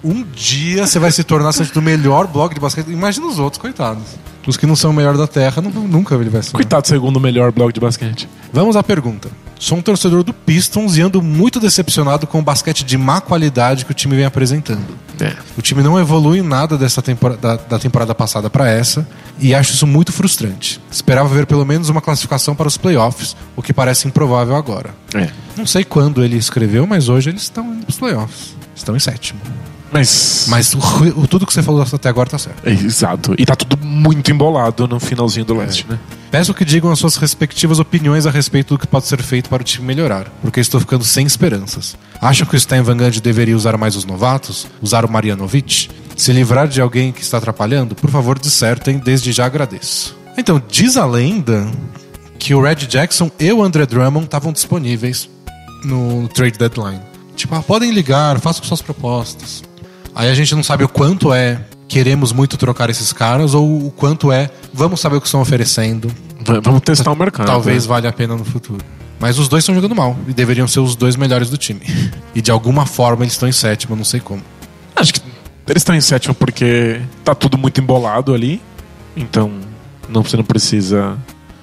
[0.02, 2.88] um dia você vai se tornar assinante do melhor blog de basquete.
[2.88, 4.04] Imagina os outros, coitados.
[4.46, 6.52] Os que não são o melhor da Terra, não- nunca ele vai ser.
[6.52, 8.28] Coitado, segundo o melhor blog de basquete.
[8.52, 9.28] Vamos à pergunta.
[9.58, 13.84] Sou um torcedor do Pistons e ando muito decepcionado com o basquete de má qualidade
[13.84, 14.86] que o time vem apresentando.
[15.20, 15.34] É.
[15.58, 19.06] O time não evolui em nada dessa temporada, da, da temporada passada para essa
[19.38, 20.80] e acho isso muito frustrante.
[20.90, 24.94] Esperava ver pelo menos uma classificação para os playoffs, o que parece improvável agora.
[25.14, 25.28] É.
[25.58, 28.56] Não sei quando ele escreveu, mas hoje eles estão indo pros playoffs.
[28.74, 29.40] Estão em sétimo.
[29.92, 30.46] Mas.
[30.48, 30.78] Mas o,
[31.22, 32.66] o- tudo que você falou até agora tá certo.
[32.66, 33.34] É, exato.
[33.36, 35.98] E tá tudo muito embolado no finalzinho do leste, né?
[36.30, 39.62] Peço que digam as suas respectivas opiniões a respeito do que pode ser feito para
[39.62, 41.96] o time melhorar, porque estou ficando sem esperanças.
[42.20, 44.66] Acham que o Stan Van Gundy deveria usar mais os novatos?
[44.80, 45.90] Usar o Marianovic?
[46.16, 47.96] Se livrar de alguém que está atrapalhando?
[47.96, 50.16] Por favor, dissertem, desde já agradeço.
[50.38, 51.66] Então, diz a lenda
[52.38, 55.28] que o Red Jackson e o André Drummond estavam disponíveis
[55.84, 57.00] no trade deadline.
[57.34, 59.62] Tipo, ah, podem ligar, façam suas propostas.
[60.20, 63.90] Aí a gente não sabe o quanto é queremos muito trocar esses caras ou o
[63.90, 66.12] quanto é vamos saber o que estão oferecendo.
[66.62, 67.46] Vamos testar o mercado.
[67.46, 67.88] Talvez né?
[67.88, 68.84] valha a pena no futuro.
[69.18, 71.80] Mas os dois estão jogando mal e deveriam ser os dois melhores do time.
[72.34, 74.42] E de alguma forma eles estão em sétimo, não sei como.
[74.94, 75.22] Acho que
[75.66, 78.60] eles estão em sétimo porque tá tudo muito embolado ali.
[79.16, 79.50] Então,
[80.06, 81.16] não, você não precisa.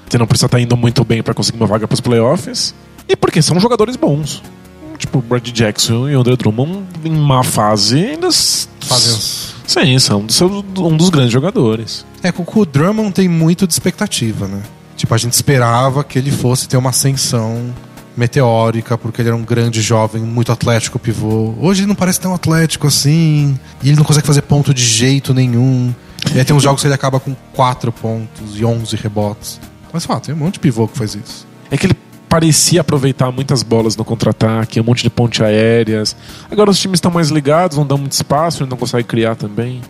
[0.10, 2.74] Você não precisa estar indo muito bem pra conseguir uma vaga pros playoffs.
[3.08, 4.42] E porque são jogadores bons.
[4.98, 8.30] Tipo, Brad Jackson e André Drummond, em má fase, ainda.
[8.32, 9.18] Fazem.
[9.68, 12.06] Sim, são seus- um dos grandes jogadores.
[12.24, 14.62] É, com o Drummond tem muito de expectativa, né?
[14.96, 17.74] Tipo, a gente esperava que ele fosse ter uma ascensão
[18.16, 21.54] meteórica, porque ele era um grande jovem, muito atlético pivô.
[21.60, 25.34] Hoje ele não parece tão atlético assim, e ele não consegue fazer ponto de jeito
[25.34, 25.94] nenhum.
[26.34, 29.60] E aí tem uns jogos que ele acaba com 4 pontos e 11 rebotes.
[29.94, 31.46] Mas, ó, tem um monte de pivô que faz isso.
[31.70, 31.96] É que ele
[32.30, 36.16] parecia aproveitar muitas bolas no contra-ataque, um monte de ponte aéreas.
[36.52, 39.82] Agora os times estão mais ligados, não dão muito espaço, ele não consegue criar também.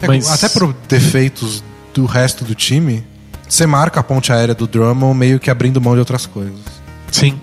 [0.00, 3.04] É, Mas- Até por defeitos do resto do time,
[3.48, 6.58] você marca a ponte aérea do Drummond meio que abrindo mão de outras coisas.
[7.10, 7.38] Sim.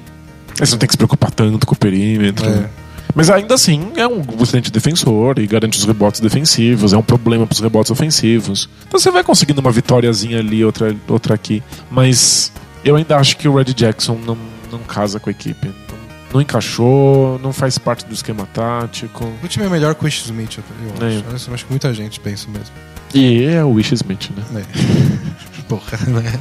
[0.60, 2.48] Aí Você não tem que se preocupar tanto com o perímetro.
[2.50, 2.70] É.
[3.16, 7.46] Mas ainda assim, é um excelente defensor e garante os rebotes defensivos, é um problema
[7.48, 8.70] para os rebotes ofensivos.
[8.88, 11.64] Então você vai conseguindo uma vitóriazinha ali, outra, outra aqui.
[11.90, 12.52] Mas
[12.84, 14.38] eu ainda acho que o Red Jackson não,
[14.72, 15.68] não casa com a equipe.
[15.68, 15.98] Não,
[16.34, 19.32] não encaixou, não faz parte do esquema tático.
[19.44, 20.64] O time é melhor com o Ish Smith, eu
[21.08, 21.36] É.
[21.36, 21.50] acho.
[21.50, 22.70] Eu acho que muita gente pensa mesmo.
[23.14, 24.64] E é o Wish Smith, né?
[24.64, 25.62] É.
[25.68, 26.40] Porra, né?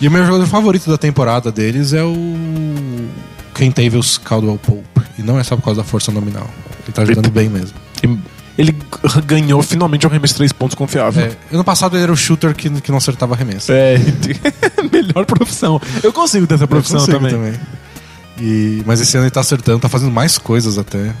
[0.00, 3.08] E o meu jogador favorito da temporada deles é o
[3.54, 4.82] Kentavious Caldwell Pope.
[5.18, 6.48] E não é só por causa da força nominal.
[6.84, 7.76] Ele tá jogando bem mesmo.
[8.02, 8.18] E
[8.56, 8.76] Ele
[9.26, 11.24] ganhou finalmente um arremesso de três pontos confiável.
[11.24, 13.72] É, ano passado ele era o shooter que, que não acertava arremesso.
[13.72, 13.96] É,
[14.92, 15.80] melhor profissão.
[16.02, 17.54] Eu consigo ter essa profissão consigo também.
[18.38, 21.12] E, mas esse ano ele tá acertando, tá fazendo mais coisas até.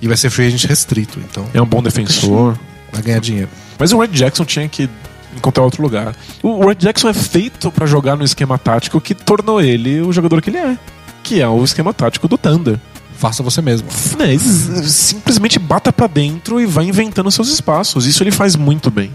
[0.00, 2.56] E vai ser free agent restrito, então É um bom defensor.
[2.92, 3.48] vai ganhar dinheiro.
[3.78, 4.88] Mas o Red Jackson tinha que
[5.36, 6.14] encontrar outro lugar.
[6.42, 10.40] O Red Jackson é feito pra jogar no esquema tático que tornou ele o jogador
[10.40, 10.78] que ele é.
[11.22, 12.78] Que é o esquema tático do Thunder.
[13.18, 13.88] Faça você mesmo.
[14.34, 18.06] S- simplesmente bata pra dentro e vai inventando seus espaços.
[18.06, 19.10] Isso ele faz muito bem.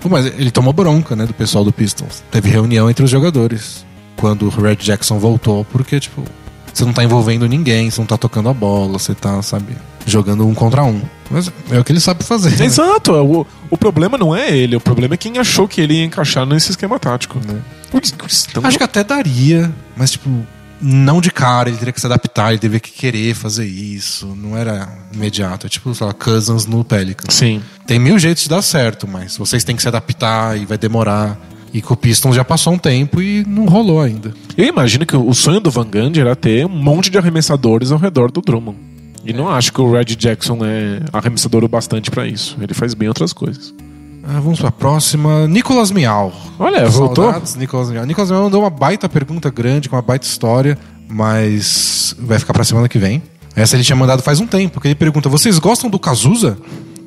[0.00, 2.22] Pô, Mas ele tomou bronca, né, do pessoal do Pistons.
[2.30, 3.84] Teve reunião entre os jogadores
[4.16, 6.22] quando o Red Jackson voltou, porque, tipo,
[6.72, 9.76] você não tá envolvendo ninguém, você não tá tocando a bola, você tá, sabe,
[10.06, 11.00] jogando um contra um.
[11.30, 12.56] Mas é o que ele sabe fazer.
[12.58, 12.64] né?
[12.66, 13.12] Exato.
[13.12, 16.46] O, o problema não é ele, o problema é quem achou que ele ia encaixar
[16.46, 17.38] nesse esquema tático.
[17.46, 17.58] Né?
[18.68, 20.28] Acho que até daria, mas, tipo,
[20.80, 24.26] não de cara, ele teria que se adaptar, ele teria que querer fazer isso.
[24.36, 25.66] Não era imediato.
[25.66, 27.34] É tipo, sei lá, Cousins no Pelicans.
[27.34, 27.62] Sim.
[27.86, 31.38] Tem mil jeitos de dar certo, mas vocês têm que se adaptar e vai demorar.
[31.72, 34.32] E com o Pistons já passou um tempo e não rolou ainda.
[34.56, 37.98] Eu imagino que o sonho do Van Gundy era ter um monte de arremessadores ao
[37.98, 38.78] redor do Drummond.
[39.24, 42.56] E não acho que o Red Jackson é arremessador o bastante pra isso.
[42.60, 43.74] Ele faz bem outras coisas.
[44.28, 45.46] Ah, vamos pra próxima.
[45.46, 46.32] Nicolas Miau.
[46.58, 47.26] Olha, voltou?
[47.26, 48.04] Saudades, Nicolas Miau.
[48.04, 50.76] Nicolas Miau mandou uma baita pergunta grande, com uma baita história,
[51.08, 53.22] mas vai ficar pra semana que vem.
[53.54, 56.58] Essa ele tinha mandado faz um tempo, que ele pergunta: Vocês gostam do Cazuza?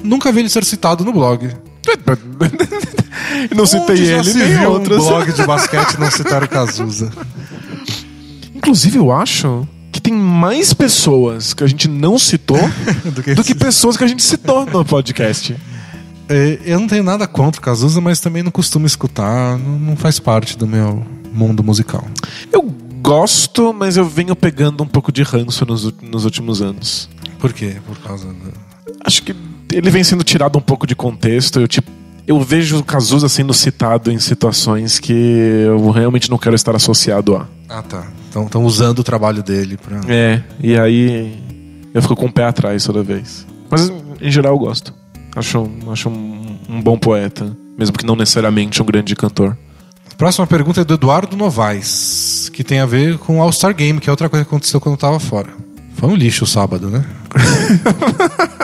[0.01, 1.49] Nunca vi ele ser citado no blog.
[3.55, 5.03] não citei ele nem outras.
[5.03, 7.11] um blog de basquete não citar o Cazuza.
[8.55, 12.59] Inclusive, eu acho que tem mais pessoas que a gente não citou
[13.13, 15.55] Do que do que pessoas que a gente citou no podcast.
[16.29, 20.19] É, Eu não tenho nada contra o Cazuza, mas também não costumo escutar, não, faz
[20.19, 21.03] parte do meu
[21.33, 22.05] mundo musical.
[22.51, 22.61] Eu
[23.01, 27.09] gosto, mas eu venho pegando um pouco de ranço nos, nos últimos anos.
[27.39, 27.77] Por quê?
[27.85, 28.27] Por causa.
[29.03, 29.35] Acho que
[29.73, 31.59] ele vem sendo tirado um pouco de contexto.
[31.59, 31.89] Eu, tipo,
[32.27, 37.35] eu vejo o Cazuza sendo citado em situações que eu realmente não quero estar associado
[37.35, 37.47] a.
[37.67, 38.07] Ah, tá.
[38.29, 40.01] Então estão usando o trabalho dele pra.
[40.07, 41.41] É, e aí
[41.93, 43.47] eu fico com o pé atrás toda vez.
[43.69, 43.91] Mas
[44.21, 44.93] em geral eu gosto.
[45.35, 49.57] Acho, acho um, um bom poeta, mesmo que não necessariamente um grande cantor.
[50.17, 54.09] Próxima pergunta é do Eduardo Novaes, que tem a ver com o All-Star Game, que
[54.09, 55.49] é outra coisa que aconteceu quando eu tava fora.
[55.95, 57.05] Foi um lixo o sábado, né?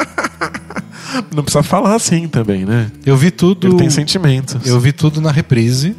[1.33, 2.91] Não precisa falar assim também, né?
[3.05, 3.67] Eu vi tudo.
[3.67, 4.65] Ele tem sentimentos.
[4.65, 5.95] Eu vi tudo na reprise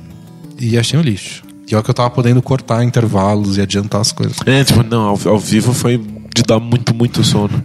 [0.59, 1.43] e achei um lixo.
[1.68, 4.36] E olha que eu tava podendo cortar intervalos e adiantar as coisas.
[4.47, 5.98] É, tipo, não, ao, ao vivo foi
[6.34, 7.62] de dar muito, muito sono.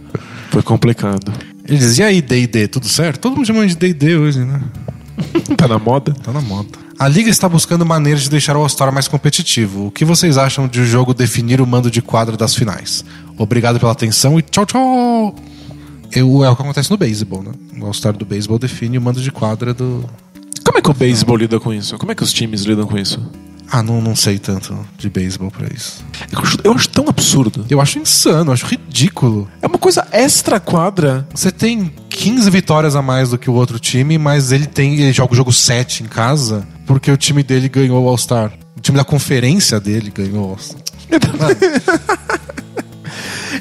[0.50, 1.32] Foi complicado.
[1.72, 3.18] Ele diz, e aí, D&D, tudo certo?
[3.18, 4.60] Todo mundo chama de D&D hoje, né?
[5.56, 6.12] tá na moda?
[6.12, 6.68] Tá na moda.
[6.98, 9.86] A Liga está buscando maneiras de deixar o All-Star mais competitivo.
[9.86, 13.02] O que vocês acham de o jogo definir o mando de quadra das finais?
[13.38, 15.34] Obrigado pela atenção e tchau, tchau!
[16.14, 17.52] Eu, é o que acontece no beisebol, né?
[17.80, 20.04] O All-Star do beisebol define o mando de quadra do...
[20.62, 21.96] Como é que o beisebol lida com isso?
[21.96, 23.18] Como é que os times lidam com isso?
[23.70, 26.04] Ah, não, não sei tanto de beisebol pra isso.
[26.30, 27.64] Eu acho, eu acho tão absurdo.
[27.70, 29.48] Eu acho insano, eu acho ridículo.
[29.62, 31.26] É uma coisa extra quadra.
[31.34, 35.12] Você tem 15 vitórias a mais do que o outro time, mas ele tem ele
[35.12, 38.52] joga o jogo 7 em casa porque o time dele ganhou o All-Star.
[38.76, 40.80] O time da conferência dele ganhou o All-Star.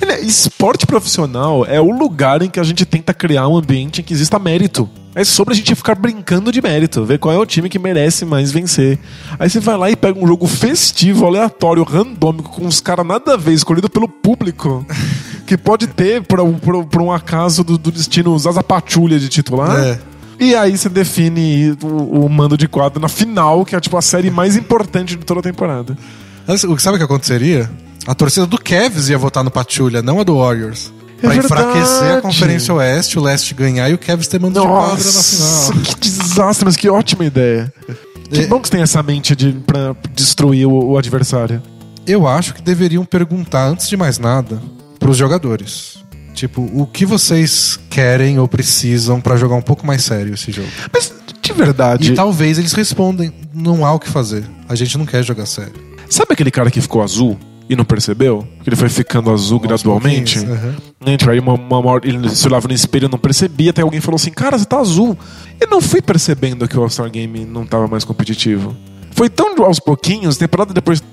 [0.07, 4.03] É- Esporte profissional é o lugar em que a gente tenta criar um ambiente em
[4.03, 4.89] que exista mérito.
[5.13, 8.23] É sobre a gente ficar brincando de mérito, ver qual é o time que merece
[8.23, 8.97] mais vencer.
[9.37, 13.33] Aí você vai lá e pega um jogo festivo, aleatório, randômico, com uns caras nada
[13.33, 14.85] a ver, escolhido pelo público,
[15.45, 19.27] que pode ter, por, um- por- por um acaso do, do destino, Zaza Patrulha de
[19.27, 19.77] titular.
[19.83, 19.99] É.
[20.39, 24.01] E aí você define o, o mando de quadro na final, que é tipo a
[24.01, 25.97] série mais importante de toda a temporada.
[26.79, 27.69] Sabe o que aconteceria?
[28.07, 30.91] A torcida do Cavs ia votar no Patrulha, não a do Warriors.
[31.21, 32.21] É Pra enfraquecer a verdade.
[32.21, 35.95] Conferência Oeste, o Leste ganhar e o Cavs ter mando de quadra na Nossa, final.
[35.99, 37.71] que desastre, mas que ótima ideia.
[38.31, 38.47] Que É.
[38.47, 41.61] bom que você tem essa mente de, pra destruir o, o adversário.
[42.07, 44.61] Eu acho que deveriam perguntar, antes de mais nada,
[44.99, 45.99] pros jogadores.
[46.33, 50.69] Tipo, o que vocês querem ou precisam pra jogar um pouco mais sério esse jogo?
[50.91, 54.43] Mas, de verdade, E talvez eles respondem, não há o que fazer.
[54.67, 55.73] A gente não quer jogar sério.
[56.09, 57.37] sabe aquele cara que ficou azul
[57.71, 58.45] e não percebeu?
[58.63, 60.39] Que ele foi ficando azul gradualmente?
[60.39, 60.75] aham.
[61.05, 63.81] Né, tipo, aí uma, uma, uma- ele se olhava no espelho e não percebia, até
[63.81, 65.17] alguém falou assim, cara, você tá azul.
[65.59, 68.75] Eu não fui percebendo que o All-Star Game não tava mais competitivo.
[69.13, 71.03] Foi tão aos pouquinhos, temporada depois,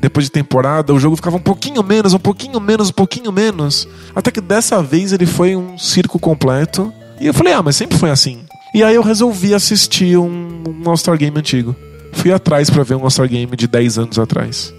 [0.00, 3.88] depois de temporada, o jogo ficava um pouquinho menos, um pouquinho menos, um pouquinho menos.
[4.14, 6.92] Até que dessa vez ele foi um circo completo.
[7.20, 8.40] E eu falei, ah, mas sempre foi assim.
[8.74, 11.74] E aí eu resolvi assistir um, um All-Star Game antigo.
[12.12, 14.72] Fui atrás pra ver um All-Star Game de 10 anos atrás.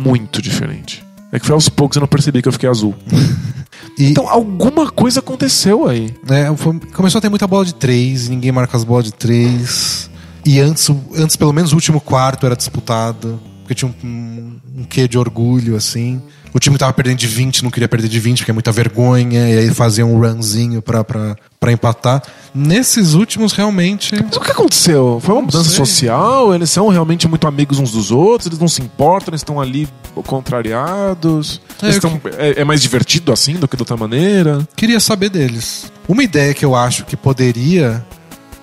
[0.00, 1.04] Muito diferente.
[1.32, 2.94] É que foi aos poucos eu não percebi que eu fiquei azul.
[3.98, 6.14] E Então alguma coisa aconteceu aí.
[6.28, 10.08] né, foi- começou a ter muita bola de três, ninguém marca as bolas de três.
[10.44, 13.38] E antes, antes pelo menos o último quarto era disputado.
[13.62, 16.20] Porque tinha um, um, um quê de orgulho, assim.
[16.54, 18.72] O time que tava perdendo de 20 não queria perder de 20, porque é muita
[18.72, 19.48] vergonha.
[19.50, 22.22] E aí fazia um runzinho pra, pra, pra empatar.
[22.54, 24.14] Nesses últimos, realmente.
[24.24, 25.20] Mas o que aconteceu?
[25.22, 26.54] Foi uma mudança social?
[26.54, 28.46] Eles são realmente muito amigos uns dos outros?
[28.46, 29.30] Eles não se importam?
[29.32, 29.86] Eles estão ali
[30.26, 31.60] contrariados?
[31.82, 34.66] É, Eles eu estão- é, é mais divertido assim do que de outra maneira?
[34.74, 35.92] Queria saber deles.
[36.08, 38.02] Uma ideia que eu acho que poderia.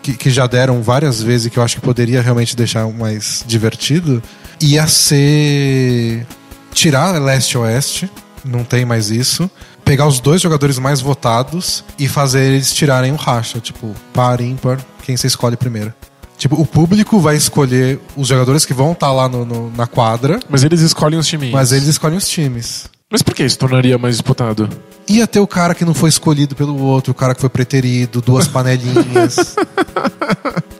[0.01, 3.43] Que, que já deram várias vezes e que eu acho que poderia realmente deixar mais
[3.45, 4.23] divertido
[4.59, 6.25] ia ser.
[6.73, 8.09] Tirar leste-oeste,
[8.45, 9.49] não tem mais isso.
[9.87, 13.59] Pegar os dois jogadores mais votados e fazer eles tirarem o racha.
[13.59, 15.93] Tipo, par, ímpar, quem você escolhe primeiro.
[16.37, 20.39] Tipo, o público vai escolher os jogadores que vão estar lá no- no- na quadra,
[20.49, 21.53] Mas eles escolhem os timinhos.
[21.53, 22.85] mas eles escolhem os times.
[23.09, 24.69] Mas por que isso tornaria mais disputado?
[25.09, 28.21] Ia ter o cara que não foi escolhido pelo outro, o cara que foi preterido,
[28.21, 29.55] duas panelinhas.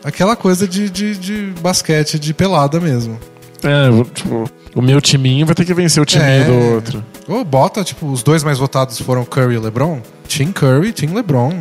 [0.03, 3.17] Aquela coisa de, de, de basquete de pelada mesmo.
[3.63, 4.47] É, tipo,
[4.79, 6.43] o meu timinho vai ter que vencer o timinho É.
[6.45, 7.03] do outro.
[7.27, 10.01] Ou bota, tipo, os dois mais votados foram Curry e LeBron.
[10.27, 11.53] Team Curry, Team LeBron.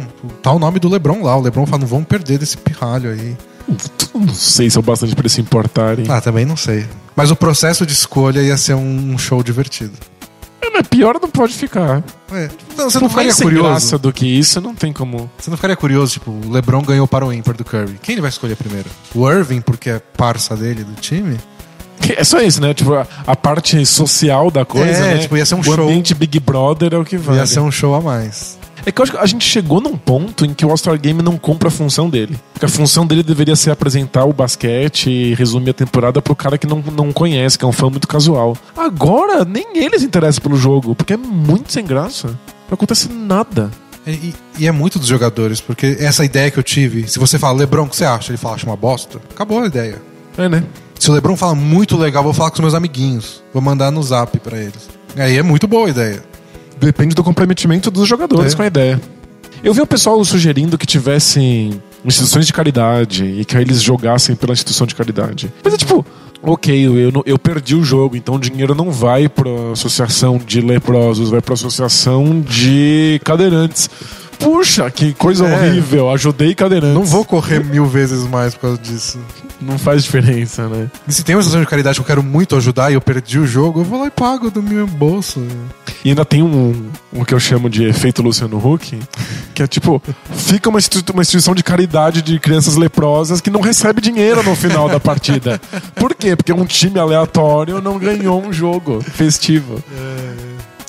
[0.42, 1.36] Tá o nome do LeBron lá.
[1.36, 3.36] O LeBron fala, não vamos perder desse pirralho aí.
[4.14, 6.06] Não sei se é o bastante pra eles se importarem.
[6.08, 6.86] Ah, também não sei.
[7.16, 9.92] Mas o processo de escolha ia ser um show divertido.
[10.62, 12.02] É, mas pior não pode ficar.
[12.32, 12.48] É.
[12.76, 13.68] Não, você não Por ficaria mais sem curioso?
[13.68, 15.30] graça do que isso, não tem como.
[15.38, 17.98] Você não ficaria curioso, tipo, o LeBron ganhou para o ímpar do Curry.
[18.02, 18.88] Quem ele vai escolher primeiro?
[19.14, 21.36] O Irving, porque é parça dele do time?
[22.14, 22.74] É só isso, né?
[22.74, 25.18] Tipo, a, a parte social da coisa, É, né?
[25.18, 25.84] tipo, ia ser um o show.
[25.84, 27.38] ambiente Big Brother é o que vale.
[27.38, 28.58] Ia ser um show a mais.
[28.84, 31.20] É que eu acho que a gente chegou num ponto em que o All-Star Game
[31.20, 32.38] não compra a função dele.
[32.52, 36.56] Porque a função dele deveria ser apresentar o basquete e resumir a temporada pro cara
[36.56, 38.56] que não, não conhece, que é um fã muito casual.
[38.76, 42.28] Agora, nem eles interessam pelo jogo, porque é muito sem graça.
[42.68, 43.72] Não acontece nada.
[44.06, 47.40] E, e- e é muito dos jogadores, porque essa ideia que eu tive, se você
[47.40, 48.30] fala, Lebron, o que você acha?
[48.30, 49.20] Ele fala, acha uma bosta.
[49.34, 50.00] Acabou a ideia.
[50.38, 50.62] É, né?
[50.98, 53.42] Se o Lebron fala muito legal, vou falar com os meus amiguinhos.
[53.52, 54.88] Vou mandar no zap pra eles.
[55.16, 56.22] Aí é muito boa a ideia.
[56.78, 58.56] Depende do comprometimento dos jogadores É.
[58.56, 59.00] com a ideia.
[59.62, 64.36] Eu vi o pessoal sugerindo que tivessem instituições de caridade e que aí eles jogassem
[64.36, 65.52] pela instituição de caridade.
[65.64, 66.04] Mas é tipo,
[66.42, 71.30] ok, eu, eu perdi o jogo, então o dinheiro não vai pra associação de leprosos,
[71.30, 73.88] vai pra associação de cadeirantes.
[74.38, 75.54] Puxa, que coisa É.
[75.54, 76.94] horrível, ajudei cadeirantes.
[76.94, 79.18] Não vou correr mil vezes mais por causa disso.
[79.60, 80.90] Não faz diferença, né?
[81.08, 83.38] E se tem uma situação de caridade que eu quero muito ajudar e eu perdi
[83.38, 85.42] o jogo, eu vou lá e pago do meu bolso.
[86.04, 88.98] E ainda tem um, um que eu chamo de efeito Luciano Huck,
[89.54, 90.00] que é tipo,
[90.30, 94.54] fica uma, institu- uma instituição de caridade de crianças leprosas que não recebe dinheiro no
[94.54, 95.58] final da partida.
[95.94, 96.36] Por quê?
[96.36, 99.82] Porque um time aleatório não ganhou um jogo festivo.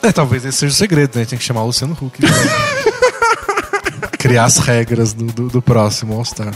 [0.04, 1.24] É, talvez esse seja o segredo, né?
[1.26, 2.20] Tem que chamar o Luciano Huck.
[4.20, 6.52] Criar as regras do, do, do próximo All-Star.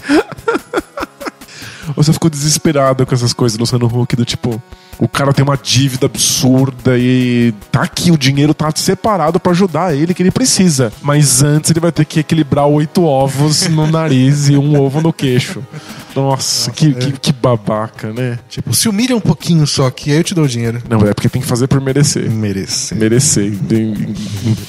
[1.96, 4.62] Você ficou desesperado com essas coisas do Luciano Huck, do tipo,
[5.00, 9.96] o cara tem uma dívida absurda e tá aqui, o dinheiro tá separado pra ajudar
[9.96, 10.92] ele que ele precisa.
[11.02, 15.12] Mas antes ele vai ter que equilibrar oito ovos no nariz e um ovo no
[15.12, 15.64] queixo.
[16.16, 18.38] Nossa, que, que, que babaca, né?
[18.50, 20.82] Tipo, se humilha um pouquinho só que aí eu te dou o dinheiro.
[20.90, 22.30] Não, é porque tem que fazer por merecer.
[22.30, 22.94] Merece.
[22.96, 23.46] Merecer.
[23.72, 24.14] Em-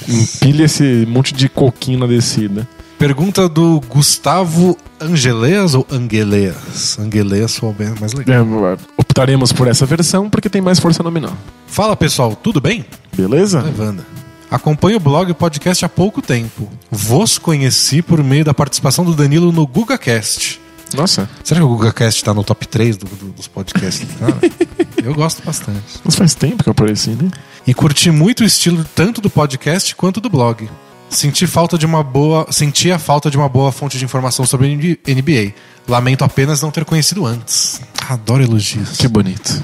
[0.07, 2.67] Empilha esse monte de coquinho na descida.
[3.07, 6.97] Pergunta do Gustavo Angeleas ou Angeleas?
[6.97, 8.37] Angeleas soa bem mais legal.
[8.71, 11.35] É, optaremos por essa versão porque tem mais força nominal.
[11.67, 12.85] Fala pessoal, tudo bem?
[13.13, 13.59] Beleza?
[13.59, 14.05] É Wanda.
[14.49, 16.69] Acompanho o blog e o podcast há pouco tempo.
[16.89, 20.61] Vos conheci por meio da participação do Danilo no GugaCast.
[20.95, 24.07] Nossa, Será que o GugaCast tá no top 3 do- do- dos podcasts?
[24.17, 24.37] Cara,
[25.03, 25.81] eu gosto bastante.
[26.05, 27.29] mas faz tempo que eu apareci, né?
[27.67, 30.69] E curti muito o estilo tanto do podcast quanto do blog.
[31.13, 34.75] Senti falta de uma boa, senti a falta de uma boa fonte de informação sobre
[34.75, 35.53] NBA.
[35.87, 37.79] Lamento apenas não ter conhecido antes.
[38.09, 38.97] Adoro elogios.
[38.97, 39.61] Que bonito.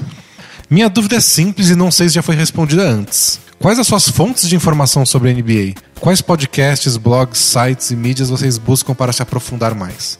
[0.70, 3.40] Minha dúvida é simples e não sei se já foi respondida antes.
[3.58, 5.74] Quais as suas fontes de informação sobre a NBA?
[5.98, 10.18] Quais podcasts, blogs, sites e mídias vocês buscam para se aprofundar mais?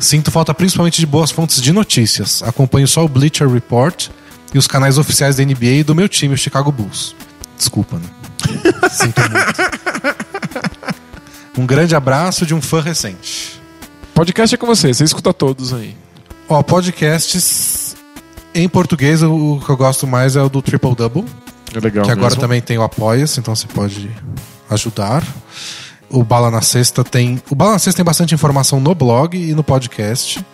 [0.00, 2.42] Sinto falta principalmente de boas fontes de notícias.
[2.42, 4.08] Acompanho só o Bleacher Report
[4.52, 7.14] e os canais oficiais da NBA e do meu time, o Chicago Bulls.
[7.56, 8.08] Desculpa, né?
[8.90, 10.33] Sinto muito.
[11.56, 13.60] Um grande abraço de um fã recente.
[14.14, 15.96] Podcast é com você, você escuta todos aí.
[16.48, 17.96] Ó, podcasts
[18.54, 21.24] em português, o que eu gosto mais é o do Triple Double.
[21.74, 22.04] É legal.
[22.04, 22.40] Que agora mesmo.
[22.40, 24.10] também tem o Apoia-se, então você pode
[24.70, 25.24] ajudar.
[26.08, 27.42] O Bala na Sexta tem.
[27.50, 30.44] O Bala na Sexta tem bastante informação no blog e no podcast.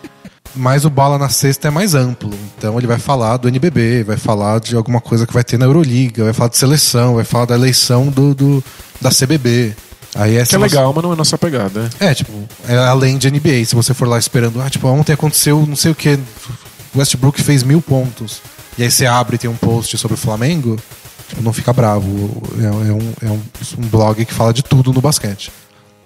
[0.55, 2.33] Mas o Bala na Sexta é mais amplo.
[2.57, 5.65] Então ele vai falar do NBB, vai falar de alguma coisa que vai ter na
[5.65, 8.63] Euroliga, vai falar de seleção, vai falar da eleição do, do-
[8.99, 9.73] da CBB.
[10.15, 11.89] Aí essa Que é legal, mas não é nossa pegada.
[11.99, 12.31] é, tipo,
[12.67, 13.65] é além de NBA.
[13.65, 16.19] Se você for lá esperando, ah, tipo, ontem aconteceu não sei o que,
[16.95, 18.41] Westbrook fez mil pontos.
[18.77, 20.77] E aí você abre e tem um post sobre o Flamengo,
[21.27, 22.07] tipo, não fica bravo.
[22.59, 23.41] É, é um, é um,
[23.77, 25.51] um blog que fala de tudo no basquete.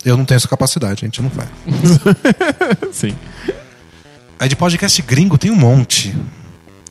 [0.03, 1.49] Eu não tenho essa capacidade, a gente não faz.
[2.93, 3.15] Sim.
[4.39, 6.15] Aí de podcast gringo tem um monte.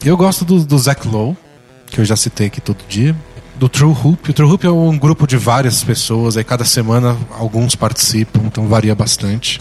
[0.05, 1.37] Eu gosto do, do Zach Lowe,
[1.87, 3.15] que eu já citei aqui todo dia.
[3.57, 4.31] Do True Hoop.
[4.31, 8.67] O True Hoop é um grupo de várias pessoas, aí cada semana alguns participam, então
[8.67, 9.61] varia bastante.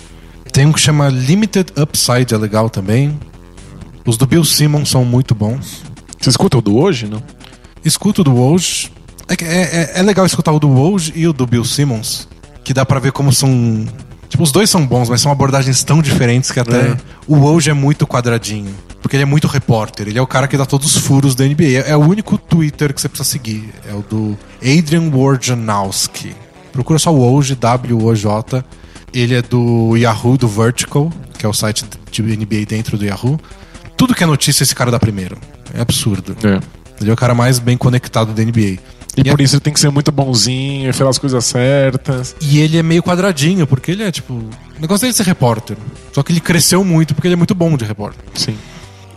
[0.51, 3.17] Tem um que chama Limited Upside, é legal também.
[4.05, 5.83] Os do Bill Simmons são muito bons.
[6.19, 7.21] Você escuta o do hoje, não?
[7.83, 8.91] Escuto o do Woj.
[9.27, 12.27] É, é, é, é legal escutar o do Woj e o do Bill Simmons,
[12.63, 13.85] que dá pra ver como são.
[14.29, 16.89] Tipo, os dois são bons, mas são abordagens tão diferentes que até.
[16.89, 16.97] É.
[17.27, 18.73] O Woj é muito quadradinho.
[19.03, 20.07] Porque ele é muito repórter.
[20.07, 21.83] Ele é o cara que dá todos os furos da NBA.
[21.85, 23.69] É, o único Twitter que você precisa seguir.
[23.87, 26.33] É o do Adrian Wojnarowski.
[26.71, 28.63] Procura só o Woj, W-O-J.
[29.13, 33.39] Ele é do Yahoo, do Vertical, que é o site de NBA dentro do Yahoo.
[33.95, 35.37] Tudo que é notícia, esse cara dá primeiro.
[35.73, 36.35] É absurdo.
[36.43, 36.59] É.
[37.01, 38.59] Ele é o cara mais bem conectado da NBA.
[38.59, 38.79] E,
[39.17, 42.35] E por é- isso ele tem que ser muito bonzinho, falar as coisas certas.
[42.41, 44.33] E ele é meio quadradinho, porque ele é tipo.
[44.33, 45.77] O negócio dele é ser repórter.
[46.11, 48.23] Só que ele cresceu muito porque ele é muito bom de repórter.
[48.33, 48.55] Sim.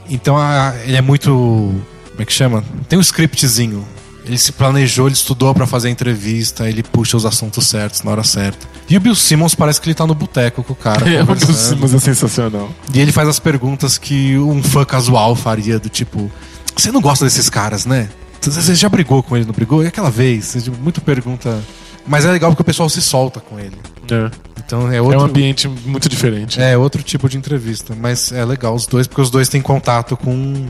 [0.09, 1.31] Então a- ele é muito.
[1.31, 2.65] Como é que chama?
[2.89, 3.85] Tem um scriptzinho.
[4.25, 8.11] Ele se planejou, ele estudou pra fazer a entrevista, ele puxa os assuntos certos na
[8.11, 8.67] hora certa.
[8.89, 11.07] E o Bill Simmons parece que ele tá no boteco com o cara.
[11.09, 11.37] É, o Bill.
[11.55, 12.69] Simmons é sensacional.
[12.93, 16.31] E ele faz as perguntas que um fã casual faria, do tipo:
[16.77, 18.09] Você não gosta desses caras, né?
[18.41, 19.83] Você já brigou com ele, não brigou?
[19.85, 20.57] E aquela vez?
[20.61, 21.61] Tipo, Muito pergunta.
[22.07, 23.77] Mas é legal porque o pessoal se solta com ele.
[24.11, 24.31] É.
[24.67, 25.21] Então é É outro.
[25.21, 26.61] um ambiente muito diferente.
[26.61, 27.95] É outro tipo de entrevista.
[27.99, 30.67] Mas é legal os dois, porque os dois têm contato com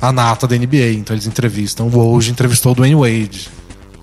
[0.00, 0.92] a nata da NBA.
[0.94, 1.88] Então eles entrevistam.
[1.88, 3.48] O Woj entrevistou o Dwayne Wade.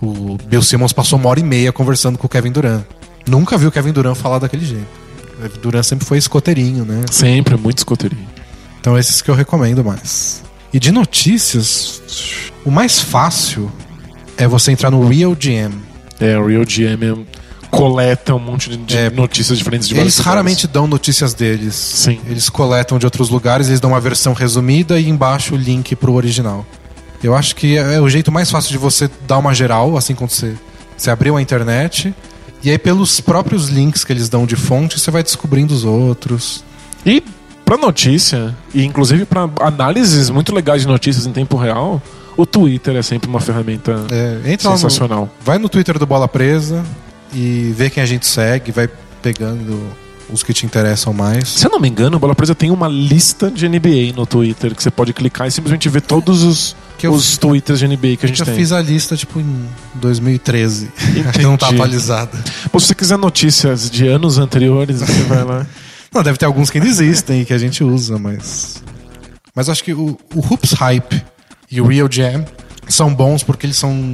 [0.02, 2.84] O Bill Simmons passou uma hora e meia conversando com o Kevin Durant.
[3.28, 4.86] Nunca vi o Kevin Durant falar daquele jeito.
[5.40, 7.04] O Kevin Durant sempre foi escoteirinho, né?
[7.10, 8.28] Sempre, muito escoteirinho.
[8.80, 10.44] Então esses que eu recomendo mais.
[10.74, 12.02] E de notícias,
[12.66, 13.72] o mais fácil
[14.38, 15.74] é você entrar no Real GM.
[16.20, 17.37] É, o Real GM é
[17.70, 20.20] coleta um monte de, É, notícias diferentes de Eles lugares.
[20.20, 21.76] raramente dão notícias deles.
[21.76, 22.20] Sim.
[22.28, 26.14] Eles coletam de outros lugares, eles dão uma versão resumida e embaixo o link pro
[26.14, 26.66] original.
[27.24, 30.30] Eu acho que é o jeito mais fácil de você dar uma geral, assim quando
[30.32, 30.54] você,
[30.96, 32.14] você abriu a internet.
[32.64, 36.64] E aí, pelos próprios links que eles dão de fonte, você vai descobrindo os outros.
[37.06, 37.24] E
[37.66, 42.02] pra notícia, e inclusive pra análises muito legais de notícias em tempo real,
[42.36, 45.30] o Twitter é sempre uma ferramenta É, entra lá no, sensacional.
[45.44, 46.84] vai no Twitter do Bola Presa
[47.34, 48.90] e vê quem a gente segue, vai
[49.22, 49.82] pegando
[50.30, 51.48] os que te interessam mais.
[51.48, 54.76] Se eu não me engano, o Bola Presa tem uma lista de NBA no Twitter
[54.76, 58.18] que você pode clicar e simplesmente ver todos os, Que eu- os twitters de NBA
[58.18, 58.56] que a gente Eu tem.
[58.56, 60.90] fiz a lista, tipo, em 2013.
[61.28, 62.38] Acho que não tá atualizada.
[62.74, 65.66] Ou se você quiser notícias de anos anteriores, você vai lá.
[66.14, 68.82] Não, deve ter alguns que ainda existem e que a gente usa, mas.
[69.54, 71.24] Mas acho que o, o Hoops Hype
[71.70, 72.46] e o Real Jam
[72.88, 74.14] são bons porque eles são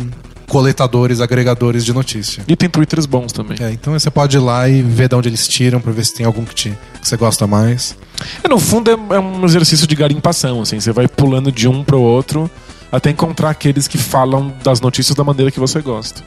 [0.53, 2.43] coletadores, agregadores de notícia.
[2.47, 3.57] E tem twitters bons também.
[3.59, 6.13] É, então você pode ir lá e ver de onde eles tiram pra ver se
[6.13, 7.97] tem algum que, te, que você gosta mais.
[8.43, 10.79] É, no fundo é, é um exercício de garimpação, assim.
[10.79, 12.47] Você vai pulando de um pro outro
[12.91, 16.21] até encontrar aqueles que falam das notícias da maneira que você gosta.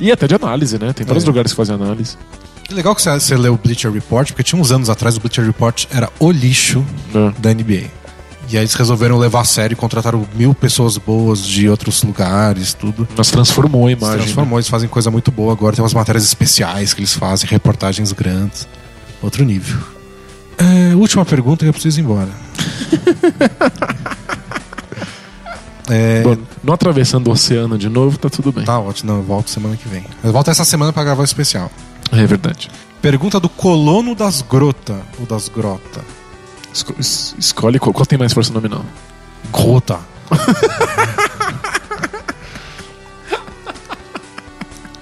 [0.00, 0.92] E até de análise, né?
[0.92, 1.26] Tem vários É.
[1.28, 2.16] lugares que fazem análise.
[2.68, 5.20] E legal que você, você lê o Bleacher Report, porque tinha uns anos atrás o
[5.20, 7.32] Bleacher Report era o lixo né?
[7.38, 7.84] da NBA.
[8.48, 12.74] E aí eles resolveram levar a sério e contrataram mil pessoas boas de outros lugares,
[12.74, 13.06] tudo.
[13.16, 14.16] Mas transformou a Se imagem.
[14.18, 14.22] né?
[14.24, 15.74] transformou, eles fazem coisa muito boa agora.
[15.74, 18.68] Tem umas matérias especiais que eles fazem, reportagens grandes.
[19.20, 19.78] Outro nível.
[20.58, 22.30] É, última pergunta que eu preciso ir embora.
[25.88, 28.64] É, Bom, não atravessando o oceano de novo, tá tudo bem.
[28.64, 30.04] tá ótimo, não, eu volto semana que vem.
[30.24, 31.70] Eu volto essa semana pra gravar o especial.
[32.10, 32.68] É verdade.
[33.00, 36.00] Pergunta do colono das grota, ou das grota.
[36.76, 38.84] Esco- es- escolhe qual, qual tem mais força nominal.
[39.50, 39.98] Grota.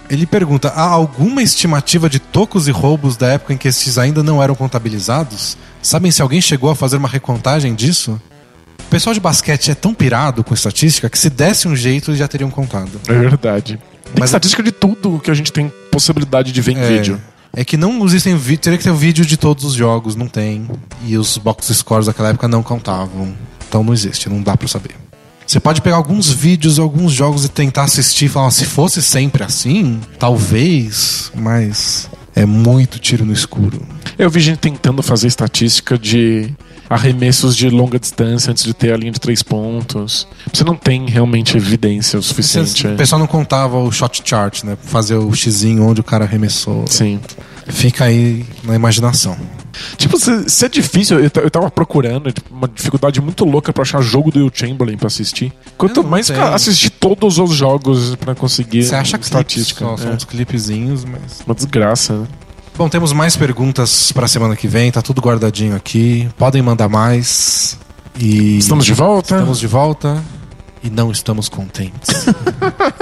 [0.09, 4.23] Ele pergunta: há alguma estimativa de tocos e roubos da época em que esses ainda
[4.23, 5.57] não eram contabilizados?
[5.83, 8.21] Sabem se alguém chegou a fazer uma recontagem disso?
[8.81, 12.19] O pessoal de basquete é tão pirado com estatística que se desse um jeito eles
[12.21, 13.01] já teriam contado.
[13.09, 13.79] É verdade.
[14.05, 17.21] Tem Mas- estatística de tudo que a gente tem possibilidade de ver em É, vídeo.
[17.57, 18.39] É que não existem.
[18.39, 20.69] Teria que ter o vídeo de todos os jogos, não tem.
[21.07, 23.35] E os box scores daquela época não contavam.
[23.69, 24.95] Então não existe, não dá pra saber.
[25.47, 29.45] Você pode pegar alguns vídeos, alguns jogos e tentar assistir e falar, se fosse sempre
[29.45, 33.83] assim, talvez, mas é muito tiro no escuro.
[34.19, 36.55] Eu vi gente tentando fazer estatística de
[36.95, 40.27] arremessos de longa distância antes de ter a linha de três pontos.
[40.53, 42.87] Você não tem realmente evidência o suficiente.
[42.87, 44.77] O pessoal não contava o shot chart, né?
[44.85, 46.85] Fazer o xizinho onde o cara arremessou.
[46.87, 47.21] Sim.
[47.67, 49.37] Fica aí na imaginação.
[49.97, 53.83] Tipo, se, se é difícil, eu, eu tava procurando tipo, uma dificuldade muito louca pra
[53.83, 55.53] achar jogo do Will Chamberlain pra assistir.
[55.77, 56.39] Quanto mais tenho.
[56.39, 59.85] cara, assistir todos os jogos pra conseguir Você acha que estatística.
[59.85, 60.15] só, são é.
[60.15, 61.41] uns clipezinhos, mas.
[61.45, 62.15] Uma desgraça.
[62.15, 62.27] né?
[62.77, 66.29] Bom, temos mais perguntas pra semana que vem, tá tudo guardadinho aqui.
[66.37, 67.79] Podem mandar mais.
[68.19, 69.35] E Estamos de volta.
[69.37, 70.23] estamos de volta
[70.83, 72.27] e não estamos contentes.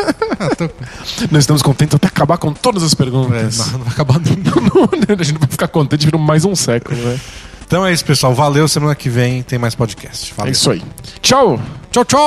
[1.30, 3.58] Nós estamos contentes até acabar com todas as É, perguntas.
[3.58, 4.60] não, não vai acabar nunca.
[5.20, 7.18] a gente vai ficar contente por mais um século, né?
[7.66, 8.34] Então é isso, pessoal.
[8.34, 8.68] Valeu.
[8.68, 10.32] Semana que vem tem mais podcast.
[10.32, 10.52] É Valeu.
[10.52, 10.82] isso aí.
[11.22, 11.58] Tchau!
[11.90, 12.18] Tchau, tchau!